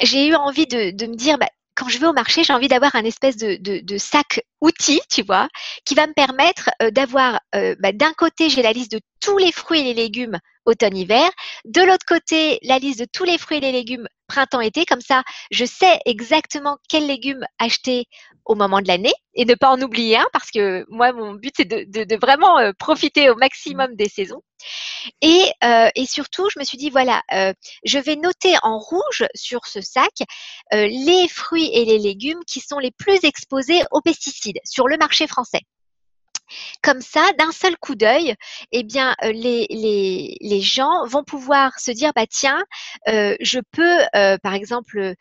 j'ai 0.00 0.26
eu 0.26 0.34
envie 0.34 0.66
de, 0.66 1.06
me 1.06 1.14
dire, 1.14 1.38
bah, 1.38 1.48
quand 1.78 1.88
je 1.88 1.98
vais 1.98 2.08
au 2.08 2.12
marché, 2.12 2.42
j'ai 2.42 2.52
envie 2.52 2.66
d'avoir 2.66 2.96
un 2.96 3.04
espèce 3.04 3.36
de, 3.36 3.98
sac 3.98 4.42
outil, 4.60 5.00
tu 5.08 5.22
vois, 5.22 5.48
qui 5.84 5.94
va 5.94 6.08
me 6.08 6.12
permettre 6.12 6.70
euh, 6.82 6.90
d'avoir, 6.90 7.40
euh, 7.54 7.76
bah, 7.78 7.92
d'un 7.92 8.12
côté, 8.14 8.50
j'ai 8.50 8.62
la 8.62 8.72
liste 8.72 8.90
de 8.90 9.00
tous 9.20 9.38
les 9.38 9.52
fruits 9.52 9.80
et 9.80 9.84
les 9.84 9.94
légumes 9.94 10.38
automne-hiver, 10.68 11.30
de 11.64 11.80
l'autre 11.80 12.04
côté, 12.06 12.58
la 12.62 12.78
liste 12.78 13.00
de 13.00 13.06
tous 13.10 13.24
les 13.24 13.38
fruits 13.38 13.58
et 13.58 13.60
les 13.60 13.72
légumes 13.72 14.06
printemps-été. 14.28 14.84
Comme 14.84 15.00
ça, 15.00 15.22
je 15.50 15.64
sais 15.64 15.98
exactement 16.04 16.78
quels 16.88 17.06
légumes 17.06 17.44
acheter 17.58 18.04
au 18.44 18.54
moment 18.54 18.80
de 18.80 18.88
l'année 18.88 19.12
et 19.34 19.44
ne 19.44 19.54
pas 19.54 19.70
en 19.70 19.80
oublier 19.80 20.16
un 20.16 20.26
parce 20.32 20.50
que 20.50 20.84
moi, 20.88 21.12
mon 21.12 21.34
but, 21.34 21.52
c'est 21.56 21.64
de, 21.64 22.16
vraiment 22.20 22.58
euh, 22.58 22.72
profiter 22.78 23.30
au 23.30 23.34
maximum 23.36 23.94
des 23.96 24.08
saisons. 24.08 24.42
Et, 25.22 25.44
euh, 25.64 25.88
et, 25.94 26.06
surtout, 26.06 26.48
je 26.50 26.58
me 26.58 26.64
suis 26.64 26.78
dit, 26.78 26.90
voilà, 26.90 27.22
euh, 27.32 27.52
je 27.84 27.98
vais 27.98 28.16
noter 28.16 28.54
en 28.62 28.78
rouge 28.78 29.24
sur 29.34 29.66
ce 29.66 29.80
sac 29.80 30.12
les 30.72 31.28
fruits 31.28 31.70
et 31.72 31.84
les 31.84 31.98
légumes 31.98 32.40
qui 32.46 32.60
sont 32.60 32.78
les 32.78 32.90
plus 32.90 33.24
exposés 33.24 33.80
aux 33.90 34.00
pesticides 34.00 34.58
sur 34.64 34.88
le 34.88 34.98
marché 34.98 35.26
français. 35.26 35.60
Comme 36.82 37.00
ça, 37.00 37.30
d'un 37.38 37.52
seul 37.52 37.76
coup 37.76 37.94
d'œil, 37.94 38.34
eh 38.72 38.82
bien, 38.82 39.14
les, 39.22 39.66
les, 40.40 40.60
gens 40.60 41.06
vont 41.06 41.24
pouvoir 41.24 41.78
se 41.78 41.90
dire, 41.90 42.12
bah 42.14 42.26
tiens, 42.28 42.64
je 43.06 43.60
peux, 43.72 44.38
par 44.42 44.54
exemple, 44.54 45.14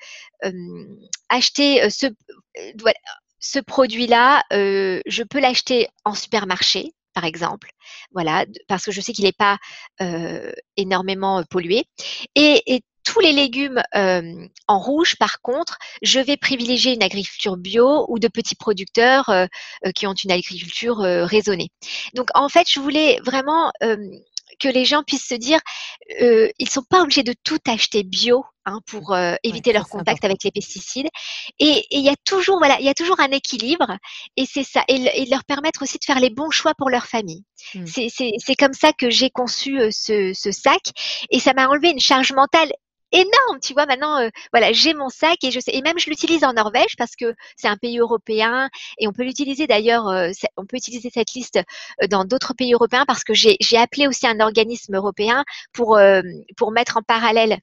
acheter 1.30 1.90
ce, 1.90 3.60
produit-là, 3.60 4.44
je 4.52 5.24
peux 5.24 5.40
l'acheter 5.40 5.88
en 6.06 6.14
supermarché 6.14 6.94
par 7.18 7.26
exemple, 7.26 7.72
voilà, 8.12 8.46
parce 8.68 8.86
que 8.86 8.92
je 8.92 9.02
sais 9.02 9.12
qu'il 9.12 9.26
n'est 9.26 9.32
pas 9.32 9.58
euh, 10.02 10.52
énormément 10.76 11.44
pollué. 11.50 11.86
Tous 13.08 13.20
les 13.20 13.32
légumes 13.32 13.82
en 13.94 14.80
rouge, 14.80 15.16
par 15.18 15.42
contre, 15.42 15.78
je 16.02 16.20
vais 16.20 16.38
privilégier 16.38 16.94
une 16.94 17.04
agriculture 17.04 17.58
bio 17.58 18.06
ou 18.10 18.20
de 18.20 18.28
petits 18.28 18.56
producteurs 18.56 19.32
qui 19.96 20.08
ont 20.08 20.14
une 20.14 20.32
agriculture 20.32 20.98
raisonnée. 20.98 21.70
Donc, 22.16 22.28
en 22.34 22.50
fait, 22.50 22.68
je 22.70 22.80
voulais 22.80 23.20
vraiment 23.24 23.72
que 24.60 24.68
les 24.68 24.86
gens 24.86 25.04
puissent 25.04 25.28
se 25.28 25.36
dire, 25.36 25.60
euh, 26.22 26.50
ils 26.60 26.70
sont 26.70 26.84
pas 26.84 27.02
obligés 27.02 27.24
de 27.24 27.34
tout 27.44 27.60
acheter 27.68 28.04
bio 28.04 28.46
hein, 28.66 28.80
pour 28.88 29.14
euh, 29.14 29.36
éviter 29.44 29.74
leur 29.74 29.88
contact 29.88 30.24
avec 30.26 30.44
les 30.44 30.52
pesticides. 30.52 31.08
Et 31.60 31.86
il 31.92 32.04
y 32.04 32.10
a 32.10 32.16
toujours, 32.26 32.58
voilà, 32.58 32.80
il 32.80 32.86
y 32.86 32.90
a 32.90 32.94
toujours 32.94 33.20
un 33.20 33.32
équilibre, 33.32 33.98
et 34.36 34.46
c'est 34.46 34.64
ça, 34.64 34.84
et, 34.88 35.26
leur 35.30 35.44
permettre 35.46 35.84
aussi 35.84 35.98
de 35.98 36.06
faire 36.06 36.20
les 36.20 36.30
bons 36.30 36.52
choix 36.52 36.74
pour 36.78 36.90
leur 36.90 37.06
famille. 37.06 37.44
Mmh. 37.76 37.86
C'est 37.86 38.56
comme 38.56 38.74
ça 38.74 38.94
que 38.94 39.10
j'ai 39.10 39.30
conçu 39.30 39.80
euh, 39.80 39.90
ce, 39.92 40.32
ce 40.34 40.52
sac, 40.52 40.82
et 41.30 41.40
ça 41.40 41.54
m'a 41.54 41.68
enlevé 41.68 41.90
une 41.90 42.00
charge 42.00 42.34
mentale 42.34 42.72
énorme, 43.12 43.60
tu 43.62 43.74
vois. 43.74 43.86
Maintenant, 43.86 44.20
euh, 44.20 44.30
voilà, 44.52 44.72
j'ai 44.74 44.94
mon 44.94 45.10
sac 45.10 45.44
et 45.44 45.52
je 45.52 45.60
sais, 45.60 45.72
et 45.74 45.82
même 45.82 46.00
je 46.00 46.10
l'utilise 46.10 46.44
en 46.44 46.54
Norvège 46.54 46.96
parce 46.98 47.16
que 47.16 47.34
c'est 47.56 47.68
un 47.68 47.78
pays 47.78 48.00
européen 48.00 48.70
et 49.00 49.08
on 49.08 49.14
peut 49.14 49.24
l'utiliser 49.24 49.68
d'ailleurs, 49.68 50.08
euh, 50.08 50.32
on 50.58 50.66
peut 50.66 50.78
utiliser 50.78 51.10
cette 51.14 51.34
liste 51.34 51.60
euh, 52.02 52.08
dans 52.08 52.26
d'autres 52.26 52.54
pays 52.54 52.74
européens 52.74 53.06
parce 53.06 53.24
que 53.24 53.34
j'ai 53.34 53.58
appelé 53.78 54.08
aussi 54.08 54.28
un 54.28 54.40
organisme 54.40 54.96
européen 54.96 55.44
pour 55.74 56.00
pour 56.58 56.72
mettre 56.72 56.98
en 56.98 57.02
parallèle 57.02 57.60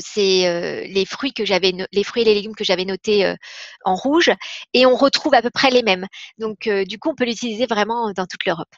c'est 0.00 0.88
les 0.88 1.04
fruits 1.04 1.34
que 1.34 1.44
j'avais, 1.44 1.72
les 1.92 2.04
fruits 2.04 2.22
et 2.22 2.24
les 2.24 2.34
légumes 2.34 2.54
que 2.54 2.64
j'avais 2.64 2.86
notés 2.86 3.34
en 3.84 3.94
rouge, 3.94 4.30
et 4.72 4.86
on 4.86 4.96
retrouve 4.96 5.34
à 5.34 5.42
peu 5.42 5.50
près 5.50 5.70
les 5.70 5.82
mêmes. 5.82 6.06
Donc, 6.38 6.68
du 6.86 6.98
coup, 6.98 7.10
on 7.10 7.14
peut 7.14 7.26
l'utiliser 7.26 7.66
vraiment 7.66 8.10
dans 8.12 8.26
toute 8.26 8.46
l'Europe. 8.46 8.74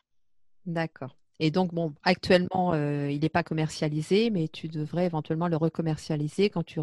D'accord. 0.64 1.14
Et 1.38 1.51
donc, 1.51 1.75
bon, 1.75 1.92
actuellement, 2.03 2.72
euh, 2.72 3.11
il 3.11 3.20
n'est 3.20 3.29
pas 3.29 3.42
commercialisé, 3.42 4.31
mais 4.31 4.49
tu 4.49 4.68
devrais 4.68 5.07
éventuellement 5.07 5.49
le 5.49 5.57
recommercialiser 5.57 6.51
quand 6.51 6.64
tu 6.64 6.81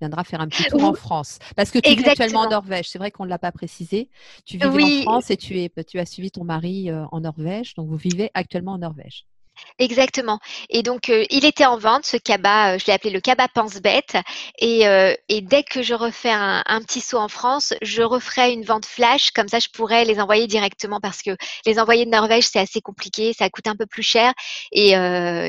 viendra 0.00 0.24
faire 0.24 0.40
un 0.40 0.48
petit 0.48 0.64
tour 0.64 0.84
en 0.84 0.94
France. 0.94 1.38
Parce 1.56 1.70
que 1.70 1.78
tu 1.78 1.94
vis 1.94 2.06
actuellement 2.06 2.40
en 2.40 2.50
Norvège. 2.50 2.88
C'est 2.88 2.98
vrai 2.98 3.10
qu'on 3.10 3.24
ne 3.24 3.30
l'a 3.30 3.38
pas 3.38 3.52
précisé. 3.52 4.10
Tu 4.44 4.58
vis 4.58 4.66
en 4.66 5.02
France 5.02 5.30
et 5.30 5.36
tu, 5.36 5.58
es, 5.58 5.70
tu 5.86 5.98
as 5.98 6.06
suivi 6.06 6.30
ton 6.30 6.44
mari 6.44 6.90
en 6.92 7.20
Norvège. 7.20 7.74
Donc, 7.74 7.88
vous 7.88 7.96
vivez 7.96 8.30
actuellement 8.34 8.72
en 8.72 8.78
Norvège. 8.78 9.26
Exactement. 9.78 10.38
Et 10.70 10.82
donc, 10.82 11.08
euh, 11.08 11.24
il 11.30 11.44
était 11.44 11.66
en 11.66 11.76
vente, 11.76 12.06
ce 12.06 12.16
cabas, 12.16 12.74
euh, 12.74 12.78
je 12.78 12.86
l'ai 12.86 12.92
appelé 12.92 13.12
le 13.12 13.20
cabas 13.20 13.48
pense-bête. 13.48 14.16
Et, 14.58 14.86
euh, 14.86 15.14
et, 15.28 15.40
dès 15.40 15.64
que 15.64 15.82
je 15.82 15.94
refais 15.94 16.30
un, 16.30 16.62
petit 16.82 17.00
saut 17.00 17.18
en 17.18 17.28
France, 17.28 17.74
je 17.82 18.02
referai 18.02 18.52
une 18.52 18.64
vente 18.64 18.86
flash. 18.86 19.30
Comme 19.32 19.48
ça, 19.48 19.58
je 19.58 19.68
pourrais 19.72 20.04
les 20.04 20.20
envoyer 20.20 20.46
directement 20.46 21.00
parce 21.00 21.22
que 21.22 21.36
les 21.66 21.78
envoyer 21.78 22.04
de 22.04 22.10
Norvège, 22.10 22.44
c'est 22.46 22.60
assez 22.60 22.80
compliqué, 22.80 23.32
ça 23.32 23.50
coûte 23.50 23.66
un 23.66 23.76
peu 23.76 23.86
plus 23.86 24.02
cher. 24.02 24.32
Et 24.72 24.94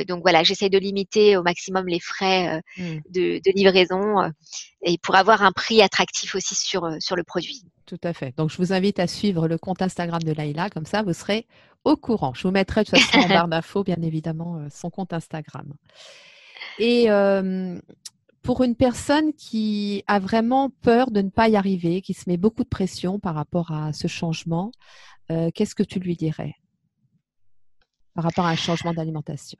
donc, 0.07 0.21
voilà, 0.23 0.43
j'essaie 0.43 0.69
de 0.69 0.77
limiter 0.77 1.37
au 1.37 1.43
maximum 1.43 1.87
les 1.87 1.99
frais 1.99 2.61
mmh. 2.77 2.97
de, 3.09 3.39
de, 3.43 3.51
livraison 3.55 4.31
et 4.83 4.97
pour 4.97 5.15
avoir 5.15 5.43
un 5.43 5.51
prix 5.51 5.81
attractif 5.81 6.35
aussi 6.35 6.55
sur, 6.55 6.87
sur 6.99 7.15
le 7.15 7.23
produit. 7.23 7.63
Tout 7.85 7.99
à 8.03 8.13
fait. 8.13 8.35
Donc, 8.35 8.49
je 8.49 8.57
vous 8.57 8.73
invite 8.73 8.99
à 8.99 9.05
suivre 9.05 9.47
le 9.47 9.57
compte 9.57 9.81
Instagram 9.81 10.21
de 10.23 10.31
Laïla. 10.31 10.69
Comme 10.69 10.85
ça, 10.85 11.03
vous 11.03 11.13
serez 11.13 11.45
au 11.83 11.95
courant. 11.95 12.33
Je 12.33 12.43
vous 12.43 12.51
mettrai 12.51 12.83
de 12.83 12.89
toute 12.89 12.99
façon 12.99 13.25
en 13.25 13.29
barre 13.29 13.47
d'infos, 13.49 13.83
bien 13.83 14.01
évidemment, 14.01 14.57
euh, 14.57 14.67
son 14.71 14.89
compte 14.89 15.13
Instagram. 15.13 15.71
Et 16.79 17.11
euh, 17.11 17.79
pour 18.41 18.63
une 18.63 18.75
personne 18.75 19.33
qui 19.33 20.03
a 20.07 20.19
vraiment 20.19 20.71
peur 20.81 21.11
de 21.11 21.21
ne 21.21 21.29
pas 21.29 21.47
y 21.47 21.55
arriver, 21.55 22.01
qui 22.01 22.13
se 22.15 22.27
met 22.27 22.37
beaucoup 22.37 22.63
de 22.63 22.69
pression 22.69 23.19
par 23.19 23.35
rapport 23.35 23.71
à 23.71 23.93
ce 23.93 24.07
changement, 24.07 24.71
euh, 25.31 25.51
qu'est-ce 25.53 25.75
que 25.75 25.83
tu 25.83 25.99
lui 25.99 26.15
dirais 26.15 26.55
par 28.15 28.23
rapport 28.23 28.45
à 28.45 28.49
un 28.49 28.55
changement 28.55 28.93
d'alimentation? 28.93 29.59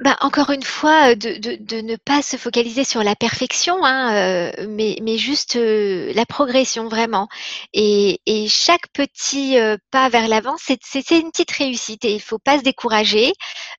Bah, 0.00 0.16
encore 0.22 0.50
une 0.50 0.64
fois, 0.64 1.12
euh, 1.12 1.14
de, 1.14 1.56
de, 1.56 1.80
ne 1.80 1.94
pas 1.96 2.20
se 2.20 2.36
focaliser 2.36 2.82
sur 2.82 3.04
la 3.04 3.14
perfection, 3.14 3.84
hein, 3.84 4.12
euh, 4.58 4.66
mais, 4.68 4.96
mais 5.02 5.16
juste 5.18 5.54
euh, 5.54 6.12
la 6.14 6.26
progression 6.26 6.88
vraiment. 6.88 7.28
Et, 7.72 8.20
et 8.26 8.48
chaque 8.48 8.88
petit 8.92 9.56
pas 9.92 10.08
vers 10.08 10.26
l'avant, 10.28 10.56
c'est 10.58 11.10
une 11.12 11.30
petite 11.30 11.52
réussite 11.52 12.04
et 12.04 12.14
il 12.14 12.20
faut 12.20 12.38
pas 12.40 12.58
se 12.58 12.64
décourager. 12.64 13.32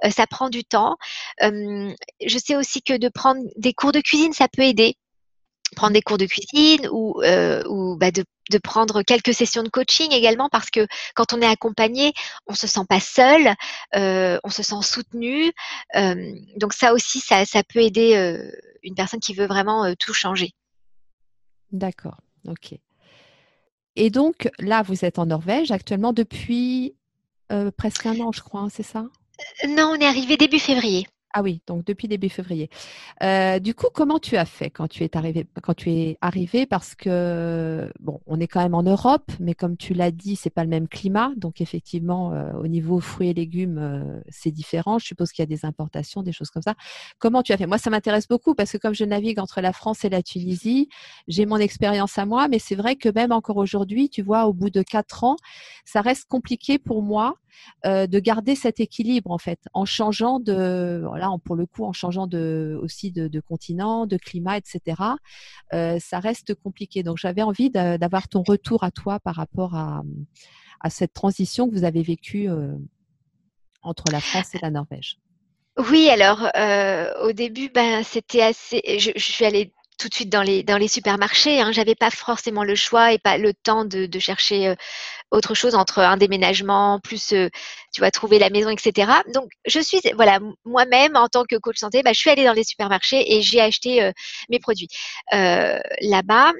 ça 0.09 0.25
prend 0.27 0.49
du 0.49 0.63
temps. 0.63 0.95
je 1.41 2.37
sais 2.37 2.55
aussi 2.55 2.81
que 2.81 2.97
de 2.97 3.09
prendre 3.09 3.41
des 3.57 3.73
cours 3.73 3.91
de 3.91 3.99
cuisine, 3.99 4.33
ça 4.33 4.47
peut 4.47 4.63
aider 4.63 4.95
prendre 5.75 5.93
des 5.93 6.01
cours 6.01 6.17
de 6.17 6.25
cuisine 6.25 6.87
ou, 6.91 7.21
euh, 7.23 7.63
ou 7.67 7.97
bah 7.97 8.11
de, 8.11 8.23
de, 8.51 8.57
prendre 8.57 9.01
quelques 9.01 9.33
sessions 9.33 9.63
de 9.63 9.69
coaching 9.69 10.11
également 10.11 10.49
parce 10.49 10.69
que 10.69 10.87
quand 11.15 11.33
on 11.33 11.41
est 11.41 11.47
accompagné, 11.47 12.13
on 12.47 12.53
se 12.53 12.67
sent 12.67 12.85
pas 12.87 12.99
seul, 12.99 13.53
euh, 13.95 14.39
on 14.43 14.49
se 14.49 14.63
sent 14.63 14.81
soutenu. 14.81 15.51
Euh, 15.95 16.33
donc 16.57 16.73
ça 16.73 16.93
aussi, 16.93 17.19
ça, 17.19 17.45
ça 17.45 17.63
peut 17.63 17.79
aider 17.79 18.15
une 18.83 18.95
personne 18.95 19.19
qui 19.19 19.33
veut 19.33 19.47
vraiment 19.47 19.93
tout 19.99 20.13
changer. 20.13 20.51
D'accord, 21.71 22.17
ok. 22.47 22.75
Et 23.95 24.09
donc 24.09 24.49
là, 24.59 24.81
vous 24.83 25.05
êtes 25.05 25.19
en 25.19 25.25
Norvège 25.25 25.71
actuellement 25.71 26.13
depuis 26.13 26.95
presque 27.77 28.05
un 28.05 28.19
an, 28.19 28.31
je 28.31 28.41
crois, 28.41 28.61
hein, 28.61 28.69
c'est 28.69 28.83
ça? 28.83 29.05
Non, 29.67 29.93
on 29.93 29.95
est 29.95 30.05
arrivé 30.05 30.37
début 30.37 30.59
février. 30.59 31.07
Ah 31.37 31.41
oui, 31.41 31.61
donc 31.67 31.83
depuis 31.83 32.07
début 32.07 32.29
février. 32.29 32.69
Euh, 33.21 33.59
du 33.59 33.73
coup, 33.75 33.87
comment 33.93 34.19
tu 34.19 34.37
as 34.37 34.45
fait 34.45 34.69
quand 34.69 34.87
tu 34.87 35.03
es 35.03 35.17
arrivé 35.17 35.45
Quand 35.61 35.73
tu 35.73 35.91
es 35.91 36.17
arrivé, 36.21 36.65
parce 36.65 36.95
que 36.95 37.91
bon, 37.99 38.21
on 38.25 38.39
est 38.39 38.47
quand 38.47 38.61
même 38.61 38.73
en 38.73 38.83
Europe, 38.83 39.29
mais 39.41 39.53
comme 39.53 39.75
tu 39.75 39.93
l'as 39.93 40.11
dit, 40.11 40.37
c'est 40.37 40.49
pas 40.49 40.63
le 40.63 40.69
même 40.69 40.87
climat, 40.87 41.33
donc 41.35 41.59
effectivement, 41.59 42.31
euh, 42.31 42.53
au 42.53 42.67
niveau 42.67 43.01
fruits 43.01 43.31
et 43.31 43.33
légumes, 43.33 43.77
euh, 43.79 44.21
c'est 44.29 44.51
différent. 44.51 44.97
Je 44.97 45.07
suppose 45.07 45.33
qu'il 45.33 45.41
y 45.41 45.43
a 45.43 45.45
des 45.47 45.65
importations, 45.65 46.23
des 46.23 46.31
choses 46.31 46.49
comme 46.51 46.63
ça. 46.63 46.75
Comment 47.19 47.43
tu 47.43 47.51
as 47.51 47.57
fait? 47.57 47.67
Moi, 47.67 47.79
ça 47.79 47.89
m'intéresse 47.89 48.29
beaucoup 48.29 48.55
parce 48.55 48.71
que 48.71 48.77
comme 48.77 48.95
je 48.95 49.03
navigue 49.03 49.37
entre 49.37 49.59
la 49.59 49.73
France 49.73 50.05
et 50.05 50.09
la 50.09 50.23
Tunisie, 50.23 50.87
j'ai 51.27 51.45
mon 51.45 51.57
expérience 51.57 52.17
à 52.17 52.25
moi, 52.25 52.47
mais 52.47 52.59
c'est 52.59 52.75
vrai 52.75 52.95
que 52.95 53.09
même 53.09 53.33
encore 53.33 53.57
aujourd'hui, 53.57 54.07
tu 54.07 54.21
vois, 54.21 54.45
au 54.45 54.53
bout 54.53 54.69
de 54.69 54.83
quatre 54.83 55.25
ans, 55.25 55.35
ça 55.83 55.99
reste 55.99 56.29
compliqué 56.29 56.79
pour 56.79 57.01
moi 57.03 57.35
euh, 57.85 58.07
de 58.07 58.19
garder 58.19 58.55
cet 58.55 58.79
équilibre 58.79 59.31
en 59.31 59.37
fait, 59.37 59.59
en 59.73 59.85
changeant 59.85 60.39
de, 60.39 61.03
voilà, 61.05 61.29
pour 61.43 61.55
le 61.55 61.65
coup, 61.65 61.85
en 61.85 61.93
changeant 61.93 62.27
de, 62.27 62.77
aussi 62.81 63.11
de, 63.11 63.39
continent, 63.39 64.05
de 64.05 64.17
climat, 64.17 64.57
etc. 64.57 65.01
Euh, 65.73 65.97
ça 65.99 66.19
reste 66.19 66.55
compliqué. 66.55 67.03
Donc 67.03 67.17
j'avais 67.17 67.41
envie 67.41 67.69
d'avoir 67.69 68.27
ton 68.27 68.43
retour 68.43 68.83
à 68.83 68.91
toi 68.91 69.19
par 69.19 69.35
rapport 69.35 69.75
à, 69.75 70.03
cette 70.89 71.13
transition 71.13 71.67
que 71.67 71.73
vous 71.73 71.83
avez 71.83 72.03
vécue 72.03 72.47
euh, 72.47 72.75
entre 73.81 74.05
la 74.11 74.19
France 74.19 74.53
et 74.53 74.59
la 74.61 74.69
Norvège. 74.69 75.17
Oui, 75.89 76.09
alors 76.09 76.47
au 77.23 77.33
début, 77.33 77.69
ben 77.69 78.03
c'était 78.03 78.41
assez. 78.41 78.81
Je, 78.99 79.11
suis 79.17 79.45
allée 79.45 79.73
tout 79.97 80.09
de 80.09 80.13
suite 80.13 80.29
dans 80.29 80.41
les 80.43 80.63
dans 80.63 80.77
les 80.77 80.87
supermarchés. 80.87 81.61
Hein. 81.61 81.71
J'avais 81.71 81.95
pas 81.95 82.09
forcément 82.11 82.63
le 82.63 82.75
choix 82.75 83.13
et 83.13 83.19
pas 83.19 83.37
le 83.37 83.53
temps 83.53 83.85
de, 83.85 84.05
de 84.05 84.19
chercher 84.19 84.67
euh, 84.67 84.75
autre 85.31 85.53
chose 85.53 85.75
entre 85.75 85.99
un 85.99 86.17
déménagement 86.17 86.99
plus 86.99 87.33
euh, 87.33 87.49
tu 87.93 88.01
vois 88.01 88.11
trouver 88.11 88.39
la 88.39 88.49
maison 88.49 88.69
etc. 88.69 89.11
Donc 89.33 89.49
je 89.65 89.79
suis 89.79 89.99
voilà 90.15 90.39
moi-même 90.65 91.15
en 91.15 91.27
tant 91.27 91.43
que 91.45 91.55
coach 91.57 91.77
santé, 91.77 92.03
bah, 92.03 92.13
je 92.13 92.19
suis 92.19 92.29
allée 92.29 92.45
dans 92.45 92.53
les 92.53 92.63
supermarchés 92.63 93.35
et 93.35 93.41
j'ai 93.41 93.61
acheté 93.61 94.03
euh, 94.03 94.11
mes 94.49 94.59
produits 94.59 94.89
là-bas. 95.31 96.53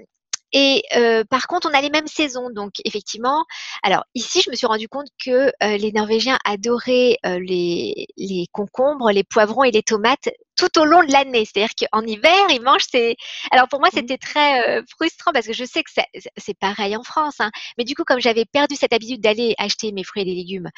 Et 0.53 0.83
par 1.29 1.47
contre, 1.47 1.67
on 1.69 1.77
a 1.77 1.81
les 1.81 1.89
mêmes 1.89 2.07
saisons. 2.07 2.49
Donc, 2.49 2.75
effectivement, 2.86 3.43
alors 3.83 4.05
ici, 4.13 4.41
je 4.41 4.49
me 4.49 4.55
suis 4.55 4.67
rendu 4.67 4.88
compte 4.88 5.07
que 5.23 5.51
les 5.61 5.91
Norvégiens 5.91 6.38
adoraient 6.45 7.17
les, 7.25 8.07
les 8.15 8.47
concombres, 8.53 9.11
les 9.11 9.25
poivrons 9.25 9.65
et 9.65 9.71
les 9.71 9.83
tomates 9.83 10.29
tout 10.55 10.79
au 10.79 10.85
long 10.85 11.03
de 11.03 11.11
l'année. 11.11 11.45
C'est-à-dire 11.45 11.73
qu'en 11.75 12.01
hiver, 12.01 12.47
ils 12.49 12.61
mangent 12.61 12.87
ces. 12.89 13.15
Alors 13.51 13.67
pour 13.67 13.79
moi, 13.79 13.89
mmh. 13.89 13.97
c'était 13.97 14.17
très 14.17 14.79
euh, 14.79 14.81
frustrant 14.89 15.31
parce 15.33 15.47
que 15.47 15.53
je 15.53 15.65
sais 15.65 15.83
que 15.83 15.91
c'est 16.37 16.57
pareil 16.57 16.95
en 16.95 17.03
France. 17.03 17.35
Hein. 17.39 17.51
Mais 17.77 17.83
du 17.83 17.95
coup, 17.95 18.03
comme 18.03 18.19
j'avais 18.19 18.45
perdu 18.45 18.75
cette 18.75 18.93
habitude 18.93 19.21
d'aller 19.21 19.55
acheter 19.57 19.91
mes 19.91 20.03
fruits 20.03 20.23
et 20.23 20.25
les 20.25 20.35
légumes 20.35 20.69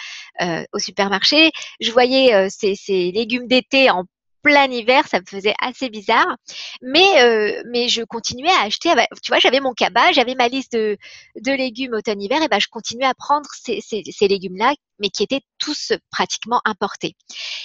euh, 0.41 0.63
au 0.73 0.80
supermarché, 0.80 1.51
je 1.80 1.91
voyais 1.91 2.34
euh, 2.34 2.47
ces, 2.49 2.75
ces 2.75 3.11
légumes 3.11 3.47
d'été 3.47 3.89
en 3.89 4.03
plein 4.42 4.70
hiver, 4.72 5.08
ça 5.08 5.20
me 5.20 5.26
faisait 5.26 5.56
assez 5.60 5.90
bizarre. 5.90 6.36
Mais, 6.82 7.22
euh, 7.24 7.64
mais 7.72 7.90
je 7.90 8.04
continuais 8.04 8.52
à 8.52 8.64
acheter. 8.64 8.90
Ah 8.92 8.96
bah, 8.96 9.08
tu 9.22 9.32
vois, 9.32 9.40
j'avais 9.40 9.60
mon 9.60 9.74
cabas, 9.74 10.12
j'avais 10.12 10.36
ma 10.36 10.48
liste 10.48 10.74
de, 10.74 10.98
de 11.36 11.52
légumes 11.52 11.94
automne-hiver, 11.94 12.42
et 12.42 12.48
ben 12.48 12.60
je 12.60 12.68
continuais 12.68 13.06
à 13.06 13.14
prendre 13.14 13.48
ces, 13.54 13.82
ces, 13.82 14.04
ces 14.10 14.28
légumes-là, 14.28 14.74
mais 15.00 15.10
qui 15.10 15.24
étaient 15.24 15.42
tous 15.60 15.94
pratiquement 16.12 16.62
importés. 16.66 17.16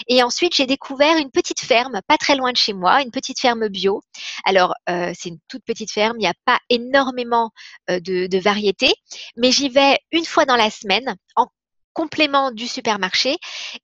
Et 0.08 0.22
ensuite, 0.22 0.54
j'ai 0.54 0.66
découvert 0.66 1.16
une 1.16 1.30
petite 1.30 1.60
ferme, 1.60 2.00
pas 2.06 2.18
très 2.18 2.36
loin 2.36 2.52
de 2.52 2.56
chez 2.56 2.72
moi, 2.72 3.02
une 3.02 3.10
petite 3.10 3.40
ferme 3.40 3.68
bio. 3.68 4.02
Alors, 4.44 4.74
euh, 4.88 5.12
c'est 5.18 5.30
une 5.30 5.38
toute 5.48 5.64
petite 5.64 5.92
ferme, 5.92 6.16
il 6.18 6.22
n'y 6.22 6.26
a 6.26 6.34
pas 6.44 6.58
énormément 6.68 7.50
euh, 7.90 8.00
de, 8.00 8.26
de 8.26 8.38
variétés, 8.38 8.94
mais 9.36 9.52
j'y 9.52 9.68
vais 9.68 9.98
une 10.10 10.24
fois 10.24 10.44
dans 10.44 10.56
la 10.56 10.70
semaine 10.70 11.16
en 11.36 11.46
complément 11.92 12.50
du 12.50 12.66
supermarché 12.66 13.36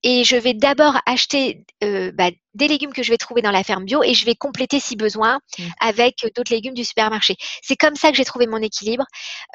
et 0.02 0.24
je 0.24 0.36
vais 0.36 0.54
d'abord 0.54 0.98
acheter 1.06 1.64
euh, 1.84 2.12
bah, 2.12 2.30
des 2.54 2.68
légumes 2.68 2.92
que 2.92 3.02
je 3.02 3.10
vais 3.10 3.16
trouver 3.16 3.42
dans 3.42 3.50
la 3.50 3.62
ferme 3.62 3.84
bio 3.84 4.02
et 4.02 4.14
je 4.14 4.24
vais 4.24 4.34
compléter 4.34 4.80
si 4.80 4.96
besoin 4.96 5.38
mmh. 5.58 5.62
avec 5.80 6.14
d'autres 6.34 6.52
légumes 6.52 6.74
du 6.74 6.84
supermarché. 6.84 7.36
C'est 7.62 7.76
comme 7.76 7.96
ça 7.96 8.10
que 8.10 8.16
j'ai 8.16 8.24
trouvé 8.24 8.46
mon 8.46 8.58
équilibre 8.58 9.04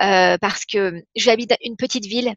euh, 0.02 0.38
parce 0.40 0.66
que 0.66 0.94
j'habite 1.16 1.54
une 1.62 1.76
petite 1.76 2.06
ville 2.06 2.34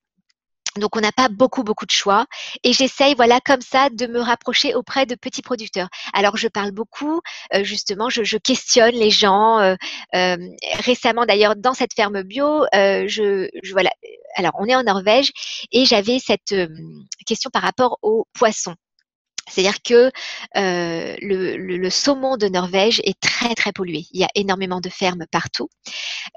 donc, 0.78 0.96
on 0.96 1.00
n'a 1.00 1.12
pas 1.12 1.28
beaucoup, 1.28 1.62
beaucoup 1.62 1.86
de 1.86 1.90
choix. 1.90 2.26
Et 2.62 2.72
j'essaye, 2.72 3.14
voilà, 3.14 3.40
comme 3.40 3.60
ça, 3.60 3.88
de 3.90 4.06
me 4.06 4.20
rapprocher 4.20 4.74
auprès 4.74 5.06
de 5.06 5.14
petits 5.14 5.42
producteurs. 5.42 5.88
Alors, 6.12 6.36
je 6.36 6.48
parle 6.48 6.72
beaucoup, 6.72 7.20
euh, 7.54 7.64
justement, 7.64 8.08
je, 8.10 8.36
questionne 8.36 8.94
les 8.94 9.10
gens. 9.10 9.58
Euh, 9.58 9.74
euh, 10.14 10.36
récemment, 10.84 11.26
d'ailleurs, 11.26 11.56
dans 11.56 11.74
cette 11.74 11.94
ferme 11.94 12.22
bio, 12.22 12.64
je, 12.72 13.48
je, 13.62 13.72
voilà. 13.72 13.90
Alors, 14.36 14.52
on 14.58 14.66
est 14.66 14.74
en 14.74 14.82
Norvège 14.82 15.32
et 15.72 15.86
j'avais 15.86 16.18
cette 16.18 16.54
question 17.26 17.50
par 17.50 17.62
rapport 17.62 17.98
aux 18.02 18.26
poissons. 18.34 18.74
C'est-à-dire 19.48 19.80
que 19.82 20.10
euh, 20.56 21.16
le, 21.20 21.56
le, 21.56 21.76
le, 21.76 21.90
saumon 21.90 22.36
de 22.36 22.48
Norvège 22.48 23.00
est 23.04 23.18
très 23.20 23.54
très 23.54 23.72
pollué. 23.72 24.04
Il 24.12 24.20
y 24.20 24.24
a 24.24 24.28
énormément 24.34 24.80
de 24.80 24.88
fermes 24.88 25.24
partout. 25.30 25.68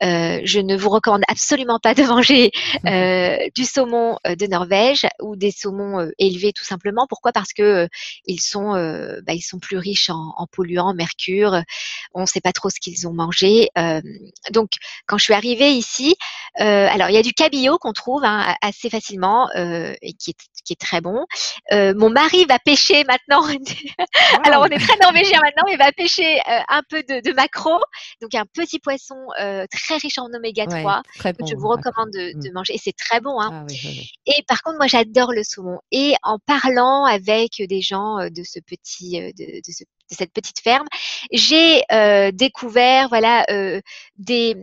Euh, 0.04 0.40
je 0.44 0.60
ne 0.60 0.78
vous 0.78 0.90
recommande 0.90 1.24
absolument 1.28 1.80
pas 1.80 1.96
de 1.96 2.04
manger 2.04 2.52
euh, 2.86 3.38
du 3.56 3.66
saumon 3.66 4.18
de 4.26 4.46
Norvège 4.46 5.08
ou 5.22 5.36
des 5.36 5.52
saumons 5.52 6.08
élevés 6.20 6.54
tout 6.54 6.64
simplement. 6.64 7.08
Pourquoi? 7.10 7.32
Parce 7.32 7.52
que 7.52 7.88
ils 8.26 8.42
sont 8.42 8.74
bah, 9.26 9.34
ils 9.34 9.42
sont 9.42 9.60
plus 9.60 9.78
riches 9.78 10.10
en, 10.12 10.34
en 10.38 10.46
polluants, 10.46 10.94
mercure. 10.94 11.62
On 12.14 12.22
ne 12.22 12.26
sait 12.28 12.42
pas 12.42 12.54
trop 12.54 12.70
ce 12.70 12.80
qu'ils 12.80 13.08
ont 13.08 13.14
mangé. 13.14 13.70
donc 14.52 14.70
quand 15.08 15.18
je 15.18 15.24
suis 15.24 15.34
arrivée 15.34 15.72
ici, 15.72 16.16
alors 16.56 17.10
il 17.10 17.16
y 17.16 17.18
a 17.18 17.24
du 17.24 17.34
cabillaud 17.34 17.80
qu'on 17.80 17.94
trouve 17.94 18.24
hein, 18.24 18.56
assez 18.62 18.90
facilement 18.90 19.50
et 19.56 20.14
qui 20.14 20.32
est 20.32 20.38
qui 20.64 20.74
est 20.74 20.80
très 20.80 21.02
bon. 21.02 21.26
mon 21.72 22.10
mari 22.12 22.46
va 22.46 22.60
pêcher 22.60 22.99
pêcher 23.00 23.06
maintenant. 23.08 23.42
Alors, 24.46 24.64
on 24.64 24.66
est 24.66 24.80
très 24.80 24.98
norvégien 24.98 25.40
maintenant, 25.42 25.64
mais 25.66 25.76
va 25.76 25.92
pêcher 25.92 26.40
euh, 26.40 26.60
un 26.68 26.82
peu 26.90 27.04
de, 27.04 27.22
de 27.22 27.34
maquereau, 27.34 27.80
donc 28.22 28.36
un 28.36 28.46
petit 28.46 28.80
poisson 28.80 29.16
euh, 29.40 29.66
très 29.72 29.98
riche 29.98 30.18
en 30.18 30.28
oméga 30.34 30.66
3 30.66 31.02
que 31.20 31.46
je 31.46 31.56
vous 31.56 31.68
recommande 31.68 32.12
de, 32.12 32.40
de, 32.40 32.50
mm. 32.50 32.54
manger. 32.54 32.76
Et 32.76 32.78
c'est 32.78 32.96
très 32.96 33.20
bon. 33.22 33.40
Hein. 33.40 33.50
Ah, 33.52 33.66
oui, 33.70 33.80
oui, 33.84 34.12
et 34.26 34.44
par 34.48 34.62
contre, 34.62 34.78
moi, 34.78 34.88
j'adore 34.88 35.32
le 35.34 35.44
saumon. 35.44 35.80
Et 35.92 36.14
en 36.24 36.40
parlant 36.40 37.06
avec 37.06 37.52
des 37.60 37.82
gens 37.82 38.18
de 38.30 38.44
ce 38.44 38.60
petit, 38.60 39.20
de, 39.20 39.60
de, 39.60 39.72
ce, 39.72 39.84
de 39.84 40.16
cette 40.16 40.34
petite 40.34 40.60
ferme, 40.60 40.88
j'ai 41.32 41.84
découvert 42.34 43.10
voilà 43.10 43.46
des 44.18 44.56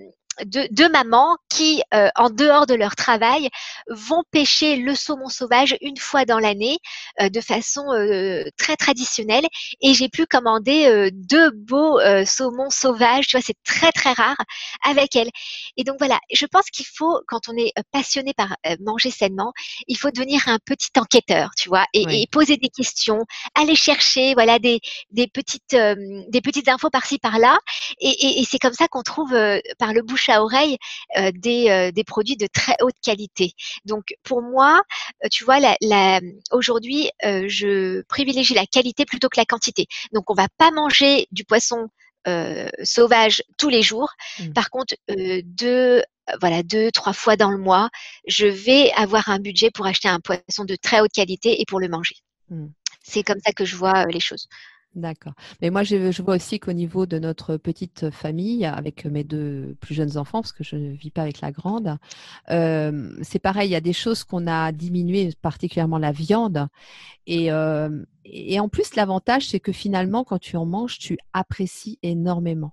deux, 0.45 0.89
mamans 0.89 1.37
qui, 1.49 1.82
euh, 1.95 2.09
en 2.16 2.30
dehors 2.30 2.66
de 2.66 2.74
leur 2.74 2.97
travail, 2.97 3.49
vont 3.89 4.22
pêcher 4.30 4.76
le 4.76 4.95
saumon 4.95 5.28
sauvage 5.28 5.76
une 5.80 5.97
fois 5.97 6.24
dans 6.24 6.39
l'année 6.39 6.78
euh, 7.20 7.28
de 7.28 7.41
façon 7.41 7.93
euh, 7.93 8.45
très 8.57 8.76
traditionnelle. 8.76 9.47
Et 9.80 9.95
j'ai 9.95 10.09
pu 10.09 10.26
commander 10.26 11.11
deux 11.12 11.51
beaux 11.51 11.99
saumons 12.24 12.70
sauvages. 12.70 13.26
Tu 13.26 13.37
vois, 13.37 13.45
c'est 13.45 13.57
très 13.64 13.93
très 13.93 14.12
rare 14.12 14.37
avec 14.84 15.16
elle. 15.16 15.30
Et 15.76 15.84
donc 15.84 15.97
voilà, 15.99 16.18
je 16.32 16.47
pense 16.47 16.66
qu'il 16.70 16.87
faut, 16.87 17.20
quand 17.26 17.49
on 17.49 17.57
est 17.57 17.72
passionné 17.93 18.32
par 18.34 18.57
manger 18.80 19.11
sainement, 19.11 19.53
il 19.87 19.97
faut 19.97 20.11
devenir 20.11 20.43
un 20.49 20.59
petit 20.64 20.91
enquêteur, 20.99 21.51
tu 21.57 21.68
vois, 21.68 21.87
et, 21.93 22.26
poser 22.30 22.57
des 22.57 22.68
questions, 22.68 23.24
aller 23.55 23.74
chercher, 23.74 24.34
voilà, 24.34 24.59
des, 24.59 24.80
des 25.11 25.26
petites 25.26 25.76
des 25.76 26.41
petites 26.41 26.68
infos 26.68 26.91
par-ci 26.91 27.18
par-là. 27.18 27.59
Et, 28.01 28.09
et, 28.09 28.41
et 28.41 28.45
c'est 28.45 28.59
comme 28.59 28.74
ça 28.74 28.89
qu'on 28.89 29.03
trouve 29.03 29.34
par 29.78 29.93
le 29.93 30.03
bouche 30.03 30.26
à 30.33 30.43
oreille 30.43 30.77
euh, 31.16 31.31
des, 31.35 31.70
euh, 31.70 31.91
des, 31.93 32.05
produits 32.05 32.37
de 32.37 32.47
très 32.47 32.77
haute 32.81 32.95
qualité. 33.03 33.53
Donc 33.85 34.14
pour 34.22 34.43
moi, 34.43 34.83
euh, 35.24 35.29
tu 35.31 35.45
vois, 35.45 35.61
la, 35.61 35.77
la, 35.81 36.20
aujourd'hui, 36.53 37.11
je 37.22 38.03
privilégie 38.03 38.55
la 38.55 38.66
qualité 38.66 39.05
plutôt 39.05 39.29
que 39.29 39.41
la 39.41 39.45
quantité. 39.45 39.87
Donc 40.12 40.31
on 40.31 40.35
va 40.35 40.49
pas 40.59 40.70
manger 40.70 41.27
du 41.33 41.45
poisson 41.45 41.89
sauvage 42.83 43.41
tous 43.57 43.68
les 43.68 43.83
jours. 43.83 44.09
Mmh. 44.41 44.53
Par 44.53 44.70
contre, 44.70 44.97
deux 45.09 46.03
voilà 46.41 46.64
deux 46.64 46.91
trois 46.91 47.12
fois 47.12 47.37
dans 47.37 47.51
le 47.51 47.59
mois, 47.59 47.89
je 48.27 48.49
vais 48.49 48.91
avoir 48.97 49.29
un 49.29 49.39
budget 49.39 49.70
pour 49.70 49.87
acheter 49.87 50.09
un 50.09 50.18
poisson 50.18 50.64
de 50.64 50.74
très 50.74 51.01
haute 51.01 51.12
qualité 51.12 51.61
et 51.61 51.64
pour 51.66 51.79
le 51.79 51.89
manger. 51.89 52.16
Mmh. 52.51 52.66
C'est 53.01 53.22
comme 53.22 53.39
ça 53.45 53.53
que 53.53 53.64
je 53.64 53.77
vois 53.77 54.07
les 54.07 54.18
choses. 54.18 54.49
D'accord. 54.97 55.35
Mais 55.61 55.69
moi, 55.69 55.83
je, 55.83 56.23
vois 56.23 56.37
aussi 56.37 56.59
qu'au 56.59 56.73
niveau 56.73 57.05
de 57.05 57.19
notre 57.19 57.59
petite 57.59 58.09
famille, 58.09 58.65
avec 58.65 59.05
mes 59.05 59.25
deux 59.25 59.77
plus 59.79 59.95
jeunes 59.95 60.17
enfants, 60.17 60.41
parce 60.41 60.53
que 60.53 60.65
je 60.65 60.77
ne 60.77 60.93
vis 60.93 61.11
pas 61.11 61.21
avec 61.21 61.43
la 61.43 61.53
grande, 61.53 61.99
euh, 62.51 63.13
c'est 63.21 63.39
pareil, 63.39 63.69
il 63.69 63.73
y 63.73 63.77
a 63.77 63.83
des 63.83 63.93
choses 63.93 64.25
qu'on 64.25 64.47
a 64.47 64.73
diminuées, 64.73 65.35
particulièrement 65.43 65.99
la 65.99 66.13
viande. 66.13 66.69
Et, 67.27 67.53
euh, 67.53 67.91
et 68.25 68.59
en 68.59 68.71
plus, 68.71 68.97
l'avantage, 68.97 69.49
c'est 69.49 69.61
que 69.61 69.71
finalement, 69.71 70.25
quand 70.25 70.39
tu 70.39 70.57
en 70.57 70.65
manges, 70.65 70.99
tu 70.99 71.19
apprécies 71.35 71.99
énormément. 72.03 72.73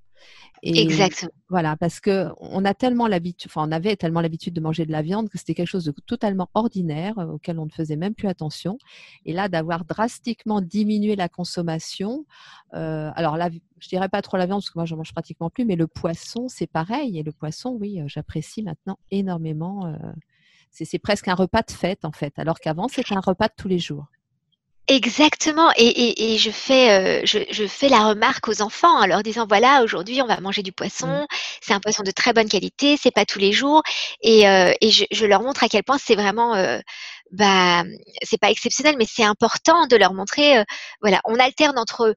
Exactement. 0.64 1.32
Voilà, 1.50 1.76
parce 1.76 2.00
que 2.00 2.30
on 2.40 2.64
a 2.66 2.74
tellement 2.74 3.08
l'habitude, 3.08 3.52
enfin, 3.52 3.68
on 3.68 3.72
avait 3.72 3.96
tellement 3.96 4.22
l'habitude 4.22 4.54
de 4.54 4.62
manger 4.62 4.86
de 4.86 4.92
la 4.92 5.02
viande 5.02 5.30
que 5.30 5.38
c'était 5.38 5.54
quelque 5.54 5.68
chose 5.68 5.84
de 5.84 5.92
totalement 6.06 6.50
ordinaire 6.54 7.20
euh, 7.20 7.34
auquel 7.34 7.60
on 7.60 7.66
ne 7.66 7.72
faisait 7.72 7.98
même 7.98 8.16
plus 8.16 8.28
attention. 8.28 8.78
Et 9.26 9.34
là, 9.34 9.50
d'avoir 9.50 9.86
drastiquement 9.86 10.62
diminué 10.62 11.16
la 11.16 11.28
consommation, 11.28 12.26
euh, 12.74 13.12
alors 13.16 13.38
là, 13.38 13.50
je 13.80 13.90
dirais 13.90 14.10
pas 14.10 14.22
trop 14.22 14.38
la 14.38 14.46
viande 14.46 14.62
parce 14.62 14.70
que 14.70 14.80
moi, 14.80 14.86
j'en 14.86 14.98
mange 14.98 15.12
pratiquement 15.12 15.50
plus, 15.50 15.66
mais 15.66 15.76
le 15.76 15.88
poisson, 15.88 16.48
c'est 16.48 16.68
pareil. 16.68 17.20
Et 17.20 17.24
le 17.24 17.34
poisson, 17.34 17.78
oui, 17.80 18.00
euh, 18.00 18.06
j'apprécie 18.08 18.64
maintenant 18.64 18.98
énormément. 19.12 19.94
c'est 20.72 21.00
presque 21.00 21.28
un 21.28 21.36
repas 21.36 21.62
de 21.62 21.72
fête 21.72 22.06
en 22.06 22.12
fait, 22.12 22.40
alors 22.40 22.60
qu'avant, 22.60 22.88
c'était 22.88 23.16
un 23.16 23.20
repas 23.20 23.48
de 23.48 23.54
tous 23.58 23.68
les 23.68 23.80
jours. 23.80 24.08
Exactement, 24.90 25.72
et, 25.78 25.88
et, 25.88 26.34
et 26.34 26.38
je 26.38 26.52
fais 26.52 27.22
euh, 27.22 27.26
je, 27.26 27.40
je, 27.50 27.66
fais 27.68 27.88
la 27.88 28.06
remarque 28.06 28.50
aux 28.50 28.62
enfants 28.62 29.02
en 29.02 29.06
leur 29.06 29.24
disant 29.24 29.46
voilà 29.48 29.82
aujourd'hui 29.82 30.22
on 30.22 30.26
va 30.26 30.42
manger 30.42 30.62
du 30.62 30.74
poisson, 30.74 31.08
mmh. 31.08 31.28
c'est 31.62 31.74
un 31.74 31.80
poisson 31.80 32.04
de 32.04 32.12
très 32.12 32.34
bonne 32.34 32.50
qualité, 32.50 32.98
c'est 33.02 33.10
pas 33.12 33.24
tous 33.24 33.40
les 33.40 33.54
jours, 33.54 33.82
et, 34.22 34.46
euh, 34.46 34.74
et 34.82 34.92
je, 34.92 35.06
je, 35.10 35.26
leur 35.26 35.42
montre 35.42 35.64
à 35.64 35.70
quel 35.70 35.84
point 35.84 35.98
c'est 35.98 36.16
vraiment 36.16 36.54
euh, 36.56 36.80
bah 37.32 37.84
c'est 38.24 38.38
pas 38.38 38.52
exceptionnel, 38.52 38.96
mais 38.98 39.08
c'est 39.10 39.24
important 39.24 39.88
de 39.88 39.96
leur 39.96 40.14
montrer 40.14 40.58
euh, 40.60 40.64
voilà 41.02 41.20
on 41.26 41.36
alterne 41.36 41.78
entre 41.80 42.16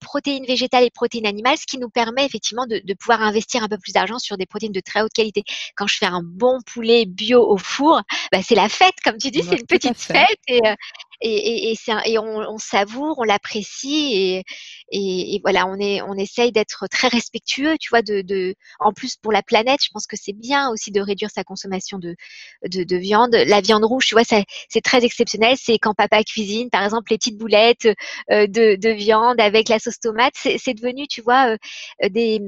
protéines 0.00 0.46
végétales 0.46 0.84
et 0.84 0.90
protéines 0.90 1.26
animales, 1.26 1.58
ce 1.58 1.66
qui 1.66 1.78
nous 1.78 1.88
permet 1.88 2.24
effectivement 2.24 2.66
de, 2.66 2.80
de 2.84 2.94
pouvoir 2.94 3.22
investir 3.22 3.62
un 3.62 3.68
peu 3.68 3.78
plus 3.78 3.92
d'argent 3.92 4.18
sur 4.18 4.36
des 4.36 4.46
protéines 4.46 4.72
de 4.72 4.80
très 4.80 5.02
haute 5.02 5.12
qualité. 5.12 5.42
Quand 5.76 5.86
je 5.86 5.96
fais 5.96 6.06
un 6.06 6.22
bon 6.22 6.58
poulet 6.66 7.06
bio 7.06 7.40
au 7.42 7.56
four, 7.56 8.02
bah, 8.30 8.40
c'est 8.42 8.54
la 8.54 8.68
fête 8.68 8.94
comme 9.02 9.16
tu 9.16 9.30
dis, 9.30 9.42
c'est 9.42 9.58
une 9.58 9.66
petite 9.66 9.98
fête 9.98 10.38
et 10.48 10.60
euh, 10.66 10.74
et, 11.20 11.72
et, 11.72 11.78
et 12.06 12.18
on, 12.18 12.38
on, 12.38 12.58
savoure, 12.58 13.18
on 13.18 13.22
l'apprécie 13.22 14.12
et, 14.14 15.34
et, 15.34 15.40
voilà, 15.42 15.66
on 15.66 15.76
est, 15.78 16.02
on 16.02 16.14
essaye 16.14 16.52
d'être 16.52 16.86
très 16.88 17.08
respectueux, 17.08 17.76
tu 17.80 17.88
vois, 17.88 18.02
de, 18.02 18.20
de, 18.20 18.54
en 18.78 18.92
plus 18.92 19.16
pour 19.16 19.32
la 19.32 19.42
planète, 19.42 19.80
je 19.82 19.88
pense 19.92 20.06
que 20.06 20.16
c'est 20.20 20.32
bien 20.32 20.68
aussi 20.70 20.90
de 20.90 21.00
réduire 21.00 21.30
sa 21.34 21.42
consommation 21.42 21.98
de, 21.98 22.14
de, 22.68 22.84
de 22.84 22.96
viande. 22.96 23.34
La 23.34 23.60
viande 23.60 23.84
rouge, 23.84 24.06
tu 24.06 24.14
vois, 24.14 24.24
c'est 24.68 24.80
très 24.80 25.04
exceptionnel. 25.04 25.56
C'est 25.58 25.78
quand 25.78 25.94
papa 25.94 26.22
cuisine, 26.24 26.70
par 26.70 26.84
exemple, 26.84 27.10
les 27.10 27.18
petites 27.18 27.38
boulettes 27.38 27.88
euh, 28.30 28.46
de, 28.46 28.76
de 28.76 28.90
viande 28.90 29.40
avec 29.40 29.68
la 29.68 29.78
sauce 29.78 29.98
tomate, 30.00 30.34
c'est 30.34 30.74
devenu, 30.74 31.06
tu 31.06 31.22
vois, 31.22 31.50
euh, 31.52 32.08
des, 32.08 32.40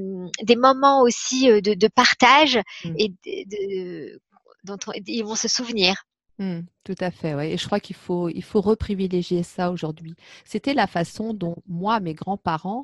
des 0.43 0.55
moments 0.55 1.01
aussi 1.01 1.49
euh, 1.49 1.61
de, 1.61 1.73
de 1.73 1.87
partage 1.87 2.59
mmh. 2.85 2.93
et 2.97 3.09
de, 3.09 4.21
dont 4.63 4.77
ils 5.05 5.23
vont 5.23 5.35
se 5.35 5.47
souvenir. 5.47 6.03
Mmh, 6.39 6.59
tout 6.83 6.95
à 6.99 7.09
fait, 7.09 7.33
ouais. 7.33 7.53
Et 7.53 7.57
je 7.57 7.65
crois 7.65 7.79
qu'il 7.79 7.95
faut, 7.95 8.29
il 8.29 8.43
faut 8.43 8.61
reprivilégier 8.61 9.41
ça 9.41 9.71
aujourd'hui. 9.71 10.13
C'était 10.45 10.75
la 10.75 10.85
façon 10.85 11.33
dont 11.33 11.55
moi, 11.67 11.99
mes 11.99 12.13
grands-parents, 12.13 12.83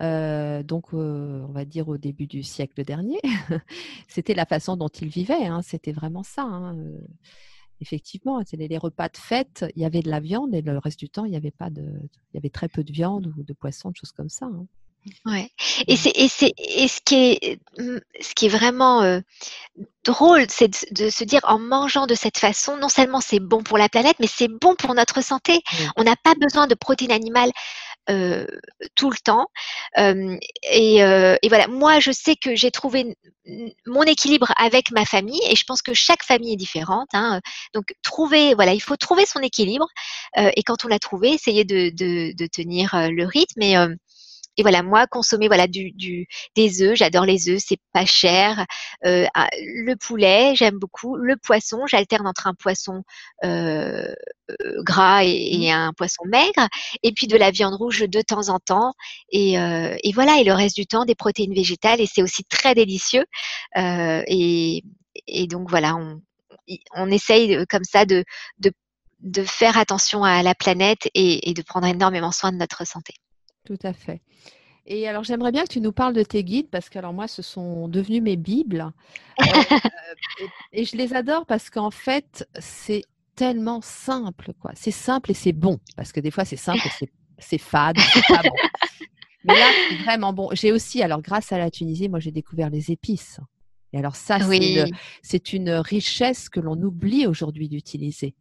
euh, 0.00 0.62
donc 0.62 0.94
euh, 0.94 1.44
on 1.46 1.52
va 1.52 1.66
dire 1.66 1.88
au 1.88 1.98
début 1.98 2.26
du 2.26 2.42
siècle 2.42 2.82
dernier, 2.82 3.20
c'était 4.08 4.32
la 4.32 4.46
façon 4.46 4.78
dont 4.78 4.88
ils 4.88 5.08
vivaient. 5.08 5.44
Hein. 5.46 5.60
C'était 5.62 5.92
vraiment 5.92 6.22
ça. 6.22 6.44
Hein. 6.44 6.76
Effectivement, 7.80 8.40
c'était 8.46 8.68
les 8.68 8.78
repas 8.78 9.08
de 9.08 9.16
fête. 9.16 9.64
Il 9.76 9.82
y 9.82 9.84
avait 9.84 10.00
de 10.00 10.10
la 10.10 10.20
viande 10.20 10.54
et 10.54 10.62
le 10.62 10.78
reste 10.78 10.98
du 10.98 11.08
temps, 11.08 11.24
il 11.24 11.32
y 11.32 11.36
avait 11.36 11.50
pas 11.50 11.70
de, 11.70 11.82
il 11.82 12.34
y 12.34 12.38
avait 12.38 12.50
très 12.50 12.68
peu 12.68 12.84
de 12.84 12.92
viande 12.92 13.32
ou 13.36 13.42
de 13.42 13.52
poisson, 13.52 13.90
de 13.90 13.96
choses 13.96 14.12
comme 14.12 14.28
ça. 14.28 14.46
Hein. 14.46 14.66
Ouais. 15.26 15.50
Et 15.86 15.96
c'est 15.96 16.12
et 16.14 16.28
c'est 16.28 16.52
et 16.56 16.88
ce 16.88 17.00
qui 17.04 17.14
est 17.14 17.58
mmh, 17.78 17.98
ce 18.20 18.34
qui 18.34 18.46
est 18.46 18.48
vraiment 18.48 19.02
euh, 19.02 19.20
drôle, 20.04 20.46
c'est 20.48 20.92
de, 20.92 21.10
se 21.10 21.24
dire 21.24 21.40
en 21.44 21.58
mangeant 21.58 22.06
de 22.06 22.14
cette 22.14 22.38
façon, 22.38 22.76
non 22.76 22.88
seulement 22.88 23.20
c'est 23.20 23.40
bon 23.40 23.62
pour 23.62 23.76
la 23.78 23.88
planète, 23.88 24.16
mais 24.18 24.26
c'est 24.26 24.48
bon 24.48 24.74
pour 24.76 24.94
notre 24.94 25.22
santé. 25.22 25.60
On 25.96 26.04
n'a 26.04 26.16
pas 26.16 26.34
besoin 26.34 26.66
de 26.66 26.74
protéines 26.74 27.12
animales 27.12 27.50
euh, 28.10 28.46
tout 28.94 29.10
le 29.10 29.16
temps. 29.16 29.46
Euh, 29.98 30.36
et, 30.70 30.96
et, 30.96 31.48
voilà, 31.48 31.68
moi 31.68 32.00
je 32.00 32.10
sais 32.10 32.36
que 32.36 32.54
j'ai 32.54 32.70
trouvé 32.70 33.16
mon 33.86 34.02
équilibre 34.02 34.52
avec 34.56 34.90
ma 34.90 35.04
famille, 35.04 35.40
et 35.48 35.56
je 35.56 35.64
pense 35.64 35.82
que 35.82 35.94
chaque 35.94 36.22
famille 36.22 36.54
est 36.54 36.56
différente. 36.56 37.08
Hein. 37.12 37.40
Donc 37.74 37.94
trouver, 38.02 38.54
voilà, 38.54 38.72
il 38.72 38.80
faut 38.80 38.96
trouver 38.96 39.26
son 39.26 39.40
équilibre. 39.40 39.86
et 40.36 40.62
quand 40.62 40.84
on 40.84 40.88
l'a 40.88 40.98
trouvé, 40.98 41.30
essayer 41.30 41.64
de, 41.64 41.90
de, 41.90 42.34
de 42.34 42.46
tenir 42.46 42.90
le 43.10 43.24
rythme. 43.26 43.62
Et 43.62 43.76
et 44.56 44.62
voilà, 44.62 44.82
moi, 44.82 45.06
consommer 45.06 45.48
voilà 45.48 45.66
du, 45.66 45.92
du 45.92 46.26
des 46.54 46.82
œufs, 46.82 46.96
j'adore 46.96 47.24
les 47.24 47.48
œufs, 47.48 47.62
c'est 47.64 47.80
pas 47.92 48.06
cher. 48.06 48.66
Euh, 49.04 49.26
ah, 49.34 49.48
le 49.52 49.94
poulet, 49.96 50.54
j'aime 50.54 50.78
beaucoup. 50.78 51.16
Le 51.16 51.36
poisson, 51.36 51.86
j'alterne 51.86 52.26
entre 52.26 52.46
un 52.46 52.54
poisson 52.54 53.02
euh, 53.44 54.14
euh 54.50 54.82
gras 54.82 55.24
et, 55.24 55.70
mmh. 55.70 55.72
un 55.72 55.92
poisson 55.92 56.24
maigre, 56.26 56.68
et 57.02 57.12
puis 57.12 57.26
de 57.26 57.36
la 57.36 57.50
viande 57.50 57.74
rouge 57.74 58.00
de 58.08 58.20
temps 58.22 58.48
en 58.48 58.58
temps. 58.60 58.92
Et, 59.30 59.58
euh, 59.58 59.96
et 60.02 60.12
voilà, 60.12 60.38
et 60.38 60.44
le 60.44 60.52
reste 60.52 60.76
du 60.76 60.86
temps 60.86 61.04
des 61.04 61.14
protéines 61.14 61.54
végétales, 61.54 62.00
et 62.00 62.06
c'est 62.06 62.22
aussi 62.22 62.44
très 62.44 62.74
délicieux. 62.74 63.24
Euh, 63.76 64.22
et, 64.26 64.84
et 65.26 65.46
donc 65.46 65.68
voilà, 65.70 65.96
on, 65.96 66.20
on 66.94 67.10
essaye 67.10 67.66
comme 67.68 67.84
ça 67.84 68.04
de, 68.04 68.24
de, 68.58 68.72
de 69.20 69.42
faire 69.42 69.78
attention 69.78 70.24
à 70.24 70.42
la 70.42 70.54
planète 70.54 71.08
et, 71.14 71.50
et 71.50 71.54
de 71.54 71.62
prendre 71.62 71.86
énormément 71.86 72.32
soin 72.32 72.52
de 72.52 72.58
notre 72.58 72.86
santé. 72.86 73.14
Tout 73.64 73.78
à 73.82 73.92
fait. 73.92 74.20
Et 74.86 75.08
alors, 75.08 75.24
j'aimerais 75.24 75.52
bien 75.52 75.64
que 75.64 75.72
tu 75.72 75.80
nous 75.80 75.92
parles 75.92 76.12
de 76.12 76.22
tes 76.22 76.44
guides 76.44 76.68
parce 76.68 76.90
que, 76.90 76.98
alors, 76.98 77.14
moi, 77.14 77.26
ce 77.26 77.40
sont 77.40 77.88
devenus 77.88 78.22
mes 78.22 78.36
Bibles. 78.36 78.92
Euh, 79.40 79.44
et, 80.72 80.84
je 80.84 80.96
les 80.96 81.14
adore 81.14 81.46
parce 81.46 81.70
qu'en 81.70 81.90
fait, 81.90 82.46
c'est 82.58 83.02
tellement 83.34 83.80
simple, 83.80 84.52
quoi. 84.60 84.72
C'est 84.74 84.90
simple 84.90 85.30
et 85.30 85.34
c'est 85.34 85.52
bon. 85.52 85.80
Parce 85.96 86.12
que 86.12 86.20
des 86.20 86.30
fois, 86.30 86.44
c'est 86.44 86.56
simple 86.56 86.86
et 86.86 87.08
c'est 87.38 87.58
fade, 87.58 87.96
pas 88.28 88.42
bon. 88.42 88.50
Mais 89.44 89.54
là, 89.54 89.66
c'est 89.88 89.96
vraiment 90.04 90.32
bon. 90.34 90.50
J'ai 90.52 90.70
aussi, 90.70 91.02
alors, 91.02 91.22
grâce 91.22 91.50
à 91.52 91.58
la 91.58 91.70
Tunisie, 91.70 92.08
moi, 92.10 92.20
j'ai 92.20 92.32
découvert 92.32 92.68
les 92.68 92.90
épices. 92.90 93.40
Et 93.94 93.98
alors, 93.98 94.16
ça, 94.16 94.38
c'est 95.22 95.52
une 95.52 95.70
richesse 95.70 96.48
que 96.48 96.60
l'on 96.60 96.76
oublie 96.82 97.26
aujourd'hui 97.26 97.68
d'utiliser. 97.68 98.34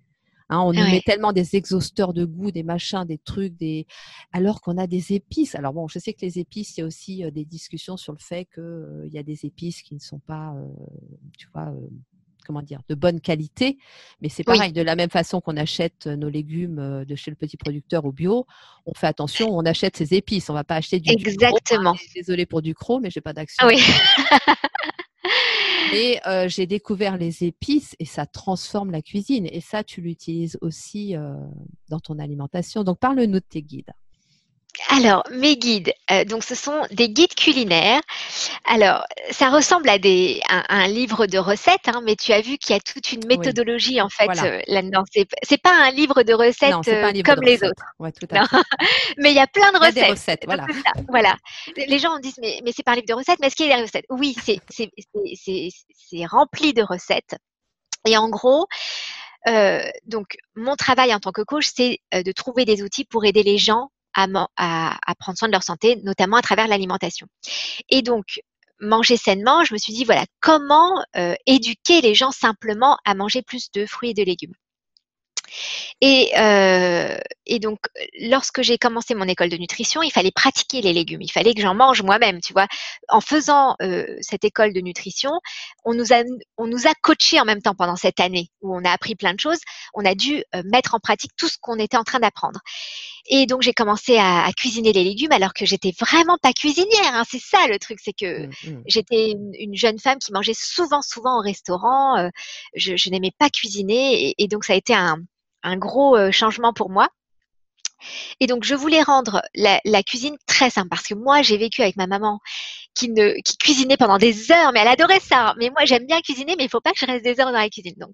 Hein, 0.53 0.61
on 0.61 0.71
nous 0.71 0.83
met 0.83 1.01
tellement 1.01 1.33
des 1.33 1.55
exhausteurs 1.55 2.13
de 2.13 2.25
goût, 2.25 2.51
des 2.51 2.61
machins, 2.61 3.05
des 3.05 3.17
trucs, 3.17 3.55
des 3.57 3.87
alors 4.31 4.61
qu'on 4.61 4.77
a 4.77 4.85
des 4.85 5.13
épices. 5.13 5.55
Alors 5.55 5.73
bon, 5.73 5.87
je 5.87 5.97
sais 5.97 6.13
que 6.13 6.21
les 6.21 6.37
épices, 6.37 6.77
il 6.77 6.81
y 6.81 6.83
a 6.83 6.85
aussi 6.85 7.23
euh, 7.23 7.31
des 7.31 7.43
discussions 7.43 7.97
sur 7.97 8.13
le 8.13 8.19
fait 8.19 8.45
qu'il 8.45 8.61
euh, 8.61 9.09
y 9.11 9.17
a 9.17 9.23
des 9.23 9.45
épices 9.45 9.81
qui 9.81 9.95
ne 9.95 9.99
sont 9.99 10.19
pas, 10.19 10.53
euh, 10.55 10.67
tu 11.39 11.47
vois, 11.53 11.73
comment 12.45 12.61
dire, 12.61 12.81
de 12.87 12.93
bonne 12.93 13.19
qualité. 13.19 13.79
Mais 14.21 14.29
c'est 14.29 14.43
pareil, 14.43 14.73
de 14.73 14.81
la 14.83 14.95
même 14.95 15.09
façon 15.09 15.41
qu'on 15.41 15.57
achète 15.57 16.05
nos 16.05 16.29
légumes 16.29 17.03
de 17.03 17.15
chez 17.15 17.31
le 17.31 17.35
petit 17.35 17.57
producteur 17.57 18.05
au 18.05 18.11
bio, 18.11 18.45
on 18.85 18.93
fait 18.93 19.07
attention, 19.07 19.49
on 19.49 19.65
achète 19.65 19.97
ses 19.97 20.13
épices. 20.13 20.51
On 20.51 20.53
va 20.53 20.63
pas 20.63 20.75
acheter 20.75 20.99
du 20.99 21.11
Exactement. 21.11 21.95
Désolée 22.13 22.45
pour 22.45 22.61
du 22.61 22.75
mais 23.01 23.09
j'ai 23.09 23.21
pas 23.21 23.33
d'action. 23.33 23.65
Oui. 23.65 23.81
Mais 25.93 26.19
j'ai 26.49 26.65
découvert 26.65 27.17
les 27.17 27.43
épices 27.43 27.95
et 27.99 28.05
ça 28.05 28.25
transforme 28.25 28.91
la 28.91 29.01
cuisine. 29.01 29.47
Et 29.51 29.61
ça, 29.61 29.83
tu 29.83 30.01
l'utilises 30.01 30.57
aussi 30.61 31.15
dans 31.89 31.99
ton 31.99 32.19
alimentation. 32.19 32.83
Donc, 32.83 32.99
parle-nous 32.99 33.39
de 33.39 33.39
tes 33.39 33.61
guides. 33.61 33.91
Alors, 34.89 35.23
mes 35.31 35.55
guides, 35.55 35.93
euh, 36.11 36.25
donc 36.25 36.43
ce 36.43 36.55
sont 36.55 36.81
des 36.89 37.09
guides 37.09 37.35
culinaires. 37.35 38.01
Alors, 38.65 39.05
ça 39.29 39.49
ressemble 39.49 39.87
à 39.87 39.99
des, 39.99 40.41
un, 40.49 40.87
livre 40.87 41.27
de 41.27 41.37
recettes, 41.37 41.87
hein, 41.87 42.01
mais 42.03 42.15
tu 42.15 42.33
as 42.33 42.41
vu 42.41 42.57
qu'il 42.57 42.75
y 42.75 42.77
a 42.77 42.81
toute 42.81 43.11
une 43.11 43.25
méthodologie 43.27 44.01
en 44.01 44.09
fait 44.09 44.29
euh, 44.43 44.61
là-dedans. 44.67 45.03
C'est, 45.11 45.61
pas 45.61 45.73
un 45.73 45.91
livre 45.91 46.23
de 46.23 46.33
recettes 46.33 46.87
euh, 46.87 47.21
comme 47.23 47.41
les 47.41 47.63
autres. 47.63 47.83
mais 49.17 49.31
il 49.31 49.35
y 49.35 49.39
a 49.39 49.47
plein 49.47 49.71
de 49.71 49.77
recettes. 49.77 49.93
des 49.93 50.05
recettes, 50.05 50.43
voilà. 50.45 50.65
voilà. 51.07 51.37
Les 51.75 51.99
gens 51.99 52.17
disent 52.19 52.39
mais, 52.41 52.59
mais 52.63 52.71
c'est 52.75 52.83
pas 52.83 52.93
un 52.93 52.95
livre 52.95 53.07
de 53.07 53.13
recettes, 53.13 53.37
mais 53.39 53.47
est-ce 53.47 53.55
qu'il 53.55 53.67
y 53.67 53.71
a 53.71 53.77
des 53.77 53.83
recettes? 53.83 54.05
Oui, 54.09 54.35
c'est, 54.43 54.59
c'est, 54.69 54.89
c'est, 55.35 55.69
c'est 56.09 56.25
rempli 56.25 56.73
de 56.73 56.81
recettes. 56.81 57.35
Et 58.05 58.17
en 58.17 58.27
gros, 58.27 58.65
donc, 60.05 60.35
mon 60.55 60.75
travail 60.75 61.13
en 61.13 61.19
tant 61.19 61.31
que 61.31 61.43
coach, 61.43 61.69
c'est 61.73 61.99
de 62.11 62.31
trouver 62.31 62.65
des 62.65 62.81
outils 62.81 63.05
pour 63.05 63.23
aider 63.23 63.43
les 63.43 63.59
gens 63.59 63.89
à, 64.15 64.97
prendre 65.19 65.37
soin 65.37 65.47
de 65.47 65.53
leur 65.53 65.63
santé, 65.63 65.99
notamment 66.03 66.37
à 66.37 66.41
travers 66.41 66.67
l'alimentation. 66.67 67.27
Et 67.89 68.01
donc, 68.01 68.41
manger 68.79 69.17
sainement, 69.17 69.63
je 69.63 69.73
me 69.73 69.79
suis 69.79 69.93
dit, 69.93 70.03
voilà, 70.03 70.25
comment 70.39 71.03
euh, 71.15 71.35
éduquer 71.45 72.01
les 72.01 72.15
gens 72.15 72.31
simplement 72.31 72.97
à 73.05 73.15
manger 73.15 73.41
plus 73.41 73.71
de 73.71 73.85
fruits 73.85 74.11
et 74.11 74.13
de 74.13 74.23
légumes? 74.23 74.53
Et, 76.01 76.31
euh, 76.37 77.17
et, 77.45 77.59
donc, 77.59 77.79
lorsque 78.19 78.61
j'ai 78.61 78.77
commencé 78.77 79.15
mon 79.15 79.27
école 79.27 79.49
de 79.49 79.57
nutrition, 79.57 80.01
il 80.01 80.11
fallait 80.11 80.31
pratiquer 80.31 80.81
les 80.81 80.93
légumes. 80.93 81.21
Il 81.21 81.31
fallait 81.31 81.53
que 81.53 81.61
j'en 81.61 81.75
mange 81.75 82.01
moi-même, 82.01 82.41
tu 82.41 82.53
vois. 82.53 82.67
En 83.09 83.21
faisant 83.21 83.75
euh, 83.81 84.05
cette 84.21 84.43
école 84.43 84.73
de 84.73 84.81
nutrition, 84.81 85.31
on 85.85 85.93
nous 85.93 86.13
a 86.13 86.23
on 86.57 86.67
nous 86.67 86.87
a 86.87 86.93
coaché 87.01 87.39
en 87.39 87.45
même 87.45 87.61
temps 87.61 87.75
pendant 87.75 87.95
cette 87.95 88.19
année 88.19 88.49
où 88.61 88.75
on 88.75 88.83
a 88.83 88.91
appris 88.91 89.15
plein 89.15 89.33
de 89.33 89.39
choses. 89.39 89.59
On 89.93 90.05
a 90.05 90.15
dû 90.15 90.43
euh, 90.55 90.63
mettre 90.65 90.95
en 90.95 90.99
pratique 90.99 91.31
tout 91.37 91.47
ce 91.47 91.57
qu'on 91.61 91.77
était 91.77 91.97
en 91.97 92.03
train 92.03 92.19
d'apprendre. 92.19 92.59
Et 93.27 93.45
donc 93.45 93.61
j'ai 93.61 93.73
commencé 93.73 94.17
à, 94.17 94.43
à, 94.45 94.51
cuisiner 94.51 94.91
les 94.91 95.03
légumes 95.03 95.31
alors 95.31 95.53
que 95.53 95.65
j'étais 95.65 95.93
vraiment 95.97 96.37
pas 96.41 96.51
cuisinière. 96.51 97.13
Hein. 97.13 97.23
C'est 97.29 97.41
ça 97.41 97.67
le 97.67 97.79
truc, 97.79 97.99
c'est 98.03 98.13
que 98.13 98.47
mmh, 98.47 98.49
mmh. 98.67 98.83
j'étais 98.87 99.31
une, 99.31 99.51
une, 99.57 99.75
jeune 99.75 99.99
femme 99.99 100.19
qui 100.19 100.33
mangeait 100.33 100.53
souvent, 100.53 101.01
souvent 101.01 101.39
au 101.39 101.41
restaurant. 101.41 102.17
Euh, 102.17 102.29
je, 102.75 102.97
je 102.97 103.09
n'aimais 103.09 103.31
pas 103.37 103.49
cuisiner 103.49 104.29
et, 104.29 104.43
et 104.43 104.47
donc 104.47 104.65
ça 104.65 104.73
a 104.73 104.75
été 104.75 104.93
un 104.93 105.19
un 105.63 105.77
gros 105.77 106.15
euh, 106.15 106.31
changement 106.31 106.73
pour 106.73 106.89
moi. 106.89 107.09
Et 108.39 108.47
donc, 108.47 108.63
je 108.63 108.75
voulais 108.75 109.01
rendre 109.01 109.41
la, 109.55 110.03
cuisine 110.03 110.35
très 110.45 110.69
simple 110.69 110.89
parce 110.89 111.07
que 111.07 111.13
moi, 111.13 111.41
j'ai 111.41 111.57
vécu 111.57 111.81
avec 111.81 111.95
ma 111.95 112.07
maman 112.07 112.39
qui, 112.93 113.09
ne, 113.09 113.33
cuisinait 113.59 113.97
pendant 113.97 114.17
des 114.17 114.51
heures, 114.51 114.73
mais 114.73 114.81
elle 114.81 114.89
adorait 114.89 115.21
ça. 115.21 115.53
Mais 115.57 115.69
moi, 115.69 115.85
j'aime 115.85 116.05
bien 116.05 116.19
cuisiner, 116.21 116.55
mais 116.57 116.65
il 116.65 116.69
faut 116.69 116.81
pas 116.81 116.91
que 116.91 116.99
je 116.99 117.05
reste 117.05 117.23
des 117.23 117.39
heures 117.39 117.51
dans 117.51 117.59
la 117.59 117.69
cuisine. 117.69 117.95
Donc, 117.97 118.11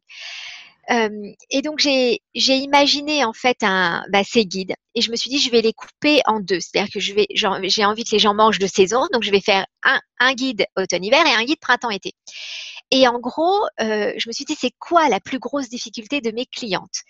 euh, 0.91 1.09
et 1.49 1.61
donc, 1.61 1.79
j'ai 1.79 2.21
imaginé 2.35 3.23
en 3.23 3.33
fait 3.33 3.57
bah, 3.61 4.23
ces 4.23 4.45
guides 4.45 4.73
et 4.95 5.01
je 5.01 5.11
me 5.11 5.15
suis 5.15 5.29
dit, 5.29 5.37
je 5.39 5.51
vais 5.51 5.61
les 5.61 5.73
couper 5.73 6.21
en 6.25 6.39
deux. 6.39 6.59
C'est-à-dire 6.59 6.91
que 6.91 6.99
j'ai 6.99 7.85
envie 7.85 8.03
que 8.03 8.11
les 8.11 8.19
gens 8.19 8.33
mangent 8.33 8.59
de 8.59 8.67
saison, 8.67 9.05
donc 9.13 9.23
je 9.23 9.31
vais 9.31 9.41
faire 9.41 9.65
un, 9.83 9.99
un 10.19 10.33
guide 10.33 10.65
automne-hiver 10.75 11.25
et 11.25 11.33
un 11.33 11.43
guide 11.43 11.59
printemps-été. 11.59 12.13
Et 12.91 13.07
en 13.07 13.19
gros, 13.19 13.61
euh, 13.81 14.13
je 14.17 14.29
me 14.29 14.33
suis 14.33 14.45
dit, 14.45 14.55
c'est 14.59 14.73
quoi 14.79 15.09
la 15.09 15.19
plus 15.19 15.39
grosse 15.39 15.69
difficulté 15.69 16.21
de 16.21 16.31
mes 16.31 16.45
clientes? 16.45 17.03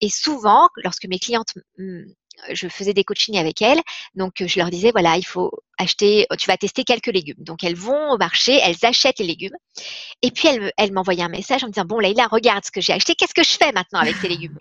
Et 0.00 0.10
souvent, 0.10 0.68
lorsque 0.76 1.06
mes 1.06 1.18
clientes, 1.18 1.54
je 1.78 2.68
faisais 2.68 2.94
des 2.94 3.04
coachings 3.04 3.38
avec 3.38 3.62
elles, 3.62 3.80
donc 4.14 4.44
je 4.44 4.58
leur 4.58 4.70
disais, 4.70 4.90
voilà, 4.90 5.16
il 5.16 5.24
faut 5.24 5.50
acheter, 5.78 6.26
tu 6.38 6.46
vas 6.48 6.56
tester 6.56 6.84
quelques 6.84 7.06
légumes. 7.06 7.38
Donc 7.38 7.64
elles 7.64 7.76
vont 7.76 8.10
au 8.10 8.18
marché, 8.18 8.58
elles 8.62 8.76
achètent 8.82 9.18
les 9.20 9.26
légumes, 9.26 9.56
et 10.22 10.30
puis 10.30 10.48
elles, 10.48 10.72
elles 10.76 10.92
m'envoyaient 10.92 11.22
un 11.22 11.28
message 11.28 11.64
en 11.64 11.68
me 11.68 11.72
disant, 11.72 11.86
bon, 11.86 11.98
Leïla, 11.98 12.26
regarde 12.26 12.64
ce 12.64 12.70
que 12.70 12.80
j'ai 12.80 12.92
acheté, 12.92 13.14
qu'est-ce 13.14 13.34
que 13.34 13.44
je 13.44 13.56
fais 13.56 13.72
maintenant 13.72 14.00
avec 14.00 14.16
ces 14.16 14.28
légumes? 14.28 14.56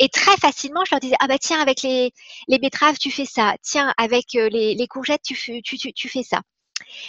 Et 0.00 0.08
très 0.08 0.36
facilement, 0.38 0.84
je 0.84 0.90
leur 0.90 1.00
disais, 1.00 1.14
ah 1.20 1.28
bah 1.28 1.38
tiens, 1.38 1.60
avec 1.60 1.82
les, 1.82 2.12
les 2.48 2.58
betteraves, 2.58 2.98
tu 2.98 3.10
fais 3.12 3.26
ça. 3.26 3.54
Tiens, 3.62 3.94
avec 3.96 4.34
euh, 4.34 4.48
les, 4.48 4.74
les 4.74 4.86
courgettes, 4.88 5.22
tu, 5.22 5.62
tu, 5.62 5.78
tu, 5.78 5.92
tu 5.92 6.08
fais 6.08 6.24
ça. 6.24 6.40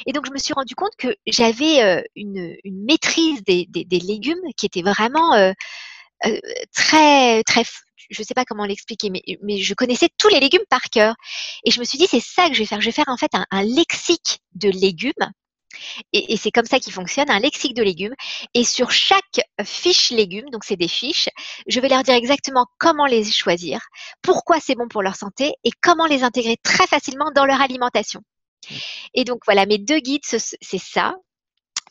Et 0.05 0.13
donc, 0.13 0.25
je 0.25 0.31
me 0.31 0.37
suis 0.37 0.53
rendu 0.53 0.75
compte 0.75 0.95
que 0.97 1.15
j'avais 1.27 1.81
euh, 1.83 2.01
une, 2.15 2.55
maîtrise 2.65 3.43
des, 3.43 3.67
légumes 3.91 4.41
qui 4.57 4.65
était 4.65 4.81
vraiment 4.81 5.33
euh, 5.33 5.51
euh, 6.25 6.39
très, 6.73 7.43
très, 7.43 7.63
je 8.09 8.21
ne 8.21 8.25
sais 8.25 8.33
pas 8.33 8.45
comment 8.45 8.65
l'expliquer, 8.65 9.09
mais, 9.09 9.21
mais 9.43 9.57
je 9.57 9.73
connaissais 9.73 10.09
tous 10.17 10.29
les 10.29 10.39
légumes 10.39 10.65
par 10.69 10.83
cœur. 10.83 11.15
Et 11.63 11.71
je 11.71 11.79
me 11.79 11.85
suis 11.85 11.97
dit, 11.97 12.07
c'est 12.07 12.21
ça 12.21 12.47
que 12.49 12.53
je 12.53 12.59
vais 12.59 12.65
faire. 12.65 12.81
Je 12.81 12.85
vais 12.85 12.91
faire 12.91 13.09
en 13.09 13.17
fait 13.17 13.31
un, 13.33 13.63
lexique 13.63 14.39
de 14.53 14.69
légumes. 14.69 15.13
Et, 16.13 16.33
et 16.33 16.37
c'est 16.37 16.51
comme 16.51 16.65
ça 16.65 16.79
qu'il 16.79 16.93
fonctionne, 16.93 17.29
un 17.29 17.39
lexique 17.39 17.75
de 17.75 17.83
légumes. 17.83 18.15
Et 18.53 18.63
sur 18.63 18.91
chaque 18.91 19.41
fiche 19.63 20.11
légumes, 20.11 20.49
donc 20.51 20.63
c'est 20.63 20.77
des 20.77 20.87
fiches, 20.87 21.27
je 21.67 21.79
vais 21.81 21.89
leur 21.89 22.03
dire 22.03 22.15
exactement 22.15 22.65
comment 22.79 23.05
les 23.05 23.25
choisir, 23.25 23.81
pourquoi 24.21 24.59
c'est 24.61 24.75
bon 24.75 24.87
pour 24.87 25.03
leur 25.03 25.17
santé 25.17 25.53
et 25.65 25.71
comment 25.81 26.05
les 26.05 26.23
intégrer 26.23 26.55
très 26.63 26.87
facilement 26.87 27.29
dans 27.35 27.45
leur 27.45 27.59
alimentation. 27.59 28.21
Et 29.13 29.23
donc 29.23 29.41
voilà, 29.45 29.65
mes 29.65 29.77
deux 29.77 29.99
guides, 29.99 30.25
c'est 30.25 30.77
ça 30.77 31.15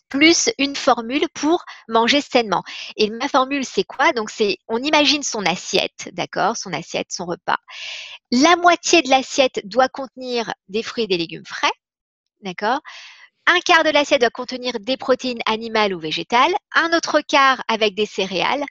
plus 0.09 0.49
une 0.59 0.77
formule 0.77 1.27
pour 1.35 1.65
manger 1.89 2.21
sainement. 2.21 2.63
Et 2.97 3.11
ma 3.11 3.27
formule, 3.27 3.65
c'est 3.65 3.83
quoi? 3.83 4.13
Donc, 4.13 4.31
c'est, 4.31 4.59
on 4.69 4.79
imagine 4.79 5.25
son 5.25 5.45
assiette, 5.45 6.09
d'accord? 6.13 6.57
Son 6.57 6.73
assiette, 6.73 7.09
son 7.11 7.27
repas. 7.27 7.57
La 8.31 8.55
moitié 8.55 9.03
de 9.03 9.11
l'assiette 9.11 9.61
doit 9.65 9.89
contenir 9.89 10.53
des 10.69 10.85
fruits 10.85 11.05
et 11.05 11.09
des 11.09 11.17
légumes 11.17 11.47
frais, 11.47 11.73
d'accord? 12.43 12.81
Un 13.47 13.61
quart 13.61 13.85
de 13.85 13.91
l'assiette 13.91 14.21
doit 14.21 14.31
contenir 14.31 14.73
des 14.81 14.97
protéines 14.97 15.41
animales 15.47 15.95
ou 15.95 16.01
végétales, 16.01 16.53
un 16.75 16.97
autre 16.97 17.21
quart 17.21 17.63
avec 17.69 17.95
des 17.95 18.07
céréales, 18.07 18.65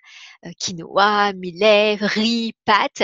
euh, 0.46 0.50
quinoa, 0.60 1.34
millet, 1.34 1.96
riz, 2.00 2.54
pâtes, 2.66 3.04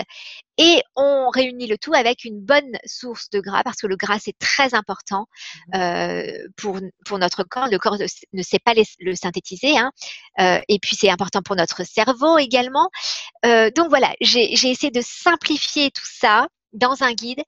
et 0.58 0.82
on 0.96 1.30
réunit 1.30 1.68
le 1.68 1.78
tout 1.78 1.94
avec 1.94 2.26
une 2.26 2.42
bonne 2.42 2.78
source 2.86 3.30
de 3.30 3.40
gras 3.40 3.64
parce 3.64 3.78
que 3.78 3.88
le 3.88 3.96
gras 3.96 4.20
c'est 4.20 4.38
très 4.40 4.74
important 4.74 5.28
mmh 5.68 5.76
euh, 5.76 6.48
pour, 6.58 6.80
pour 7.06 7.20
notre 7.20 7.44
corps. 7.44 7.68
Le 7.72 7.78
corps 7.78 7.98
ne 8.34 8.44
sait 8.44 8.60
pas 8.60 8.74
le 9.00 9.16
synthétiser, 9.16 9.78
hein. 9.78 9.92
euh, 10.40 10.60
et 10.68 10.80
puis 10.80 10.96
c'est 10.96 11.10
important 11.10 11.42
pour 11.42 11.56
notre 11.56 11.84
cerveau 11.86 12.38
également. 12.38 12.90
donc 13.44 13.90
voilà, 13.90 14.14
j'ai 14.22 14.52
essayé 14.52 14.92
de 14.92 15.02
simplifier 15.02 15.92
tout 15.92 16.06
ça 16.06 16.48
dans 16.74 17.04
un 17.04 17.14
guide 17.14 17.42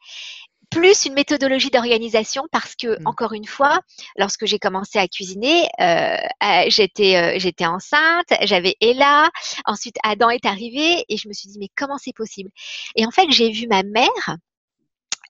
plus 0.72 1.06
une 1.06 1.14
méthodologie 1.14 1.70
d'organisation 1.70 2.48
parce 2.52 2.76
que 2.76 3.00
mmh. 3.00 3.08
encore 3.08 3.34
une 3.34 3.46
fois, 3.46 3.82
lorsque 4.16 4.46
j'ai 4.46 4.58
commencé 4.58 4.98
à 4.98 5.08
cuisiner, 5.08 5.68
euh, 5.80 6.16
euh, 6.44 6.64
j'étais 6.70 7.18
euh, 7.18 7.40
j'étais 7.40 7.66
enceinte, 7.66 8.28
j'avais 8.42 8.76
Ella, 8.82 9.30
ensuite 9.66 9.98
Adam 10.04 10.30
est 10.30 10.46
arrivé 10.46 11.06
et 11.08 11.18
je 11.18 11.28
me 11.28 11.34
suis 11.34 11.50
dit 11.50 11.60
mais 11.60 11.70
comment 11.76 11.98
c'est 11.98 12.16
possible? 12.16 12.50
Et 12.96 13.06
en 13.06 13.12
fait, 13.12 13.30
j'ai 13.30 13.52
vu 13.52 13.68
ma 13.68 13.84
mère 13.84 14.38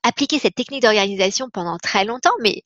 appliquer 0.03 0.39
cette 0.39 0.55
technique 0.55 0.83
d'organisation 0.83 1.49
pendant 1.51 1.77
très 1.77 2.05
longtemps, 2.05 2.33
mais 2.41 2.63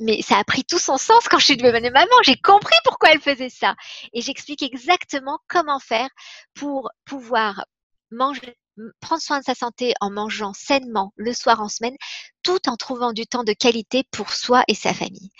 mais 0.00 0.22
ça 0.22 0.38
a 0.38 0.44
pris 0.44 0.64
tout 0.64 0.78
son 0.78 0.96
sens 0.96 1.28
quand 1.28 1.38
je 1.38 1.44
suis 1.44 1.56
devenue 1.56 1.90
maman. 1.90 2.10
J'ai 2.24 2.36
compris 2.36 2.76
pourquoi 2.84 3.10
elle 3.10 3.20
faisait 3.20 3.50
ça. 3.50 3.74
Et 4.14 4.22
j'explique 4.22 4.62
exactement 4.62 5.38
comment 5.48 5.78
faire 5.78 6.08
pour 6.54 6.90
pouvoir 7.04 7.66
manger 8.10 8.56
prendre 9.00 9.22
soin 9.22 9.38
de 9.38 9.44
sa 9.44 9.54
santé 9.54 9.94
en 10.00 10.10
mangeant 10.10 10.52
sainement 10.52 11.12
le 11.16 11.32
soir 11.32 11.60
en 11.60 11.68
semaine, 11.68 11.96
tout 12.42 12.68
en 12.68 12.76
trouvant 12.76 13.12
du 13.12 13.26
temps 13.26 13.44
de 13.44 13.52
qualité 13.52 14.04
pour 14.10 14.32
soi 14.32 14.64
et 14.68 14.74
sa 14.74 14.94
famille. 14.94 15.30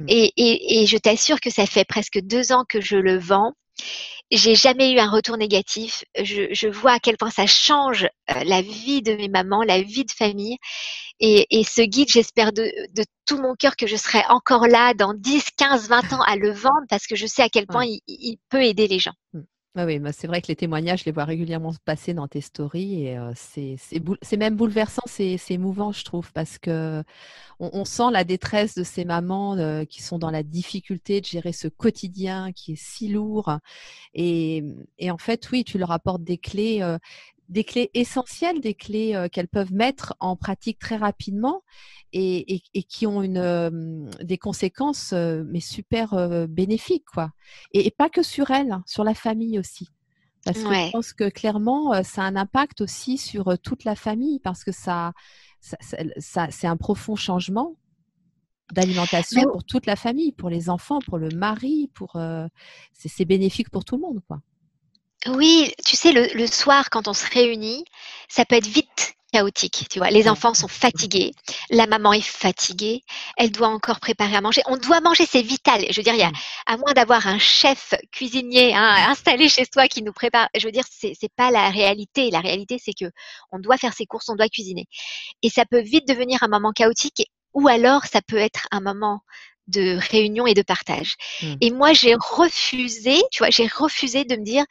Mmh. 0.00 0.06
Et, 0.08 0.86
je 0.86 0.96
t'assure 0.98 1.40
que 1.40 1.50
ça 1.50 1.66
fait 1.66 1.84
presque 1.84 2.20
deux 2.20 2.52
ans 2.52 2.64
que 2.68 2.80
je 2.80 2.96
le 2.96 3.18
vends. 3.18 3.52
J'ai 4.30 4.54
jamais 4.54 4.92
eu 4.92 4.98
un 4.98 5.10
retour 5.10 5.36
négatif. 5.36 6.04
Je, 6.16 6.68
vois 6.68 6.92
à 6.92 6.98
quel 6.98 7.16
point 7.16 7.30
ça 7.30 7.46
change 7.46 8.04
euh, 8.30 8.44
la 8.44 8.62
vie 8.62 9.02
de 9.02 9.14
mes 9.14 9.28
mamans, 9.28 9.62
la 9.62 9.82
vie 9.82 10.04
de 10.04 10.10
famille. 10.10 10.56
Et, 11.20 11.62
ce 11.64 11.82
guide, 11.82 12.08
j'espère 12.08 12.52
de, 12.52 12.68
tout 13.26 13.40
mon 13.40 13.54
cœur 13.54 13.76
que 13.76 13.86
je 13.86 13.94
serai 13.94 14.22
encore 14.28 14.66
là 14.66 14.92
dans 14.94 15.14
10, 15.14 15.44
15, 15.56 15.88
20 15.88 16.12
ans 16.14 16.22
à 16.22 16.36
le 16.36 16.50
vendre 16.50 16.84
parce 16.88 17.06
que 17.06 17.14
je 17.14 17.26
sais 17.26 17.42
à 17.42 17.48
quel 17.48 17.66
point 17.66 17.84
il, 18.08 18.36
peut 18.48 18.64
aider 18.64 18.88
les 18.88 18.98
gens. 18.98 19.14
Mmh. 19.74 19.84
Oui, 19.84 19.98
bah, 19.98 20.12
c'est 20.12 20.26
vrai 20.26 20.42
que 20.42 20.48
les 20.48 20.56
témoignages, 20.56 21.00
je 21.00 21.04
les 21.06 21.12
vois 21.12 21.24
régulièrement 21.24 21.72
passer 21.86 22.12
dans 22.12 22.28
tes 22.28 22.42
stories 22.42 23.06
et 23.06 23.18
c'est 23.34 24.36
même 24.36 24.54
bouleversant, 24.54 25.02
c'est 25.06 25.38
émouvant, 25.50 25.92
je 25.92 26.04
trouve, 26.04 26.30
parce 26.32 26.58
que 26.58 27.02
on, 27.58 27.84
sent 27.84 28.10
la 28.12 28.24
détresse 28.24 28.74
de 28.74 28.82
ces 28.82 29.04
mamans 29.04 29.56
qui 29.86 30.02
sont 30.02 30.18
dans 30.18 30.30
la 30.30 30.42
difficulté 30.42 31.20
de 31.20 31.26
gérer 31.26 31.52
ce 31.52 31.68
quotidien 31.68 32.52
qui 32.52 32.72
est 32.72 32.82
si 32.82 33.08
lourd. 33.08 33.58
Et, 34.14 34.64
et 34.98 35.10
en 35.10 35.18
fait, 35.18 35.50
oui, 35.52 35.64
tu 35.64 35.78
leur 35.78 35.90
apportes 35.92 36.24
des 36.24 36.38
clés 36.38 36.82
des 37.52 37.64
clés 37.64 37.90
essentielles, 37.92 38.60
des 38.60 38.74
clés 38.74 39.28
qu'elles 39.30 39.48
peuvent 39.48 39.72
mettre 39.72 40.16
en 40.20 40.36
pratique 40.36 40.78
très 40.78 40.96
rapidement 40.96 41.62
et, 42.14 42.62
qui 42.88 43.06
ont 43.06 43.22
une, 43.22 44.10
des 44.22 44.38
conséquences 44.38 45.12
mais 45.12 45.60
super 45.60 46.48
bénéfiques 46.48 47.04
quoi. 47.12 47.30
Et, 47.72 47.90
pas 47.90 48.08
que 48.08 48.22
sur 48.22 48.50
elles, 48.50 48.72
hein, 48.72 48.82
sur 48.86 49.04
la 49.04 49.14
famille 49.14 49.58
aussi. 49.58 49.88
Parce 50.44 50.58
que 50.58 50.74
je 50.74 50.90
pense 50.90 51.12
que 51.12 51.28
clairement, 51.28 52.02
ça 52.02 52.22
a 52.22 52.24
un 52.24 52.36
impact 52.36 52.80
aussi 52.80 53.18
sur 53.18 53.58
toute 53.58 53.84
la 53.84 53.94
famille 53.94 54.40
parce 54.40 54.64
que 54.64 54.72
ça, 54.72 55.12
ça, 55.60 56.48
c'est 56.50 56.66
un 56.66 56.76
profond 56.78 57.16
changement 57.16 57.76
d'alimentation 58.72 59.42
pour 59.52 59.64
toute 59.64 59.84
la 59.84 59.96
famille, 59.96 60.32
pour 60.32 60.48
les 60.48 60.70
enfants, 60.70 61.00
pour 61.06 61.18
le 61.18 61.28
mari, 61.28 61.90
pour 61.92 62.16
c'est 62.92 63.26
bénéfique 63.26 63.68
pour 63.68 63.84
tout 63.84 63.96
le 63.96 64.02
monde 64.02 64.20
quoi. 64.26 64.40
Oui, 65.28 65.72
tu 65.84 65.96
sais, 65.96 66.12
le, 66.12 66.46
soir, 66.46 66.90
quand 66.90 67.06
on 67.06 67.14
se 67.14 67.26
réunit, 67.30 67.84
ça 68.28 68.44
peut 68.44 68.56
être 68.56 68.66
vite 68.66 69.14
chaotique, 69.32 69.86
tu 69.88 69.98
vois. 69.98 70.10
Les 70.10 70.28
enfants 70.28 70.52
sont 70.52 70.68
fatigués, 70.68 71.32
la 71.70 71.86
maman 71.86 72.12
est 72.12 72.20
fatiguée, 72.20 73.02
elle 73.38 73.50
doit 73.50 73.68
encore 73.68 73.98
préparer 73.98 74.36
à 74.36 74.40
manger. 74.40 74.62
On 74.66 74.76
doit 74.76 75.00
manger, 75.00 75.24
c'est 75.24 75.42
vital. 75.42 75.86
Je 75.90 75.96
veux 75.96 76.02
dire, 76.02 76.14
il 76.14 76.20
y 76.20 76.24
a, 76.24 76.30
mmh. 76.30 76.34
à 76.66 76.76
moins 76.76 76.92
d'avoir 76.92 77.26
un 77.26 77.38
chef 77.38 77.94
cuisinier 78.10 78.74
hein, 78.74 79.06
installé 79.08 79.48
chez 79.48 79.64
soi 79.72 79.88
qui 79.88 80.02
nous 80.02 80.12
prépare, 80.12 80.48
je 80.54 80.66
veux 80.66 80.72
dire, 80.72 80.84
c'est, 80.90 81.14
c'est 81.18 81.32
pas 81.34 81.50
la 81.50 81.70
réalité. 81.70 82.30
La 82.30 82.40
réalité, 82.40 82.78
c'est 82.82 82.92
que 82.92 83.10
on 83.52 83.58
doit 83.58 83.78
faire 83.78 83.94
ses 83.94 84.06
courses, 84.06 84.28
on 84.28 84.34
doit 84.34 84.48
cuisiner. 84.48 84.86
Et 85.42 85.48
ça 85.48 85.64
peut 85.64 85.80
vite 85.80 86.06
devenir 86.06 86.42
un 86.42 86.48
moment 86.48 86.72
chaotique, 86.72 87.30
ou 87.54 87.68
alors 87.68 88.04
ça 88.04 88.20
peut 88.20 88.36
être 88.36 88.66
un 88.70 88.80
moment 88.80 89.20
de 89.68 89.96
réunion 90.10 90.46
et 90.46 90.54
de 90.54 90.62
partage. 90.62 91.14
Mmh. 91.40 91.54
Et 91.60 91.70
moi, 91.70 91.92
j'ai 91.92 92.14
refusé, 92.14 93.22
tu 93.30 93.38
vois, 93.38 93.50
j'ai 93.50 93.66
refusé 93.66 94.24
de 94.24 94.36
me 94.36 94.44
dire, 94.44 94.64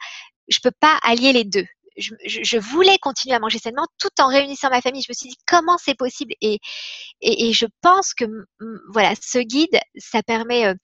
je 0.48 0.58
peux 0.62 0.72
pas 0.80 0.98
allier 1.02 1.32
les 1.32 1.44
deux. 1.44 1.66
Je, 1.96 2.58
voulais 2.58 2.96
continuer 2.98 3.36
à 3.36 3.38
manger 3.38 3.58
sainement 3.58 3.86
tout 3.98 4.08
en 4.18 4.28
réunissant 4.28 4.70
ma 4.70 4.80
famille. 4.80 5.02
Je 5.02 5.10
me 5.10 5.14
suis 5.14 5.28
dit 5.28 5.36
comment 5.46 5.76
c'est 5.78 5.94
possible? 5.94 6.32
Et, 6.40 6.58
et, 7.20 7.52
je 7.52 7.66
pense 7.82 8.14
que 8.14 8.24
voilà 8.88 9.12
ce 9.20 9.38
guide 9.38 9.78
ça 9.98 10.22
permet 10.22 10.66
euh, 10.66 10.74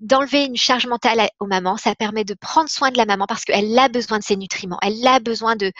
d'enlever 0.00 0.44
une 0.46 0.56
charge 0.56 0.86
mentale 0.86 1.28
aux 1.38 1.46
mamans, 1.46 1.76
ça 1.76 1.94
permet 1.94 2.24
de 2.24 2.34
prendre 2.34 2.68
soin 2.70 2.90
de 2.90 2.96
la 2.96 3.04
maman 3.04 3.26
parce 3.28 3.44
qu'elle 3.44 3.78
a 3.78 3.88
besoin 3.88 4.18
de 4.18 4.24
ses 4.24 4.36
nutriments, 4.36 4.78
elle 4.82 5.06
a 5.06 5.20
besoin 5.20 5.56
de 5.56 5.70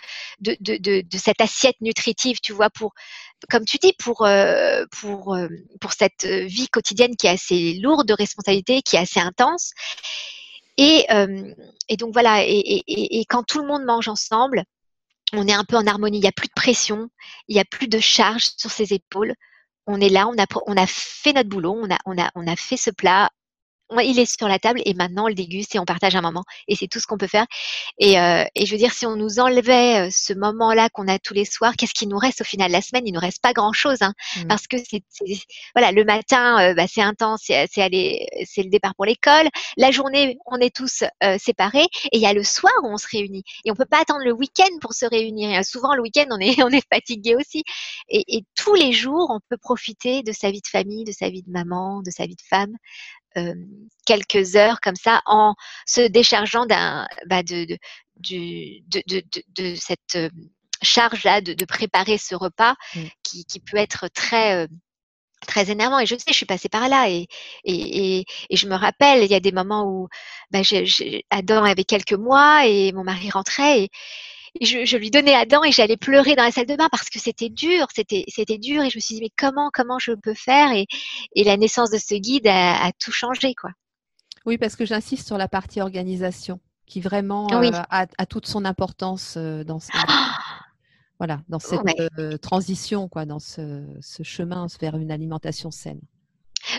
de, 0.41 0.57
de, 0.61 0.77
de, 1.03 1.19
cette 1.19 1.41
assiette 1.41 1.81
nutritive, 1.81 2.39
tu 2.43 2.53
vois, 2.53 2.71
pour, 2.71 2.93
comme 3.51 3.65
tu 3.65 3.79
dis, 3.79 3.95
pour, 3.99 4.27
euh, 4.27 4.85
pour, 5.01 5.35
euh, 5.35 5.49
pour 5.81 5.93
cette 5.93 6.25
vie 6.25 6.69
quotidienne 6.69 7.17
qui 7.17 7.27
est 7.27 7.31
assez 7.31 7.75
lourde 7.83 8.07
de 8.07 8.15
responsabilités, 8.15 8.83
qui 8.83 8.97
est 8.97 9.01
assez 9.01 9.21
intense. 9.21 9.73
Et, 10.83 11.07
et 11.91 11.97
donc 11.99 12.15
voilà, 12.15 12.43
et, 12.43 13.25
quand 13.29 13.43
tout 13.43 13.61
le 13.61 13.67
monde 13.67 13.85
mange 13.85 14.09
ensemble, 14.09 14.65
on 15.35 15.47
est 15.47 15.53
un 15.53 15.65
peu 15.65 15.77
en 15.77 15.87
harmonie. 15.87 16.17
Il 16.17 16.23
n'y 16.23 16.29
a 16.29 16.33
plus 16.33 16.49
de 16.49 16.55
pression, 16.55 17.11
il 17.49 17.55
n'y 17.55 17.61
a 17.61 17.67
plus 17.67 17.87
de 17.87 17.99
charge 17.99 18.53
sur 18.57 18.71
ses 18.71 18.95
épaules. 18.95 19.35
On 19.87 20.01
est 20.01 20.09
là, 20.09 20.27
on 20.27 20.39
a, 20.43 20.47
on 20.67 20.77
a 20.79 20.87
fait 20.87 21.35
notre 21.35 21.51
boulot, 21.51 21.79
on 21.79 21.91
a, 21.91 21.99
on 22.07 22.17
a, 22.17 22.31
on 22.35 22.47
a 22.47 22.57
fait 22.57 22.79
ce 22.79 22.91
plat, 22.91 23.29
il 23.99 24.19
est 24.19 24.39
sur 24.39 24.49
la 24.49 24.59
table 24.59 24.81
et 24.85 24.95
maintenant 24.95 25.25
on 25.25 25.29
le 25.29 25.35
déguste 25.35 25.75
et 25.75 25.79
on 25.79 25.85
partage 25.85 26.15
un 26.15 26.21
moment. 26.21 26.45
Et 26.69 26.77
c'est 26.77 26.87
tout 26.87 27.01
ce 27.01 27.07
qu'on 27.07 27.19
peut 27.19 27.27
faire. 27.27 27.47
Et, 27.99 28.19
euh, 28.19 28.45
et, 28.55 28.67
je 28.67 28.73
veux 28.73 28.79
dire, 28.79 28.93
si 28.93 29.07
on 29.07 29.17
nous 29.17 29.39
enlevait 29.41 30.07
euh, 30.07 30.09
ce 30.11 30.33
moment-là 30.35 30.89
qu'on 30.91 31.09
a 31.09 31.19
tous 31.19 31.35
les 31.35 31.45
soirs, 31.45 31.75
qu'est-ce 31.77 31.95
qui 31.95 32.07
nous 32.07 32.19
reste 32.19 32.41
au 32.41 32.45
final? 32.45 32.71
La 32.71 32.81
semaine, 32.81 33.07
il 33.07 33.13
nous 33.13 33.21
reste 33.21 33.43
pas 33.43 33.53
grand-chose, 33.53 33.99
hein, 34.01 34.15
mmh. 34.37 34.47
parce 34.47 34.67
que 34.67 34.77
c'est 34.79 35.03
voilà, 35.75 35.93
le 35.93 36.05
matin, 36.05 36.71
euh, 36.71 36.75
bah, 36.75 36.87
c'est 36.89 37.03
intense, 37.03 37.43
c'est 37.45 37.83
aller, 37.83 38.27
c'est 38.47 38.63
le 38.63 38.71
départ 38.71 38.95
pour 38.95 39.05
l'école. 39.07 39.49
La 39.77 39.91
journée, 39.91 40.39
on 40.47 40.59
est 40.59 40.75
tous 40.75 41.05
séparés, 41.39 41.87
et 42.13 42.17
il 42.17 42.21
y 42.21 42.27
a 42.27 42.33
le 42.33 42.45
soir 42.45 42.73
où 42.83 42.89
on 42.89 42.97
se 42.97 43.07
réunit. 43.11 43.43
Et 43.65 43.71
on 43.71 43.75
peut 43.75 43.87
pas 43.87 44.01
attendre 44.01 44.25
le 44.25 44.33
week-end 44.33 44.71
pour 44.81 44.93
se 44.93 45.07
réunir. 45.07 45.65
souvent, 45.65 45.95
le 45.95 46.03
week-end, 46.03 46.27
on 46.31 46.39
est 46.39 46.51
on 46.63 46.71
est 46.71 46.87
fatigué 46.93 47.35
aussi. 47.37 47.65
Et, 48.09 48.37
et 48.37 48.45
tous 48.57 48.75
les 48.75 48.93
jours, 48.93 49.31
on 49.31 49.41
peut 49.49 49.57
profiter 49.57 50.23
de 50.23 50.33
sa 50.33 50.51
vie 50.51 50.61
de 50.61 50.67
famille, 50.67 51.05
de 51.05 51.13
sa 51.13 51.29
vie 51.29 51.43
de 51.43 51.51
maman, 51.51 52.03
de 52.03 52.11
sa 52.11 52.27
vie 52.27 52.37
de 52.37 52.43
femme, 52.49 52.77
euh, 53.37 53.55
quelques 54.07 54.57
heures 54.57 54.81
comme 54.81 54.97
ça 54.97 55.23
en 55.27 55.55
se 55.87 56.01
déchargeant 56.09 56.67
d'un 56.67 57.07
bah 57.27 57.43
de, 57.43 57.65
de, 57.65 57.79
de, 58.89 59.03
de, 59.07 59.23
de, 59.49 59.75
cette 59.77 60.17
euh, 60.17 60.31
charge 60.83 61.25
là 61.25 61.41
de, 61.41 61.65
préparer 61.65 62.19
ce 62.19 62.35
repas 62.35 62.75
mmh. 62.95 63.01
qui, 63.23 63.45
qui, 63.45 63.61
peut 63.61 63.77
être 63.77 64.09
très 64.09 64.65
euh, 64.65 64.67
très 65.47 65.71
énervant 65.71 65.99
et 65.99 66.07
je 66.07 66.17
sais 66.17 66.25
je 66.29 66.33
suis 66.33 66.47
passée 66.47 66.69
par 66.69 66.89
là 66.89 67.09
et, 67.09 67.27
et, 67.65 68.25
et, 68.51 68.57
je 68.57 68.67
me 68.67 68.75
rappelle 68.75 69.23
il 69.23 69.31
y 69.31 69.35
a 69.35 69.41
des 69.41 69.53
moments 69.53 69.85
où 69.85 70.09
bah, 70.51 70.61
Adam 71.31 71.65
avait 71.65 71.85
quelques 71.85 72.13
mois 72.13 72.67
et 72.67 72.93
mon 72.93 73.05
mari 73.05 73.31
rentrait 73.31 73.83
et, 73.83 73.91
je, 74.61 74.97
lui 74.97 75.11
donnais 75.11 75.35
Adam 75.35 75.63
et 75.65 75.73
j'allais 75.73 75.97
pleurer 75.97 76.35
dans 76.37 76.43
la 76.43 76.51
salle 76.51 76.67
de 76.67 76.77
bain 76.77 76.89
parce 76.91 77.09
que 77.09 77.19
c'était 77.19 77.49
dur, 77.49 77.87
c'était 77.95 78.25
c'était 78.29 78.59
dur 78.59 78.83
et 78.83 78.91
je 78.91 78.97
me 78.97 79.01
suis 79.01 79.17
dit 79.17 79.21
mais 79.23 79.31
comment 79.37 79.71
comment 79.73 79.99
je 79.99 80.13
peux 80.13 80.35
faire? 80.35 80.73
Et, 80.73 80.87
et 81.35 81.45
la 81.45 81.57
naissance 81.57 81.91
de 81.91 81.99
ce 81.99 82.15
guide 82.15 82.47
a, 82.47 82.91
tout 82.99 83.13
changé 83.13 83.55
quoi. 83.55 83.71
Oui 84.47 84.59
parce 84.59 84.77
que 84.77 84.85
j'insiste 84.85 85.27
sur 85.27 85.39
la 85.39 85.49
partie 85.49 85.81
organisation 85.81 86.61
qui 86.87 87.01
vraiment 87.01 87.47
euh, 87.53 87.71
a, 87.91 88.27
toute 88.27 88.47
son 88.47 88.65
importance 88.65 89.35
euh, 89.37 89.63
dans 89.63 89.79
ce, 89.79 89.93
voilà 91.19 91.41
dans 91.49 91.61
cette 91.61 91.81
euh, 92.19 92.37
transition 92.37 93.09
quoi 93.09 93.27
dans 93.27 93.39
ce, 93.39 93.85
ce 94.01 94.23
chemin 94.23 94.67
vers 94.81 94.97
une 94.97 95.13
alimentation 95.13 95.71
saine. 95.71 96.01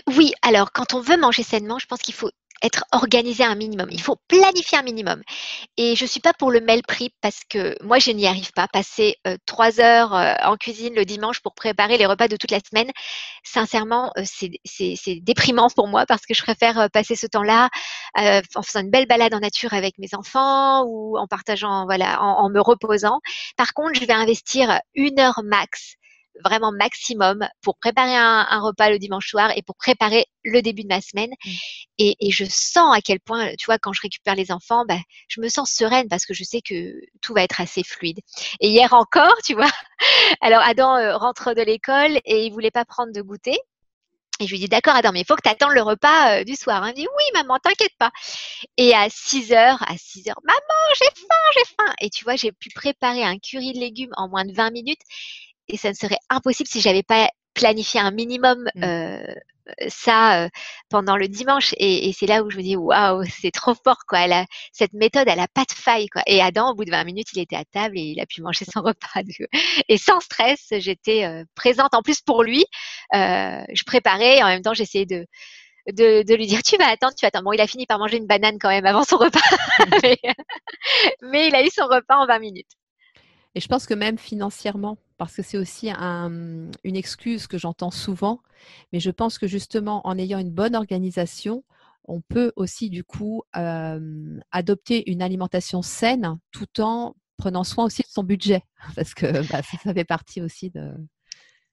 Oui, 0.06 0.32
alors 0.42 0.72
quand 0.72 0.94
on 0.94 1.00
veut 1.00 1.16
manger 1.16 1.42
sainement, 1.42 1.78
je 1.78 1.86
pense 1.86 2.00
qu'il 2.00 2.14
faut 2.14 2.30
être 2.62 2.84
organisé 2.92 3.44
un 3.44 3.54
minimum. 3.54 3.88
Il 3.90 4.00
faut 4.00 4.16
planifier 4.28 4.78
un 4.78 4.82
minimum. 4.82 5.22
Et 5.76 5.96
je 5.96 6.06
suis 6.06 6.20
pas 6.20 6.32
pour 6.32 6.50
le 6.50 6.60
mail 6.60 6.82
prix 6.86 7.10
parce 7.20 7.40
que 7.48 7.76
moi, 7.82 7.98
je 7.98 8.10
n'y 8.10 8.26
arrive 8.26 8.52
pas. 8.52 8.68
Passer 8.68 9.16
euh, 9.26 9.36
trois 9.46 9.80
heures 9.80 10.14
euh, 10.14 10.34
en 10.44 10.56
cuisine 10.56 10.94
le 10.94 11.04
dimanche 11.04 11.40
pour 11.40 11.54
préparer 11.54 11.98
les 11.98 12.06
repas 12.06 12.28
de 12.28 12.36
toute 12.36 12.50
la 12.50 12.60
semaine, 12.60 12.90
sincèrement, 13.44 14.12
euh, 14.16 14.22
c'est 14.24 15.20
déprimant 15.22 15.68
pour 15.74 15.88
moi 15.88 16.06
parce 16.06 16.24
que 16.26 16.34
je 16.34 16.42
préfère 16.42 16.88
passer 16.90 17.16
ce 17.16 17.26
temps-là 17.26 17.68
en 18.16 18.62
faisant 18.62 18.80
une 18.80 18.90
belle 18.90 19.06
balade 19.06 19.34
en 19.34 19.40
nature 19.40 19.72
avec 19.72 19.98
mes 19.98 20.14
enfants 20.14 20.84
ou 20.84 21.16
en 21.18 21.26
partageant, 21.26 21.84
voilà, 21.84 22.22
en 22.22 22.48
me 22.50 22.60
reposant. 22.60 23.20
Par 23.56 23.72
contre, 23.74 24.00
je 24.00 24.06
vais 24.06 24.12
investir 24.12 24.80
une 24.94 25.18
heure 25.18 25.40
max 25.44 25.96
vraiment 26.44 26.72
maximum 26.72 27.46
pour 27.62 27.78
préparer 27.78 28.16
un, 28.16 28.60
repas 28.60 28.90
le 28.90 28.98
dimanche 28.98 29.28
soir 29.28 29.52
et 29.56 29.62
pour 29.62 29.76
préparer 29.76 30.26
le 30.44 30.62
début 30.62 30.82
de 30.82 30.88
ma 30.88 31.00
semaine. 31.00 31.30
Mmh. 31.44 31.50
Et, 31.98 32.30
je 32.30 32.44
sens 32.48 32.96
à 32.96 33.00
quel 33.00 33.20
point, 33.20 33.54
tu 33.58 33.66
vois, 33.66 33.78
quand 33.78 33.92
je 33.92 34.00
récupère 34.00 34.34
les 34.34 34.50
enfants, 34.50 34.84
bah, 34.86 34.98
je 35.28 35.40
me 35.40 35.48
sens 35.48 35.70
sereine 35.70 36.08
parce 36.08 36.24
que 36.24 36.34
je 36.34 36.44
sais 36.44 36.60
que 36.60 36.94
tout 37.20 37.34
va 37.34 37.42
être 37.42 37.60
assez 37.60 37.82
fluide. 37.84 38.20
Et 38.60 38.68
hier 38.70 38.92
encore, 38.92 39.36
tu 39.44 39.54
vois, 39.54 39.70
alors 40.40 40.62
Adam 40.62 40.96
euh, 40.96 41.16
rentre 41.16 41.54
de 41.54 41.62
l'école 41.62 42.18
et 42.24 42.46
il 42.46 42.52
voulait 42.52 42.70
pas 42.70 42.84
prendre 42.84 43.12
de 43.12 43.22
goûter. 43.22 43.58
Et 44.40 44.46
je 44.46 44.52
lui 44.52 44.58
dis, 44.58 44.68
d'accord, 44.68 44.96
Adam, 44.96 45.12
mais 45.12 45.20
il 45.20 45.26
faut 45.26 45.36
que 45.36 45.42
tu 45.42 45.50
attendes 45.50 45.72
le 45.72 45.82
repas 45.82 46.40
euh, 46.40 46.44
du 46.44 46.56
soir. 46.56 46.82
Il 46.86 46.90
me 46.90 46.94
dit, 46.94 47.06
oui, 47.06 47.24
maman, 47.34 47.58
t'inquiète 47.62 47.92
pas. 47.98 48.10
Et 48.76 48.92
à 48.94 49.08
6 49.08 49.52
heures, 49.52 49.80
à 49.88 49.96
6 49.96 50.28
heures, 50.28 50.40
maman, 50.42 50.58
j'ai 50.98 51.10
faim, 51.14 51.52
j'ai 51.54 51.74
faim. 51.76 51.92
Et 52.00 52.10
tu 52.10 52.24
vois, 52.24 52.34
j'ai 52.34 52.50
pu 52.50 52.70
préparer 52.74 53.22
un 53.22 53.38
curry 53.38 53.72
de 53.72 53.78
légumes 53.78 54.12
en 54.16 54.28
moins 54.28 54.44
de 54.44 54.52
20 54.52 54.70
minutes 54.70 55.02
et 55.68 55.76
ça 55.76 55.90
ne 55.90 55.94
serait 55.94 56.18
impossible 56.30 56.68
si 56.68 56.80
j'avais 56.80 57.02
pas 57.02 57.30
planifié 57.54 58.00
un 58.00 58.10
minimum 58.10 58.64
mmh. 58.74 58.84
euh, 58.84 59.34
ça 59.88 60.42
euh, 60.42 60.48
pendant 60.88 61.16
le 61.16 61.28
dimanche 61.28 61.74
et, 61.76 62.12
c'est 62.12 62.26
là 62.26 62.42
où 62.42 62.50
je 62.50 62.56
me 62.56 62.62
dis 62.62 62.76
waouh 62.76 63.24
c'est 63.24 63.50
trop 63.50 63.74
fort 63.74 64.00
quoi 64.08 64.20
elle 64.20 64.32
a, 64.32 64.46
cette 64.72 64.92
méthode 64.92 65.28
elle 65.28 65.38
a 65.38 65.48
pas 65.48 65.64
de 65.64 65.72
faille 65.74 66.08
quoi 66.08 66.22
et 66.26 66.40
Adam 66.40 66.70
au 66.70 66.74
bout 66.74 66.84
de 66.84 66.90
20 66.90 67.04
minutes 67.04 67.28
il 67.34 67.40
était 67.40 67.56
à 67.56 67.64
table 67.64 67.96
et 67.96 68.02
il 68.02 68.20
a 68.20 68.26
pu 68.26 68.42
manger 68.42 68.64
son 68.64 68.80
repas 68.82 69.22
et 69.88 69.98
sans 69.98 70.20
stress 70.20 70.68
j'étais 70.78 71.24
euh, 71.24 71.44
présente 71.54 71.94
en 71.94 72.02
plus 72.02 72.20
pour 72.20 72.42
lui 72.42 72.64
je 73.12 73.84
préparais 73.84 74.38
et 74.38 74.42
en 74.42 74.48
même 74.48 74.62
temps 74.62 74.74
j'essayais 74.74 75.06
de 75.06 75.26
de, 75.88 76.22
de, 76.22 76.34
lui 76.34 76.46
dire 76.46 76.62
tu 76.62 76.76
vas 76.76 76.86
attendre, 76.86 77.12
tu 77.16 77.24
vas 77.24 77.28
attendre. 77.28 77.44
Bon, 77.44 77.52
il 77.52 77.60
a 77.60 77.66
fini 77.66 77.86
par 77.86 77.98
manger 77.98 78.16
une 78.16 78.26
banane 78.28 78.56
quand 78.60 78.68
même 78.68 78.86
avant 78.86 79.02
son 79.02 79.16
repas, 79.16 79.40
mais, 80.02 80.16
mais, 81.22 81.48
il 81.48 81.54
a 81.56 81.64
eu 81.64 81.70
son 81.70 81.86
repas 81.86 82.18
en 82.18 82.26
20 82.26 82.38
minutes. 82.38 82.70
Et 83.54 83.60
je 83.60 83.66
pense 83.66 83.86
que 83.86 83.94
même 83.94 84.16
financièrement, 84.16 84.96
parce 85.24 85.36
que 85.36 85.42
c'est 85.42 85.58
aussi 85.58 85.88
une 85.90 86.96
excuse 86.96 87.46
que 87.46 87.58
j'entends 87.58 87.90
souvent, 87.90 88.40
mais 88.92 89.00
je 89.00 89.10
pense 89.10 89.38
que 89.38 89.46
justement 89.46 90.06
en 90.06 90.18
ayant 90.18 90.38
une 90.38 90.50
bonne 90.50 90.74
organisation, 90.74 91.64
on 92.04 92.20
peut 92.20 92.52
aussi 92.56 92.90
du 92.90 93.04
coup 93.04 93.42
adopter 93.52 95.10
une 95.10 95.22
alimentation 95.22 95.82
saine 95.82 96.38
tout 96.50 96.80
en 96.80 97.14
prenant 97.36 97.64
soin 97.64 97.84
aussi 97.84 98.02
de 98.02 98.08
son 98.08 98.24
budget, 98.24 98.62
parce 98.96 99.14
que 99.14 99.48
bah, 99.50 99.62
ça, 99.62 99.94
fait 99.94 100.04
partie 100.04 100.42
aussi 100.42 100.70
de... 100.70 100.92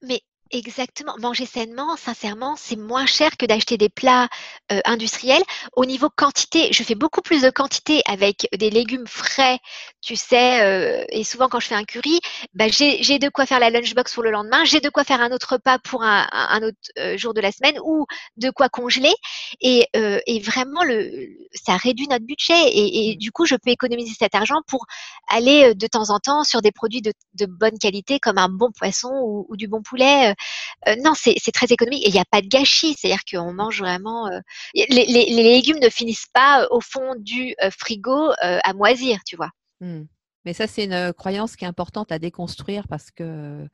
Mais 0.02 0.22
Exactement. 0.52 1.14
Manger 1.20 1.46
sainement, 1.46 1.96
sincèrement, 1.96 2.56
c'est 2.58 2.76
moins 2.76 3.06
cher 3.06 3.38
que 3.38 3.46
d'acheter 3.46 3.78
des 3.78 3.90
plats 3.90 4.28
euh, 4.72 4.80
industriels. 4.86 5.44
Au 5.76 5.86
niveau 5.86 6.10
quantité, 6.10 6.70
je 6.74 6.82
fais 6.82 6.96
beaucoup 6.96 7.22
plus 7.22 7.44
de 7.44 7.52
quantité 7.52 8.02
avec 8.08 8.48
des 8.58 8.72
légumes 8.72 9.06
frais, 9.06 9.60
tu 10.02 10.16
sais. 10.16 10.62
Euh, 10.64 11.06
et 11.10 11.24
souvent, 11.24 11.50
quand 11.50 11.60
je 11.60 11.68
fais 11.68 11.76
un 11.76 11.84
curry, 11.84 12.20
bah, 12.56 12.66
j'ai 12.68 13.20
de 13.20 13.30
quoi 13.30 13.46
faire 13.46 13.60
la 13.60 13.70
lunchbox 13.70 14.12
pour 14.12 14.24
le 14.24 14.32
lendemain. 14.32 14.66
J'ai 14.66 14.80
de 14.80 14.90
quoi 14.90 15.04
faire 15.04 15.22
un 15.22 15.32
autre 15.32 15.54
repas 15.54 15.78
pour 15.78 16.02
un, 16.02 16.28
un 16.32 16.64
autre 16.64 16.78
euh, 16.98 17.16
jour 17.16 17.36
de 17.36 17.42
la 17.42 17.52
semaine 17.52 17.78
ou 17.84 18.08
de 18.38 18.50
quoi 18.50 18.70
congeler. 18.70 19.14
Et, 19.62 19.86
et 19.94 20.40
vraiment, 20.40 20.84
le, 20.84 21.12
ça 21.54 21.78
réduit 21.78 22.08
notre 22.08 22.26
budget. 22.26 22.70
Et, 22.72 23.12
et, 23.12 23.16
du 23.18 23.32
coup, 23.32 23.46
je 23.46 23.56
peux 23.56 23.70
économiser 23.70 24.14
cet 24.18 24.34
argent 24.34 24.62
pour 24.68 24.86
aller 25.28 25.76
de 25.76 25.88
temps 25.88 26.10
en 26.10 26.18
temps 26.20 26.44
sur 26.44 26.62
des 26.64 26.72
produits 26.72 27.02
de, 27.04 27.14
de 27.36 27.46
bonne 27.46 27.78
qualité 27.78 28.20
comme 28.20 28.38
un 28.40 28.50
bon 28.50 28.72
poisson 28.72 29.10
ou, 29.24 29.46
ou 29.50 29.56
du 29.58 29.68
bon 29.68 29.82
poulet 29.84 30.34
euh, 30.88 30.96
non, 31.04 31.14
c'est 31.16 31.36
très 31.54 31.68
économique 31.68 32.06
et 32.06 32.10
il 32.10 32.14
n'y 32.14 32.20
a 32.20 32.26
pas 32.30 32.42
de 32.42 32.48
gâchis. 32.48 32.96
C'est-à-dire 32.98 33.24
qu'on 33.30 33.54
mange 33.54 33.80
vraiment. 33.80 34.28
Euh, 34.28 34.40
les, 34.74 35.06
légumes 35.06 35.80
ne 35.80 35.90
finissent 35.90 36.28
pas 36.34 36.64
euh, 36.64 36.68
au 36.72 36.82
fond 36.82 37.16
du 37.18 37.56
frigo 37.78 38.32
à 38.40 38.74
moisir, 38.74 39.20
tu 39.26 39.36
vois. 39.36 39.52
Mmh. 39.82 40.04
Mais 40.46 40.54
ça, 40.54 40.68
c'est 40.68 40.86
une 40.86 41.14
croyance 41.14 41.56
qui 41.56 41.66
est 41.66 41.68
importante 41.68 42.12
à 42.12 42.20
déconstruire 42.20 42.88
parce 42.88 43.12
que 43.12 43.68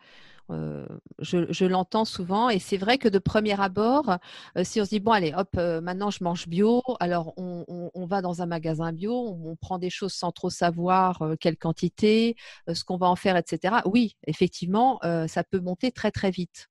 euh, 0.52 0.86
je, 1.20 1.66
l'entends 1.66 2.06
souvent 2.06 2.50
et 2.50 2.60
c'est 2.60 2.78
vrai 2.78 3.00
que 3.00 3.08
de 3.08 3.18
premier 3.18 3.60
abord, 3.60 4.18
euh, 4.58 4.64
si 4.64 4.80
on 4.80 4.86
se 4.86 4.92
dit 4.92 5.00
bon 5.00 5.12
allez 5.12 5.34
hop, 5.36 5.50
euh, 5.58 5.82
maintenant 5.82 6.12
je 6.12 6.24
mange 6.24 6.48
bio, 6.48 6.84
alors 7.00 7.34
on, 7.38 8.06
va 8.06 8.22
dans 8.22 8.44
un 8.44 8.46
magasin 8.46 8.94
bio, 8.94 9.12
on, 9.14 9.56
prend 9.56 9.80
des 9.80 9.90
choses 9.90 10.14
sans 10.14 10.32
trop 10.32 10.52
savoir 10.52 11.24
quelle 11.40 11.58
quantité, 11.58 12.36
ce 12.72 12.84
qu'on 12.84 12.98
va 12.98 13.08
en 13.08 13.16
faire, 13.16 13.36
etc. 13.36 13.78
Oui, 13.86 14.16
effectivement, 14.28 15.00
ça 15.28 15.44
peut 15.44 15.60
monter 15.60 15.92
très 15.92 16.12
très 16.12 16.30
vite. 16.30 16.68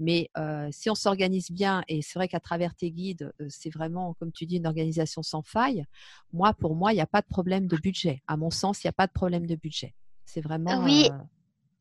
Mais 0.00 0.28
si 0.72 0.90
on 0.90 0.96
s'organise 0.96 1.52
bien, 1.52 1.84
et 1.86 2.02
c'est 2.02 2.18
vrai 2.18 2.26
qu'à 2.26 2.40
travers 2.40 2.74
tes 2.74 2.90
guides, 2.90 3.32
c'est 3.48 3.70
vraiment, 3.70 4.14
comme 4.14 4.32
tu 4.32 4.46
dis, 4.46 4.56
une 4.56 4.66
organisation 4.66 5.22
sans 5.22 5.42
faille. 5.42 5.84
Moi, 6.32 6.52
pour 6.54 6.74
moi, 6.74 6.92
il 6.92 6.96
n'y 6.96 7.00
a 7.00 7.06
pas 7.06 7.20
de 7.20 7.28
problème 7.28 7.68
de 7.68 7.76
budget. 7.76 8.22
À 8.26 8.36
mon 8.36 8.50
sens, 8.50 8.82
il 8.82 8.86
n'y 8.86 8.90
a 8.90 8.94
pas 8.94 9.06
de 9.06 9.12
problème 9.12 9.46
de 9.46 9.54
budget. 9.54 9.94
C'est 10.24 10.40
vraiment. 10.40 10.82
Oui. 10.82 11.08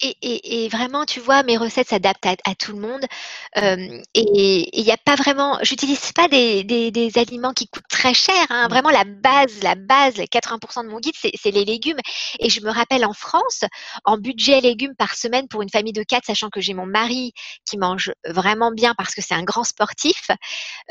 Et, 0.04 0.68
vraiment, 0.70 1.06
tu 1.06 1.20
vois, 1.20 1.44
mes 1.44 1.58
recettes 1.58 1.90
s'adaptent 1.90 2.26
à, 2.26 2.56
tout 2.56 2.74
le 2.74 2.80
monde. 2.80 3.06
Euh, 3.58 4.02
et 4.14 4.80
il 4.80 4.84
n'y 4.84 4.92
a 4.92 4.98
pas 4.98 5.16
vraiment, 5.16 5.60
j'utilise 5.62 6.12
pas 6.12 6.28
des, 6.28 6.64
des, 6.64 7.18
aliments 7.18 7.54
qui 7.54 7.68
coûtent 7.68 7.84
très 7.90 8.14
cher. 8.14 8.46
Hein. 8.50 8.68
Vraiment, 8.68 8.90
la 8.90 9.04
base, 9.04 9.62
la 9.62 9.76
base, 9.76 10.16
80% 10.16 10.86
de 10.86 10.90
mon 10.90 11.00
guide, 11.00 11.14
c'est 11.16 11.52
les 11.52 11.66
légumes. 11.66 12.00
Et 12.40 12.50
je 12.50 12.62
me 12.62 12.72
rappelle 12.72 13.06
en 13.06 13.14
France, 13.14 13.64
en 14.06 14.18
budget 14.18 14.62
légumes 14.62 14.96
par 14.98 15.16
semaine 15.16 15.48
pour 15.48 15.62
une 15.62 15.70
famille 15.70 15.94
de 15.94 16.04
quatre, 16.04 16.26
sachant 16.26 16.50
que 16.50 16.62
j'ai 16.62 16.74
mon 16.74 16.86
mari 16.86 17.34
qui 17.70 17.78
mange 17.78 18.12
vraiment 18.26 18.72
bien 18.72 18.94
parce 18.98 19.14
que 19.14 19.22
c'est 19.22 19.36
un 19.36 19.44
grand 19.44 19.64
sportif. 19.64 20.30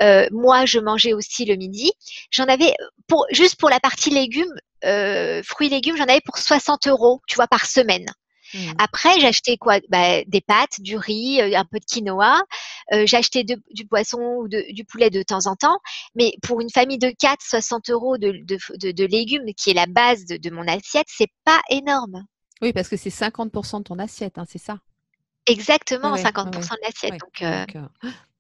Euh, 0.01 0.29
moi, 0.31 0.67
je 0.67 0.79
mangeais 0.79 1.15
aussi 1.15 1.45
le 1.45 1.57
midi. 1.57 1.91
J'en 2.31 2.45
avais 2.45 2.75
pour 3.09 3.27
juste 3.31 3.57
pour 3.57 3.71
la 3.71 3.81
partie 3.81 4.11
légumes, 4.11 4.55
euh, 4.85 5.43
fruits 5.43 5.69
légumes, 5.69 5.97
j'en 5.97 6.05
avais 6.05 6.21
pour 6.25 6.39
60 6.39 6.87
euros, 6.87 7.21
tu 7.27 7.37
vois, 7.37 7.47
par 7.47 7.67
semaine. 7.67 8.07
Mmh. 8.55 8.73
Après, 8.79 9.21
j'achetais 9.21 9.57
quoi 9.57 9.79
bah, 9.89 10.23
Des 10.27 10.41
pâtes, 10.41 10.81
du 10.81 10.97
riz, 10.97 11.41
un 11.41 11.65
peu 11.65 11.79
de 11.79 11.85
quinoa. 11.85 12.43
Euh, 12.93 13.05
j'achetais 13.07 13.45
du 13.45 13.87
poisson 13.87 14.21
ou 14.21 14.49
du 14.49 14.85
poulet 14.85 15.11
de 15.11 15.23
temps 15.23 15.47
en 15.47 15.57
temps. 15.57 15.79
Mais 16.15 16.33
pour 16.43 16.61
une 16.61 16.71
famille 16.71 16.99
de 16.99 17.13
4, 17.19 17.41
60 17.43 17.91
euros 17.91 18.19
de, 18.19 18.33
de, 18.41 19.05
légumes, 19.05 19.53
qui 19.57 19.71
est 19.71 19.75
la 19.75 19.87
base 19.87 20.25
de, 20.25 20.51
mon 20.51 20.67
assiette, 20.67 21.07
c'est 21.09 21.31
pas 21.45 21.61
énorme. 21.71 22.25
Oui, 22.63 22.73
parce 22.73 22.89
que 22.89 22.97
c'est 22.97 23.11
50% 23.11 23.79
de 23.79 23.83
ton 23.85 23.99
assiette, 23.99 24.39
hein, 24.39 24.45
c'est 24.49 24.59
ça? 24.59 24.79
Exactement, 25.47 26.15
50% 26.17 26.51
de 26.53 26.77
l'assiette. 26.83 27.19
donc, 27.19 27.43
euh, 27.43 27.65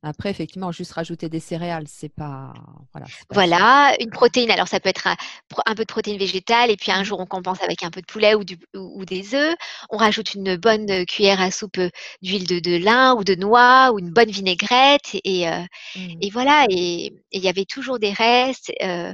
après, 0.03 0.30
effectivement, 0.30 0.72
juste 0.72 0.92
rajouter 0.92 1.28
des 1.28 1.40
céréales, 1.40 1.84
c'est 1.86 2.09
pas. 2.09 2.55
Voilà, 2.92 3.07
voilà 3.30 3.94
une 4.01 4.09
protéine. 4.09 4.51
Alors, 4.51 4.66
ça 4.66 4.80
peut 4.80 4.88
être 4.88 5.07
un, 5.07 5.74
peu 5.74 5.82
de 5.82 5.92
protéines 5.92 6.18
végétales, 6.18 6.70
et 6.70 6.76
puis 6.76 6.90
un 6.90 7.03
mmh. 7.03 7.05
jour, 7.05 7.20
on 7.20 7.26
compense 7.26 7.62
avec 7.62 7.82
un 7.82 7.90
peu 7.90 8.01
de 8.01 8.07
poulet 8.07 8.34
ou, 8.34 8.42
du, 8.42 8.59
ou, 8.74 9.05
des 9.05 9.34
œufs. 9.34 9.55
On 9.90 9.98
rajoute 9.98 10.34
une 10.34 10.57
bonne 10.57 11.05
cuillère 11.05 11.42
à 11.42 11.51
soupe 11.51 11.80
d'huile 12.22 12.46
de, 12.46 12.61
de, 12.61 12.76
lin 12.82 13.14
ou 13.14 13.24
de 13.24 13.34
noix, 13.34 13.92
ou 13.92 13.98
une 13.98 14.11
bonne 14.11 14.30
vinaigrette, 14.30 15.16
et, 15.24 15.46
euh, 15.48 15.61
mmh. 15.96 16.09
et 16.22 16.30
voilà. 16.30 16.64
Et 16.70 17.12
il 17.32 17.42
y 17.42 17.48
avait 17.48 17.66
toujours 17.66 17.98
des 17.98 18.12
restes. 18.12 18.72
Euh, 18.82 19.12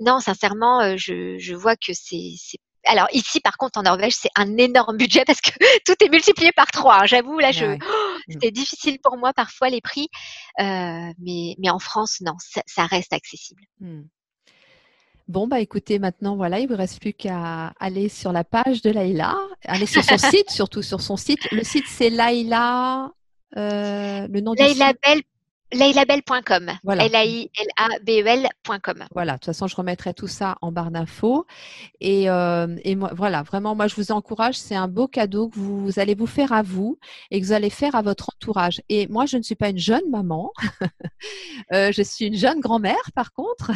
non, 0.00 0.20
sincèrement, 0.20 0.80
euh, 0.80 0.94
je, 0.96 1.38
je 1.38 1.54
vois 1.54 1.74
que 1.74 1.92
c'est 1.92 2.36
alors 2.86 3.08
ici, 3.12 3.40
par 3.40 3.56
contre, 3.56 3.78
en 3.78 3.82
Norvège, 3.82 4.14
c'est 4.14 4.30
un 4.36 4.56
énorme 4.56 4.96
budget 4.96 5.24
parce 5.26 5.40
que 5.40 5.50
tout 5.84 5.94
est 6.02 6.08
multiplié 6.08 6.50
par 6.52 6.70
trois. 6.70 7.02
Hein. 7.02 7.06
J'avoue, 7.06 7.38
là, 7.38 7.52
je, 7.52 7.66
oh. 7.66 8.09
C'était 8.28 8.50
difficile 8.50 8.98
pour 9.02 9.16
moi 9.16 9.32
parfois 9.32 9.68
les 9.68 9.80
prix, 9.80 10.08
euh, 10.60 11.12
mais, 11.18 11.56
mais 11.58 11.70
en 11.70 11.78
France, 11.78 12.20
non, 12.20 12.34
ça, 12.66 12.86
reste 12.86 13.12
accessible. 13.12 13.62
Mmh. 13.80 14.02
Bon, 15.28 15.46
bah 15.46 15.60
écoutez, 15.60 16.00
maintenant, 16.00 16.34
voilà, 16.34 16.58
il 16.58 16.64
ne 16.64 16.68
vous 16.68 16.76
reste 16.76 17.00
plus 17.00 17.12
qu'à 17.12 17.72
aller 17.78 18.08
sur 18.08 18.32
la 18.32 18.42
page 18.42 18.82
de 18.82 18.90
Laïla, 18.90 19.36
aller 19.64 19.86
sur 19.86 20.02
son 20.02 20.18
site, 20.18 20.50
surtout 20.50 20.82
sur 20.82 21.00
son 21.00 21.16
site. 21.16 21.48
Le 21.52 21.62
site, 21.62 21.84
c'est 21.86 22.10
Laïla, 22.10 23.12
euh, 23.56 24.26
le 24.28 24.40
nom 24.40 24.54
du 24.54 24.64
site? 24.64 24.82
lailabel.com. 25.72 26.70
Voilà. 26.84 27.06
L-A-I-L-A-B-E-L.com. 27.06 29.04
Voilà, 29.12 29.32
de 29.32 29.38
toute 29.38 29.46
façon, 29.46 29.66
je 29.66 29.76
remettrai 29.76 30.14
tout 30.14 30.28
ça 30.28 30.56
en 30.62 30.72
barre 30.72 30.90
d'infos. 30.90 31.46
Et, 32.00 32.30
euh, 32.30 32.76
et 32.84 32.96
moi, 32.96 33.12
voilà, 33.14 33.42
vraiment, 33.42 33.74
moi, 33.74 33.86
je 33.86 33.94
vous 33.94 34.12
encourage. 34.12 34.56
C'est 34.56 34.74
un 34.74 34.88
beau 34.88 35.06
cadeau 35.08 35.48
que 35.48 35.58
vous, 35.58 35.98
allez 35.98 36.14
vous 36.14 36.26
faire 36.26 36.52
à 36.52 36.62
vous 36.62 36.98
et 37.30 37.40
que 37.40 37.46
vous 37.46 37.52
allez 37.52 37.70
faire 37.70 37.94
à 37.94 38.02
votre 38.02 38.30
entourage. 38.34 38.82
Et 38.88 39.06
moi, 39.08 39.26
je 39.26 39.36
ne 39.36 39.42
suis 39.42 39.54
pas 39.54 39.70
une 39.70 39.78
jeune 39.78 40.08
maman. 40.10 40.52
euh, 41.72 41.92
je 41.92 42.02
suis 42.02 42.26
une 42.26 42.36
jeune 42.36 42.60
grand-mère, 42.60 43.10
par 43.14 43.32
contre. 43.32 43.70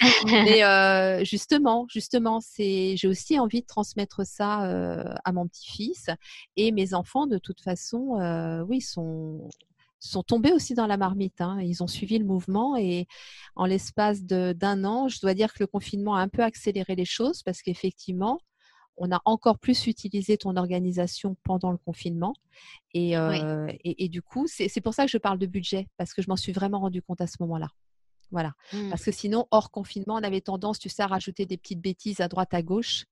Mais 0.26 0.64
euh, 0.64 1.24
justement, 1.24 1.86
justement, 1.88 2.40
c'est, 2.40 2.96
j'ai 2.96 3.08
aussi 3.08 3.38
envie 3.38 3.62
de 3.62 3.66
transmettre 3.66 4.26
ça 4.26 4.64
euh, 4.64 5.04
à 5.24 5.32
mon 5.32 5.46
petit-fils. 5.46 6.10
Et 6.56 6.72
mes 6.72 6.94
enfants, 6.94 7.26
de 7.26 7.38
toute 7.38 7.60
façon, 7.60 8.18
euh, 8.20 8.62
oui, 8.68 8.80
sont 8.80 9.48
sont 10.00 10.22
tombés 10.22 10.52
aussi 10.52 10.74
dans 10.74 10.86
la 10.86 10.96
marmite. 10.96 11.40
Hein. 11.40 11.60
Ils 11.62 11.82
ont 11.82 11.86
suivi 11.86 12.18
le 12.18 12.24
mouvement 12.24 12.76
et 12.76 13.06
en 13.54 13.66
l'espace 13.66 14.24
d'un 14.24 14.84
an, 14.84 15.08
je 15.08 15.20
dois 15.20 15.34
dire 15.34 15.52
que 15.52 15.58
le 15.60 15.66
confinement 15.66 16.16
a 16.16 16.20
un 16.20 16.28
peu 16.28 16.42
accéléré 16.42 16.96
les 16.96 17.04
choses 17.04 17.42
parce 17.42 17.62
qu'effectivement, 17.62 18.40
on 18.96 19.12
a 19.12 19.20
encore 19.24 19.58
plus 19.58 19.86
utilisé 19.86 20.36
ton 20.36 20.56
organisation 20.56 21.36
pendant 21.42 21.70
le 21.70 21.78
confinement. 21.78 22.34
Et, 22.92 23.16
euh, 23.16 23.72
et, 23.82 24.08
du 24.08 24.20
coup, 24.20 24.46
c'est 24.46 24.80
pour 24.82 24.92
ça 24.92 25.06
que 25.06 25.10
je 25.10 25.16
parle 25.18 25.38
de 25.38 25.46
budget 25.46 25.88
parce 25.96 26.12
que 26.12 26.20
je 26.20 26.28
m'en 26.28 26.36
suis 26.36 26.52
vraiment 26.52 26.80
rendu 26.80 27.00
compte 27.00 27.20
à 27.20 27.26
ce 27.26 27.36
moment-là. 27.40 27.68
Voilà. 28.30 28.52
Mmh. 28.72 28.90
Parce 28.90 29.04
que 29.04 29.10
sinon, 29.10 29.46
hors 29.50 29.70
confinement, 29.70 30.14
on 30.14 30.22
avait 30.22 30.42
tendance, 30.42 30.78
tu 30.78 30.88
sais, 30.88 31.02
à 31.02 31.06
rajouter 31.06 31.46
des 31.46 31.56
petites 31.56 31.80
bêtises 31.80 32.20
à 32.20 32.28
droite, 32.28 32.52
à 32.52 32.62
gauche. 32.62 33.06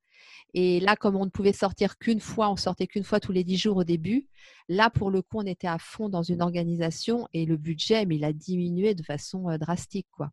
Et 0.54 0.80
là, 0.80 0.96
comme 0.96 1.16
on 1.16 1.24
ne 1.24 1.30
pouvait 1.30 1.52
sortir 1.52 1.98
qu'une 1.98 2.20
fois, 2.20 2.50
on 2.50 2.56
sortait 2.56 2.86
qu'une 2.86 3.04
fois 3.04 3.20
tous 3.20 3.32
les 3.32 3.44
dix 3.44 3.56
jours 3.58 3.76
au 3.76 3.84
début. 3.84 4.26
Là, 4.68 4.90
pour 4.90 5.10
le 5.10 5.22
coup, 5.22 5.38
on 5.38 5.46
était 5.46 5.66
à 5.66 5.78
fond 5.78 6.08
dans 6.08 6.22
une 6.22 6.42
organisation 6.42 7.28
et 7.34 7.44
le 7.44 7.56
budget, 7.56 8.06
mais 8.06 8.16
il 8.16 8.24
a 8.24 8.32
diminué 8.32 8.94
de 8.94 9.02
façon 9.02 9.50
euh, 9.50 9.58
drastique, 9.58 10.06
quoi. 10.10 10.30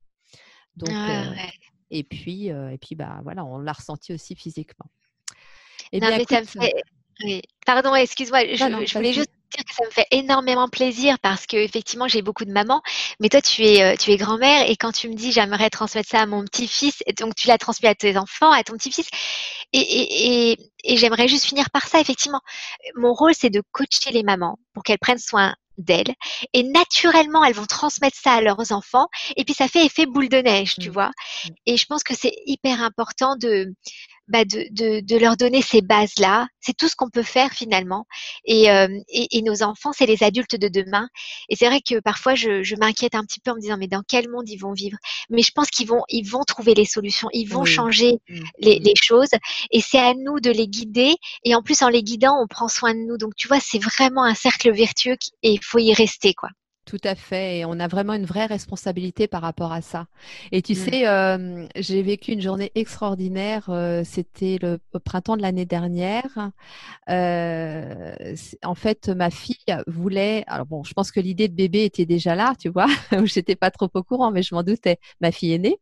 Donc, 0.77 0.89
ah, 0.91 1.31
euh, 1.31 1.35
et 1.91 2.03
puis, 2.03 2.51
euh, 2.51 2.69
et 2.69 2.77
puis, 2.77 2.95
bah 2.95 3.19
voilà, 3.23 3.45
on 3.45 3.57
l'a 3.57 3.73
ressenti 3.73 4.13
aussi 4.13 4.35
physiquement. 4.35 4.89
Et 5.91 5.99
bien, 5.99 6.17
mais 6.17 6.25
ça 6.27 6.41
me 6.41 6.45
fait... 6.45 6.73
Pardon, 7.65 7.95
excuse-moi, 7.95 8.55
je, 8.55 8.93
voulais 8.93 9.13
juste 9.13 9.31
que 9.49 9.73
ça 9.73 9.85
me 9.85 9.91
fait 9.91 10.07
énormément 10.11 10.67
plaisir 10.67 11.17
parce 11.19 11.45
que 11.45 11.57
effectivement 11.57 12.07
j'ai 12.07 12.21
beaucoup 12.21 12.45
de 12.45 12.51
mamans, 12.51 12.81
mais 13.19 13.29
toi 13.29 13.41
tu 13.41 13.63
es 13.63 13.83
euh, 13.83 13.95
tu 13.97 14.11
es 14.11 14.17
grand-mère 14.17 14.69
et 14.69 14.75
quand 14.75 14.91
tu 14.91 15.09
me 15.09 15.15
dis 15.15 15.31
j'aimerais 15.31 15.69
transmettre 15.69 16.09
ça 16.09 16.21
à 16.21 16.25
mon 16.25 16.43
petit-fils, 16.43 17.03
donc 17.19 17.35
tu 17.35 17.47
l'as 17.47 17.57
transmis 17.57 17.87
à 17.87 17.95
tes 17.95 18.17
enfants, 18.17 18.51
à 18.51 18.63
ton 18.63 18.73
petit-fils, 18.73 19.07
et, 19.73 19.79
et, 19.79 20.51
et, 20.51 20.57
et 20.83 20.97
j'aimerais 20.97 21.27
juste 21.27 21.45
finir 21.45 21.69
par 21.71 21.87
ça 21.87 21.99
effectivement. 21.99 22.41
Mon 22.95 23.13
rôle 23.13 23.33
c'est 23.33 23.49
de 23.49 23.61
coacher 23.71 24.11
les 24.11 24.23
mamans 24.23 24.57
pour 24.73 24.83
qu'elles 24.83 24.99
prennent 24.99 25.17
soin 25.19 25.55
d'elles 25.77 26.13
et 26.53 26.63
naturellement 26.63 27.43
elles 27.43 27.53
vont 27.53 27.65
transmettre 27.65 28.17
ça 28.17 28.33
à 28.33 28.41
leurs 28.41 28.71
enfants 28.71 29.07
et 29.35 29.43
puis 29.43 29.53
ça 29.53 29.67
fait 29.67 29.85
effet 29.85 30.05
boule 30.05 30.29
de 30.29 30.37
neige, 30.37 30.75
tu 30.79 30.89
mmh. 30.89 30.93
vois? 30.93 31.07
Mmh. 31.09 31.49
Et 31.65 31.77
je 31.77 31.85
pense 31.85 32.03
que 32.03 32.15
c'est 32.15 32.33
hyper 32.45 32.81
important 32.81 33.35
de 33.35 33.73
bah 34.27 34.45
de, 34.45 34.65
de, 34.71 35.01
de, 35.01 35.17
leur 35.17 35.37
donner 35.37 35.61
ces 35.61 35.81
bases-là. 35.81 36.47
C'est 36.59 36.75
tout 36.75 36.87
ce 36.87 36.95
qu'on 36.95 37.09
peut 37.09 37.23
faire 37.23 37.51
finalement. 37.51 38.05
Et, 38.45 38.71
euh, 38.71 38.87
et, 39.09 39.37
et 39.37 39.41
nos 39.41 39.63
enfants, 39.63 39.91
c'est 39.93 40.05
les 40.05 40.23
adultes 40.23 40.55
de 40.55 40.67
demain. 40.67 41.07
Et 41.49 41.55
c'est 41.55 41.67
vrai 41.67 41.81
que 41.81 41.99
parfois, 41.99 42.35
je, 42.35 42.63
je 42.63 42.75
m'inquiète 42.75 43.15
un 43.15 43.23
petit 43.23 43.39
peu 43.39 43.51
en 43.51 43.55
me 43.55 43.61
disant, 43.61 43.77
mais 43.77 43.87
dans 43.87 44.03
quel 44.07 44.29
monde 44.29 44.49
ils 44.49 44.57
vont 44.57 44.73
vivre? 44.73 44.97
Mais 45.29 45.41
je 45.41 45.51
pense 45.51 45.69
qu'ils 45.69 45.87
vont, 45.87 46.03
ils 46.09 46.27
vont 46.27 46.43
trouver 46.43 46.73
les 46.73 46.85
solutions, 46.85 47.29
ils 47.33 47.45
vont 47.47 47.65
changer 47.65 48.19
mmh. 48.29 48.39
les, 48.59 48.79
les, 48.79 48.93
choses. 48.95 49.29
Et 49.71 49.81
c'est 49.81 49.99
à 49.99 50.13
nous 50.13 50.39
de 50.39 50.49
les 50.49 50.67
guider. 50.67 51.15
Et 51.43 51.55
en 51.55 51.61
plus, 51.61 51.81
en 51.81 51.89
les 51.89 52.03
guidant, 52.03 52.41
on 52.41 52.47
prend 52.47 52.67
soin 52.67 52.93
de 52.93 52.99
nous. 52.99 53.17
Donc, 53.17 53.35
tu 53.35 53.47
vois, 53.47 53.59
c'est 53.59 53.79
vraiment 53.79 54.23
un 54.23 54.35
cercle 54.35 54.71
vertueux 54.71 55.17
et 55.43 55.51
il 55.51 55.63
faut 55.63 55.79
y 55.79 55.93
rester, 55.93 56.33
quoi. 56.33 56.49
Tout 56.85 57.01
à 57.03 57.15
fait. 57.15 57.59
Et 57.59 57.65
on 57.65 57.79
a 57.79 57.87
vraiment 57.87 58.13
une 58.13 58.25
vraie 58.25 58.45
responsabilité 58.45 59.27
par 59.27 59.41
rapport 59.41 59.71
à 59.71 59.81
ça. 59.81 60.05
Et 60.51 60.61
tu 60.61 60.75
sais, 60.75 61.07
euh, 61.07 61.65
j'ai 61.75 62.03
vécu 62.03 62.31
une 62.33 62.41
journée 62.41 62.71
extraordinaire. 62.75 63.65
Euh, 63.69 64.03
c'était 64.05 64.59
le 64.61 64.77
printemps 64.99 65.35
de 65.35 65.41
l'année 65.41 65.65
dernière. 65.65 66.51
Euh, 67.09 68.35
en 68.63 68.75
fait, 68.75 69.09
ma 69.09 69.31
fille 69.31 69.55
voulait. 69.87 70.43
Alors 70.45 70.67
bon, 70.67 70.83
je 70.83 70.93
pense 70.93 71.11
que 71.11 71.19
l'idée 71.19 71.47
de 71.47 71.55
bébé 71.55 71.85
était 71.85 72.05
déjà 72.05 72.35
là, 72.35 72.53
tu 72.59 72.69
vois. 72.69 72.87
J'étais 73.25 73.55
pas 73.55 73.71
trop 73.71 73.89
au 73.91 74.03
courant, 74.03 74.29
mais 74.29 74.43
je 74.43 74.53
m'en 74.53 74.61
doutais. 74.61 74.99
Ma 75.21 75.31
fille 75.31 75.53
est 75.53 75.59
née 75.59 75.79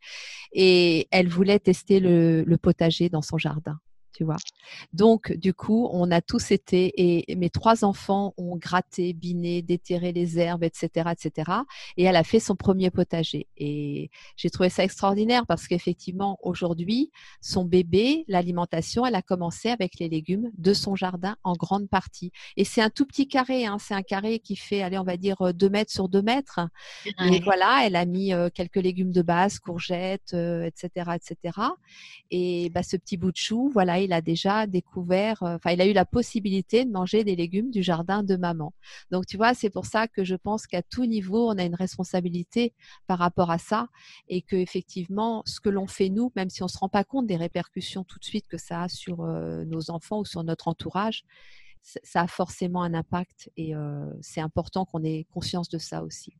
et 0.54 1.08
elle 1.12 1.28
voulait 1.28 1.60
tester 1.60 2.00
le 2.00 2.56
potager 2.62 3.10
dans 3.10 3.22
son 3.22 3.38
jardin 3.38 3.78
tu 4.14 4.24
vois. 4.24 4.38
Donc, 4.94 5.34
du 5.34 5.54
coup, 5.54 5.90
on 5.92 6.12
a 6.12 6.22
tous 6.22 6.52
été, 6.52 6.94
et 6.96 7.36
mes 7.36 7.50
trois 7.50 7.84
enfants 7.84 8.34
ont 8.38 8.56
gratté, 8.56 9.14
biné, 9.14 9.62
déterré 9.62 10.12
les 10.12 10.40
herbes, 10.40 10.64
etc., 10.64 11.10
etc. 11.12 11.52
Et 11.98 12.04
elle 12.04 12.16
a 12.16 12.24
fait 12.24 12.40
son 12.40 12.56
premier 12.56 12.92
potager. 12.92 13.48
Et 13.58 14.10
j'ai 14.38 14.50
trouvé 14.50 14.70
ça 14.70 14.84
extraordinaire 14.84 15.46
parce 15.48 15.68
qu'effectivement, 15.68 16.38
aujourd'hui, 16.44 17.12
son 17.42 17.66
bébé, 17.66 18.24
l'alimentation, 18.28 19.06
elle 19.06 19.16
a 19.16 19.22
commencé 19.22 19.70
avec 19.70 20.00
les 20.00 20.10
légumes 20.10 20.52
de 20.58 20.74
son 20.74 20.96
jardin 20.96 21.36
en 21.44 21.54
grande 21.54 21.90
partie. 21.90 22.32
Et 22.56 22.66
c'est 22.66 22.82
un 22.82 22.90
tout 22.90 23.06
petit 23.06 23.28
carré, 23.28 23.66
hein, 23.66 23.78
c'est 23.80 23.96
un 23.96 24.04
carré 24.04 24.40
qui 24.40 24.56
fait, 24.56 24.82
allez, 24.82 24.98
on 24.98 25.04
va 25.04 25.18
dire 25.18 25.54
2 25.54 25.70
mètres 25.70 25.92
sur 25.92 26.08
2 26.08 26.22
mètres. 26.22 26.60
Et 27.32 27.40
voilà, 27.40 27.82
elle 27.86 27.96
a 27.96 28.06
mis 28.06 28.32
quelques 28.54 28.78
légumes 28.78 29.12
de 29.12 29.22
base, 29.22 29.60
courgettes, 29.60 30.34
etc., 30.34 31.12
etc. 31.16 31.58
Et 32.32 32.70
bah, 32.70 32.84
ce 32.84 32.98
petit 32.98 33.18
bout 33.18 33.32
de 33.32 33.38
chou, 33.38 33.72
voilà, 33.74 34.00
il 34.04 34.14
a 34.14 34.22
déjà 34.22 34.68
découvert, 34.68 35.42
euh, 35.44 35.56
enfin, 35.56 35.72
il 35.72 35.82
a 35.82 35.86
eu 35.86 35.94
la 35.94 36.06
possibilité 36.06 36.86
de 36.86 36.92
manger 36.92 37.24
des 37.24 37.36
légumes 37.36 37.72
du 37.72 37.84
jardin 37.84 38.24
de 38.24 38.36
maman. 38.36 38.74
Donc, 39.12 39.26
tu 39.26 39.38
vois, 39.38 39.54
c'est 39.54 39.70
pour 39.70 39.86
ça 39.86 40.08
que 40.08 40.24
je 40.24 40.36
pense 40.36 40.68
qu'à 40.68 40.82
tout 40.82 41.06
niveau, 41.06 41.50
on 41.50 41.58
a 41.58 41.64
une 41.64 41.76
responsabilité 41.76 42.74
par 43.08 43.20
rapport 43.20 43.52
à 43.52 43.58
ça 43.58 43.88
et 44.28 44.42
que 44.42 44.56
effectivement, 44.56 45.44
ce 45.46 45.60
que 45.60 45.70
l'on 45.70 45.88
fait 45.88 46.10
nous, 46.10 46.32
même 46.36 46.50
si 46.50 46.64
on 46.64 46.68
se 46.68 46.78
rend 46.78 46.90
pas 46.90 47.04
compte 47.04 47.28
des 47.28 47.38
répercussions 47.38 48.04
tout 48.04 48.20
de 48.20 48.26
suite 48.26 48.48
que 48.48 48.58
ça 48.58 48.84
a 48.84 48.90
sur 48.90 49.22
euh, 49.22 49.66
nos 49.66 49.92
enfants 49.92 50.20
ou 50.20 50.26
sur 50.26 50.44
notre 50.44 50.68
entourage, 50.68 51.24
ça 51.82 52.22
a 52.22 52.28
forcément 52.28 52.82
un 52.82 52.94
impact 52.94 53.52
et 53.58 53.76
euh, 53.76 54.06
c'est 54.22 54.40
important 54.40 54.86
qu'on 54.86 55.04
ait 55.04 55.26
conscience 55.34 55.68
de 55.68 55.78
ça 55.78 56.04
aussi 56.04 56.34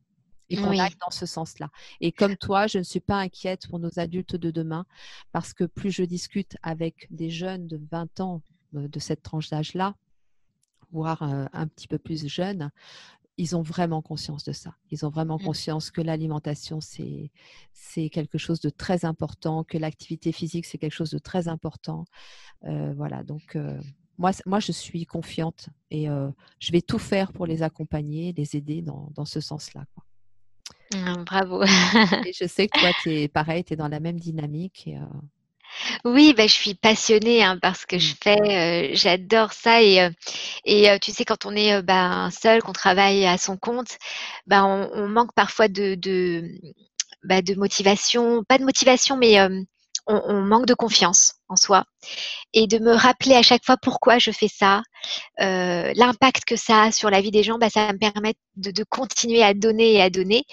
et 0.50 0.56
qu'on 0.56 0.78
aille 0.78 0.94
dans 1.00 1.10
ce 1.10 1.26
sens-là. 1.26 1.70
Et 2.00 2.12
comme 2.12 2.36
toi, 2.36 2.66
je 2.66 2.78
ne 2.78 2.82
suis 2.82 3.00
pas 3.00 3.18
inquiète 3.18 3.66
pour 3.68 3.78
nos 3.78 3.98
adultes 3.98 4.36
de 4.36 4.50
demain 4.50 4.86
parce 5.32 5.52
que 5.52 5.64
plus 5.64 5.90
je 5.90 6.04
discute 6.04 6.56
avec 6.62 7.06
des 7.10 7.30
jeunes 7.30 7.66
de 7.66 7.80
20 7.90 8.20
ans 8.20 8.42
euh, 8.74 8.88
de 8.88 8.98
cette 8.98 9.22
tranche 9.22 9.50
d'âge-là, 9.50 9.94
voire 10.92 11.22
euh, 11.22 11.46
un 11.52 11.66
petit 11.66 11.88
peu 11.88 11.98
plus 11.98 12.26
jeunes, 12.26 12.70
ils 13.36 13.56
ont 13.56 13.62
vraiment 13.62 14.00
conscience 14.00 14.44
de 14.44 14.52
ça. 14.52 14.74
Ils 14.90 15.04
ont 15.04 15.10
vraiment 15.10 15.38
mmh. 15.38 15.44
conscience 15.44 15.90
que 15.90 16.00
l'alimentation, 16.00 16.80
c'est, 16.80 17.32
c'est 17.72 18.08
quelque 18.08 18.38
chose 18.38 18.60
de 18.60 18.70
très 18.70 19.04
important, 19.04 19.64
que 19.64 19.76
l'activité 19.76 20.30
physique, 20.30 20.66
c'est 20.66 20.78
quelque 20.78 20.94
chose 20.94 21.10
de 21.10 21.18
très 21.18 21.48
important. 21.48 22.04
Euh, 22.64 22.92
voilà, 22.94 23.24
donc 23.24 23.58
moi, 24.18 24.30
moi, 24.46 24.60
je 24.60 24.70
suis 24.70 25.04
confiante 25.04 25.68
et 25.90 26.06
je 26.06 26.72
vais 26.72 26.80
tout 26.80 27.00
faire 27.00 27.32
pour 27.32 27.46
les 27.46 27.64
accompagner, 27.64 28.32
les 28.32 28.54
aider 28.54 28.82
dans, 28.82 29.10
dans 29.16 29.24
ce 29.24 29.40
sens-là. 29.40 29.84
Quoi. 29.94 30.03
Ah, 30.94 31.16
bravo. 31.24 31.62
et 31.64 32.32
je 32.32 32.46
sais 32.46 32.68
que 32.68 32.78
toi, 32.78 32.90
tu 33.02 33.10
es 33.10 33.28
pareil, 33.28 33.64
tu 33.64 33.74
es 33.74 33.76
dans 33.76 33.88
la 33.88 34.00
même 34.00 34.18
dynamique. 34.18 34.84
Et, 34.86 34.96
euh 34.96 35.04
Oui, 36.04 36.34
bah, 36.36 36.46
je 36.46 36.52
suis 36.52 36.74
passionnée 36.74 37.42
hein, 37.42 37.58
par 37.58 37.76
ce 37.76 37.86
que 37.86 37.98
je 37.98 38.12
mmh. 38.12 38.16
fais. 38.22 38.40
Euh, 38.40 38.90
j'adore 38.94 39.52
ça. 39.52 39.82
Et, 39.82 40.00
euh, 40.00 40.10
et 40.64 40.98
tu 41.00 41.12
sais, 41.12 41.24
quand 41.24 41.46
on 41.46 41.54
est 41.56 41.82
bah, 41.82 42.28
seul, 42.30 42.62
qu'on 42.62 42.72
travaille 42.72 43.26
à 43.26 43.38
son 43.38 43.56
compte, 43.56 43.98
bah, 44.46 44.64
on, 44.64 45.08
manque 45.08 45.32
parfois 45.34 45.68
de, 45.68 45.94
de, 45.94 46.44
bah, 47.24 47.42
de 47.42 47.54
motivation. 47.54 48.44
Pas 48.44 48.58
de 48.58 48.64
motivation, 48.64 49.16
mais 49.16 49.38
on, 50.06 50.42
manque 50.42 50.66
de 50.66 50.74
confiance 50.74 51.33
en 51.48 51.56
soi 51.56 51.84
et 52.52 52.66
de 52.66 52.78
me 52.78 52.94
rappeler 52.94 53.34
à 53.34 53.42
chaque 53.42 53.64
fois 53.64 53.76
pourquoi 53.76 54.18
je 54.18 54.30
fais 54.30 54.48
ça, 54.48 54.82
euh, 55.40 55.92
l'impact 55.96 56.44
que 56.44 56.56
ça 56.56 56.84
a 56.84 56.92
sur 56.92 57.10
la 57.10 57.20
vie 57.20 57.30
des 57.30 57.42
gens, 57.42 57.58
bah, 57.58 57.70
ça 57.70 57.92
me 57.92 57.98
permettre 57.98 58.38
de, 58.56 58.84
continuer 58.84 59.42
à 59.42 59.54
donner 59.54 59.94
et 59.94 60.02
à 60.02 60.10
donner. 60.10 60.44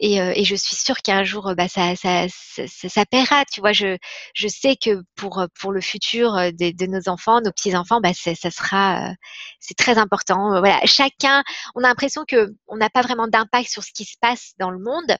Et, 0.00 0.20
euh, 0.20 0.34
je 0.36 0.54
suis 0.54 0.76
sûre 0.76 0.98
qu'un 0.98 1.24
jour, 1.24 1.54
bah, 1.56 1.68
ça, 1.68 1.96
ça, 1.96 2.26
ça, 2.28 3.06
paiera. 3.06 3.44
Tu 3.52 3.60
vois, 3.60 3.72
je, 3.72 3.96
je 4.34 4.48
sais 4.48 4.76
que 4.76 5.02
pour, 5.16 5.44
pour 5.58 5.72
le 5.72 5.80
futur 5.80 6.34
de, 6.34 6.76
de 6.76 6.86
nos 6.86 7.08
enfants, 7.08 7.40
nos 7.40 7.52
petits-enfants, 7.52 8.00
bah, 8.00 8.12
ça 8.14 8.50
sera, 8.50 9.12
c'est 9.60 9.76
très 9.76 9.98
important. 9.98 10.60
Voilà, 10.60 10.80
chacun, 10.84 11.42
on 11.74 11.82
a 11.82 11.88
l'impression 11.88 12.24
que 12.26 12.54
on 12.68 12.76
n'a 12.76 12.90
pas 12.90 13.02
vraiment 13.02 13.28
d'impact 13.28 13.70
sur 13.70 13.82
ce 13.82 13.92
qui 13.92 14.04
se 14.04 14.16
passe 14.20 14.52
dans 14.58 14.70
le 14.70 14.78
monde 14.78 15.16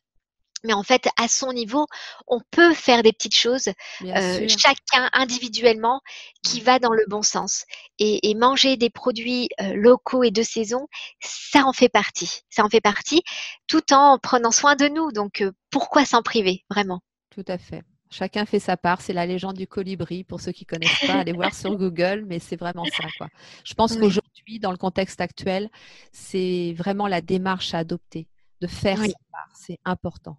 mais 0.67 0.73
en 0.73 0.83
fait, 0.83 1.09
à 1.19 1.29
son 1.29 1.53
niveau, 1.53 1.87
on 2.27 2.41
peut 2.51 2.75
faire 2.75 3.03
des 3.03 3.13
petites 3.13 3.35
choses, 3.35 3.69
euh, 4.03 4.49
chacun 4.49 5.09
individuellement, 5.13 6.01
qui 6.43 6.61
va 6.61 6.79
dans 6.79 6.93
le 6.93 7.05
bon 7.09 7.23
sens. 7.23 7.65
Et, 7.99 8.35
manger 8.37 8.77
des 8.77 8.91
produits 8.91 9.49
euh, 9.61 9.73
locaux 9.75 10.23
et 10.23 10.31
de 10.31 10.43
saison, 10.43 10.89
ça 11.21 11.65
en 11.65 11.73
fait 11.73 11.89
partie. 11.89 12.43
Ça 12.51 12.65
en 12.65 12.69
fait 12.69 12.83
partie, 12.83 13.23
tout 13.67 13.93
en 13.93 14.19
prenant 14.19 14.51
soin 14.51 14.77
de 14.77 14.89
nous. 14.89 15.11
Donc, 15.13 15.41
euh, 15.41 15.53
pourquoi 15.71 16.05
s'en 16.05 16.23
priver, 16.23 16.65
vraiment? 16.69 17.01
Tout 17.31 17.45
à 17.49 17.57
fait. 17.57 17.83
Chacun 18.11 18.47
fait 18.47 18.59
sa 18.59 18.77
part. 18.77 19.01
C'est 19.01 19.13
la 19.13 19.27
légende 19.27 19.57
du 19.57 19.67
colibri. 19.67 20.25
Pour 20.25 20.41
ceux 20.41 20.53
qui 20.53 20.65
ne 20.65 20.77
connaissent 20.77 21.07
pas, 21.07 21.15
allez 21.15 21.33
voir 21.33 21.55
sur 21.55 21.77
Google, 21.77 22.25
mais 22.27 22.39
c'est 22.39 22.57
vraiment 22.57 22.85
ça. 22.85 23.05
Quoi. 23.19 23.29
Je 23.65 23.75
pense 23.75 23.97
qu'aujourd'hui, 23.97 24.59
dans 24.61 24.71
le 24.71 24.77
contexte 24.77 25.21
actuel, 25.21 25.71
c'est 26.13 26.75
vraiment 26.77 27.09
la 27.09 27.21
démarche 27.21 27.75
à 27.75 27.79
adopter, 27.79 28.29
de 28.61 28.67
faire 28.67 28.99
sa 28.99 29.07
part. 29.33 29.49
C'est 29.55 29.79
important. 29.85 30.39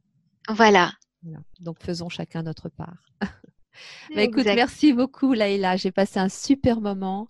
Voilà. 0.49 0.91
Donc 1.59 1.77
faisons 1.81 2.09
chacun 2.09 2.43
notre 2.43 2.69
part. 2.69 3.05
Mais 4.15 4.25
écoute, 4.25 4.45
merci 4.45 4.93
beaucoup 4.93 5.33
Laïla. 5.33 5.75
J'ai 5.75 5.91
passé 5.91 6.19
un 6.19 6.29
super 6.29 6.81
moment. 6.81 7.27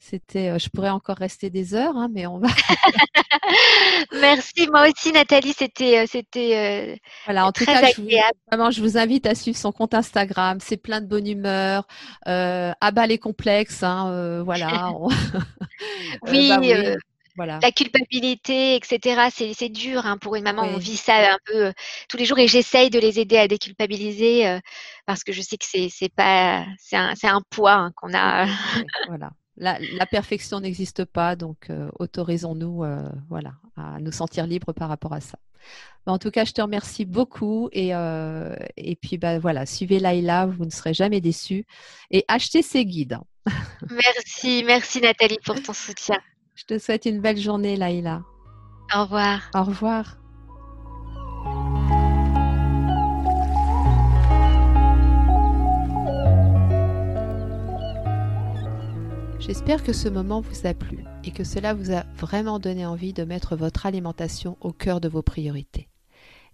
C'était, 0.00 0.50
euh, 0.50 0.58
je 0.58 0.68
pourrais 0.68 0.90
encore 0.90 1.16
rester 1.16 1.50
des 1.50 1.74
heures, 1.74 1.96
hein, 1.96 2.08
mais 2.12 2.26
on 2.26 2.38
va. 2.38 2.48
Merci, 4.20 4.68
moi 4.70 4.88
aussi 4.88 5.12
Nathalie, 5.12 5.54
c'était, 5.56 5.98
euh, 5.98 6.04
c'était. 6.06 6.56
Euh, 6.56 6.96
voilà, 7.24 7.46
en 7.46 7.52
tout 7.52 7.64
cas, 7.64 7.86
je 7.86 8.00
vous, 8.00 8.08
vraiment, 8.50 8.70
je 8.70 8.80
vous 8.80 8.96
invite 8.98 9.26
à 9.26 9.34
suivre 9.34 9.56
son 9.56 9.72
compte 9.72 9.94
Instagram. 9.94 10.58
C'est 10.60 10.76
plein 10.76 11.00
de 11.00 11.06
bonne 11.06 11.26
humeur, 11.26 11.86
euh, 12.26 12.72
abat 12.80 13.06
les 13.06 13.18
complexes, 13.18 13.82
hein, 13.82 14.42
voilà. 14.44 14.92
oui, 16.30 16.48
bah 16.48 16.58
oui. 16.60 16.74
La 17.46 17.72
culpabilité, 17.72 18.74
etc. 18.76 19.28
C'est 19.54 19.68
dur 19.68 20.06
hein, 20.06 20.18
pour 20.18 20.36
une 20.36 20.44
maman. 20.44 20.62
On 20.62 20.78
vit 20.78 20.96
ça 20.96 21.34
un 21.34 21.38
peu 21.44 21.66
euh, 21.66 21.72
tous 22.08 22.16
les 22.16 22.24
jours 22.24 22.38
et 22.38 22.48
j'essaye 22.48 22.90
de 22.90 22.98
les 22.98 23.20
aider 23.20 23.36
à 23.36 23.48
déculpabiliser 23.48 24.48
euh, 24.48 24.60
parce 25.06 25.24
que 25.24 25.32
je 25.32 25.40
sais 25.42 25.56
que 25.56 25.64
c'est 25.64 26.14
pas 26.14 26.64
c'est 26.78 26.96
un, 26.96 27.14
un, 27.22 27.42
poids 27.50 27.74
hein, 27.74 27.92
qu'on 27.96 28.14
a. 28.14 28.46
voilà. 29.08 29.30
La, 29.60 29.76
la 29.80 30.06
perfection 30.06 30.60
n'existe 30.60 31.04
pas, 31.04 31.34
donc 31.34 31.68
euh, 31.68 31.90
autorisons-nous 31.98 32.84
voilà, 33.28 33.54
à 33.76 33.98
nous 33.98 34.12
sentir 34.12 34.46
libres 34.46 34.72
par 34.72 34.88
rapport 34.88 35.12
à 35.12 35.20
ça. 35.20 35.36
en 36.06 36.18
tout 36.18 36.30
cas, 36.30 36.44
je 36.44 36.52
te 36.52 36.60
remercie 36.60 37.04
beaucoup 37.04 37.68
et, 37.72 37.88
et 37.88 38.96
puis 39.02 39.18
bah, 39.18 39.40
voilà, 39.40 39.66
suivez 39.66 39.98
Laïla, 39.98 40.46
vous 40.46 40.64
ne 40.64 40.70
serez 40.70 40.94
jamais 40.94 41.20
déçus 41.20 41.66
et 42.12 42.24
achetez 42.28 42.62
ces 42.62 42.84
guides. 42.84 43.18
Merci, 43.90 44.62
merci 44.64 45.00
Nathalie 45.00 45.38
pour 45.44 45.60
ton 45.60 45.72
soutien. 45.72 46.18
Je 46.70 46.74
te 46.74 46.82
souhaite 46.82 47.06
une 47.06 47.20
belle 47.20 47.38
journée, 47.38 47.76
Laïla. 47.76 48.24
Au 48.94 49.04
revoir. 49.04 49.50
Au 49.54 49.64
revoir. 49.64 50.18
J'espère 59.38 59.82
que 59.82 59.94
ce 59.94 60.10
moment 60.10 60.42
vous 60.42 60.66
a 60.66 60.74
plu 60.74 61.04
et 61.24 61.30
que 61.30 61.42
cela 61.42 61.72
vous 61.72 61.90
a 61.90 62.04
vraiment 62.14 62.58
donné 62.58 62.84
envie 62.84 63.14
de 63.14 63.24
mettre 63.24 63.56
votre 63.56 63.86
alimentation 63.86 64.58
au 64.60 64.72
cœur 64.72 65.00
de 65.00 65.08
vos 65.08 65.22
priorités. 65.22 65.88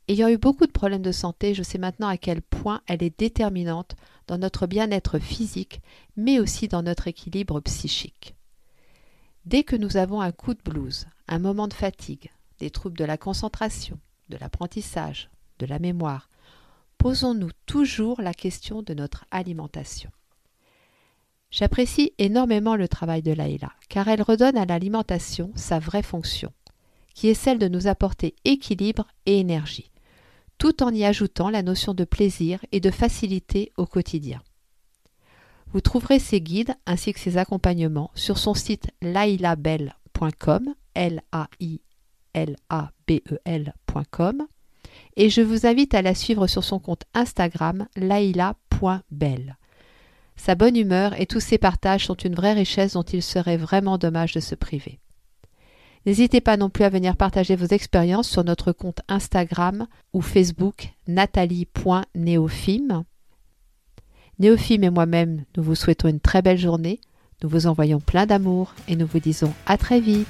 Ayant 0.06 0.28
eu 0.28 0.38
beaucoup 0.38 0.66
de 0.66 0.72
problèmes 0.72 1.02
de 1.02 1.10
santé, 1.10 1.54
je 1.54 1.64
sais 1.64 1.78
maintenant 1.78 2.06
à 2.06 2.18
quel 2.18 2.40
point 2.40 2.82
elle 2.86 3.02
est 3.02 3.18
déterminante 3.18 3.96
dans 4.28 4.38
notre 4.38 4.68
bien-être 4.68 5.18
physique, 5.18 5.80
mais 6.16 6.38
aussi 6.38 6.68
dans 6.68 6.84
notre 6.84 7.08
équilibre 7.08 7.58
psychique. 7.58 8.36
Dès 9.46 9.62
que 9.62 9.76
nous 9.76 9.98
avons 9.98 10.22
un 10.22 10.32
coup 10.32 10.54
de 10.54 10.62
blues, 10.62 11.06
un 11.28 11.38
moment 11.38 11.68
de 11.68 11.74
fatigue, 11.74 12.30
des 12.60 12.70
troubles 12.70 12.96
de 12.96 13.04
la 13.04 13.18
concentration, 13.18 13.98
de 14.30 14.38
l'apprentissage, 14.38 15.28
de 15.58 15.66
la 15.66 15.78
mémoire, 15.78 16.30
posons-nous 16.96 17.50
toujours 17.66 18.22
la 18.22 18.32
question 18.32 18.80
de 18.82 18.94
notre 18.94 19.26
alimentation. 19.30 20.10
J'apprécie 21.50 22.14
énormément 22.16 22.74
le 22.74 22.88
travail 22.88 23.20
de 23.20 23.32
Laïla, 23.32 23.70
car 23.90 24.08
elle 24.08 24.22
redonne 24.22 24.56
à 24.56 24.64
l'alimentation 24.64 25.52
sa 25.56 25.78
vraie 25.78 26.02
fonction, 26.02 26.52
qui 27.14 27.28
est 27.28 27.34
celle 27.34 27.58
de 27.58 27.68
nous 27.68 27.86
apporter 27.86 28.34
équilibre 28.46 29.06
et 29.26 29.38
énergie, 29.38 29.92
tout 30.56 30.82
en 30.82 30.92
y 30.92 31.04
ajoutant 31.04 31.50
la 31.50 31.62
notion 31.62 31.92
de 31.92 32.04
plaisir 32.04 32.64
et 32.72 32.80
de 32.80 32.90
facilité 32.90 33.72
au 33.76 33.84
quotidien. 33.84 34.40
Vous 35.74 35.82
trouverez 35.82 36.20
ses 36.20 36.40
guides 36.40 36.74
ainsi 36.86 37.12
que 37.12 37.18
ses 37.18 37.36
accompagnements 37.36 38.12
sur 38.14 38.38
son 38.38 38.54
site 38.54 38.86
lailabelle.com, 39.02 40.72
L 40.94 41.20
A 41.32 41.48
I 41.58 41.80
L-A-B-E-L.com 42.32 42.86
et 45.16 45.30
je 45.30 45.40
vous 45.40 45.66
invite 45.66 45.94
à 45.94 46.02
la 46.02 46.14
suivre 46.14 46.46
sur 46.46 46.62
son 46.62 46.78
compte 46.78 47.02
Instagram 47.12 47.88
laila.belle. 47.96 49.56
Sa 50.36 50.54
bonne 50.54 50.76
humeur 50.76 51.20
et 51.20 51.26
tous 51.26 51.40
ses 51.40 51.58
partages 51.58 52.06
sont 52.06 52.14
une 52.14 52.36
vraie 52.36 52.52
richesse 52.52 52.92
dont 52.92 53.02
il 53.02 53.22
serait 53.22 53.56
vraiment 53.56 53.98
dommage 53.98 54.32
de 54.32 54.38
se 54.40 54.54
priver. 54.54 55.00
N'hésitez 56.06 56.40
pas 56.40 56.56
non 56.56 56.70
plus 56.70 56.84
à 56.84 56.88
venir 56.88 57.16
partager 57.16 57.56
vos 57.56 57.66
expériences 57.66 58.28
sur 58.28 58.44
notre 58.44 58.70
compte 58.70 59.00
Instagram 59.08 59.88
ou 60.12 60.20
Facebook 60.20 60.92
nathalie.néophime. 61.08 63.04
Néophime 64.38 64.84
et 64.84 64.90
moi-même, 64.90 65.44
nous 65.56 65.62
vous 65.62 65.76
souhaitons 65.76 66.08
une 66.08 66.20
très 66.20 66.42
belle 66.42 66.58
journée, 66.58 67.00
nous 67.42 67.48
vous 67.48 67.66
envoyons 67.66 68.00
plein 68.00 68.26
d'amour 68.26 68.74
et 68.88 68.96
nous 68.96 69.06
vous 69.06 69.20
disons 69.20 69.52
à 69.66 69.76
très 69.76 70.00
vite. 70.00 70.26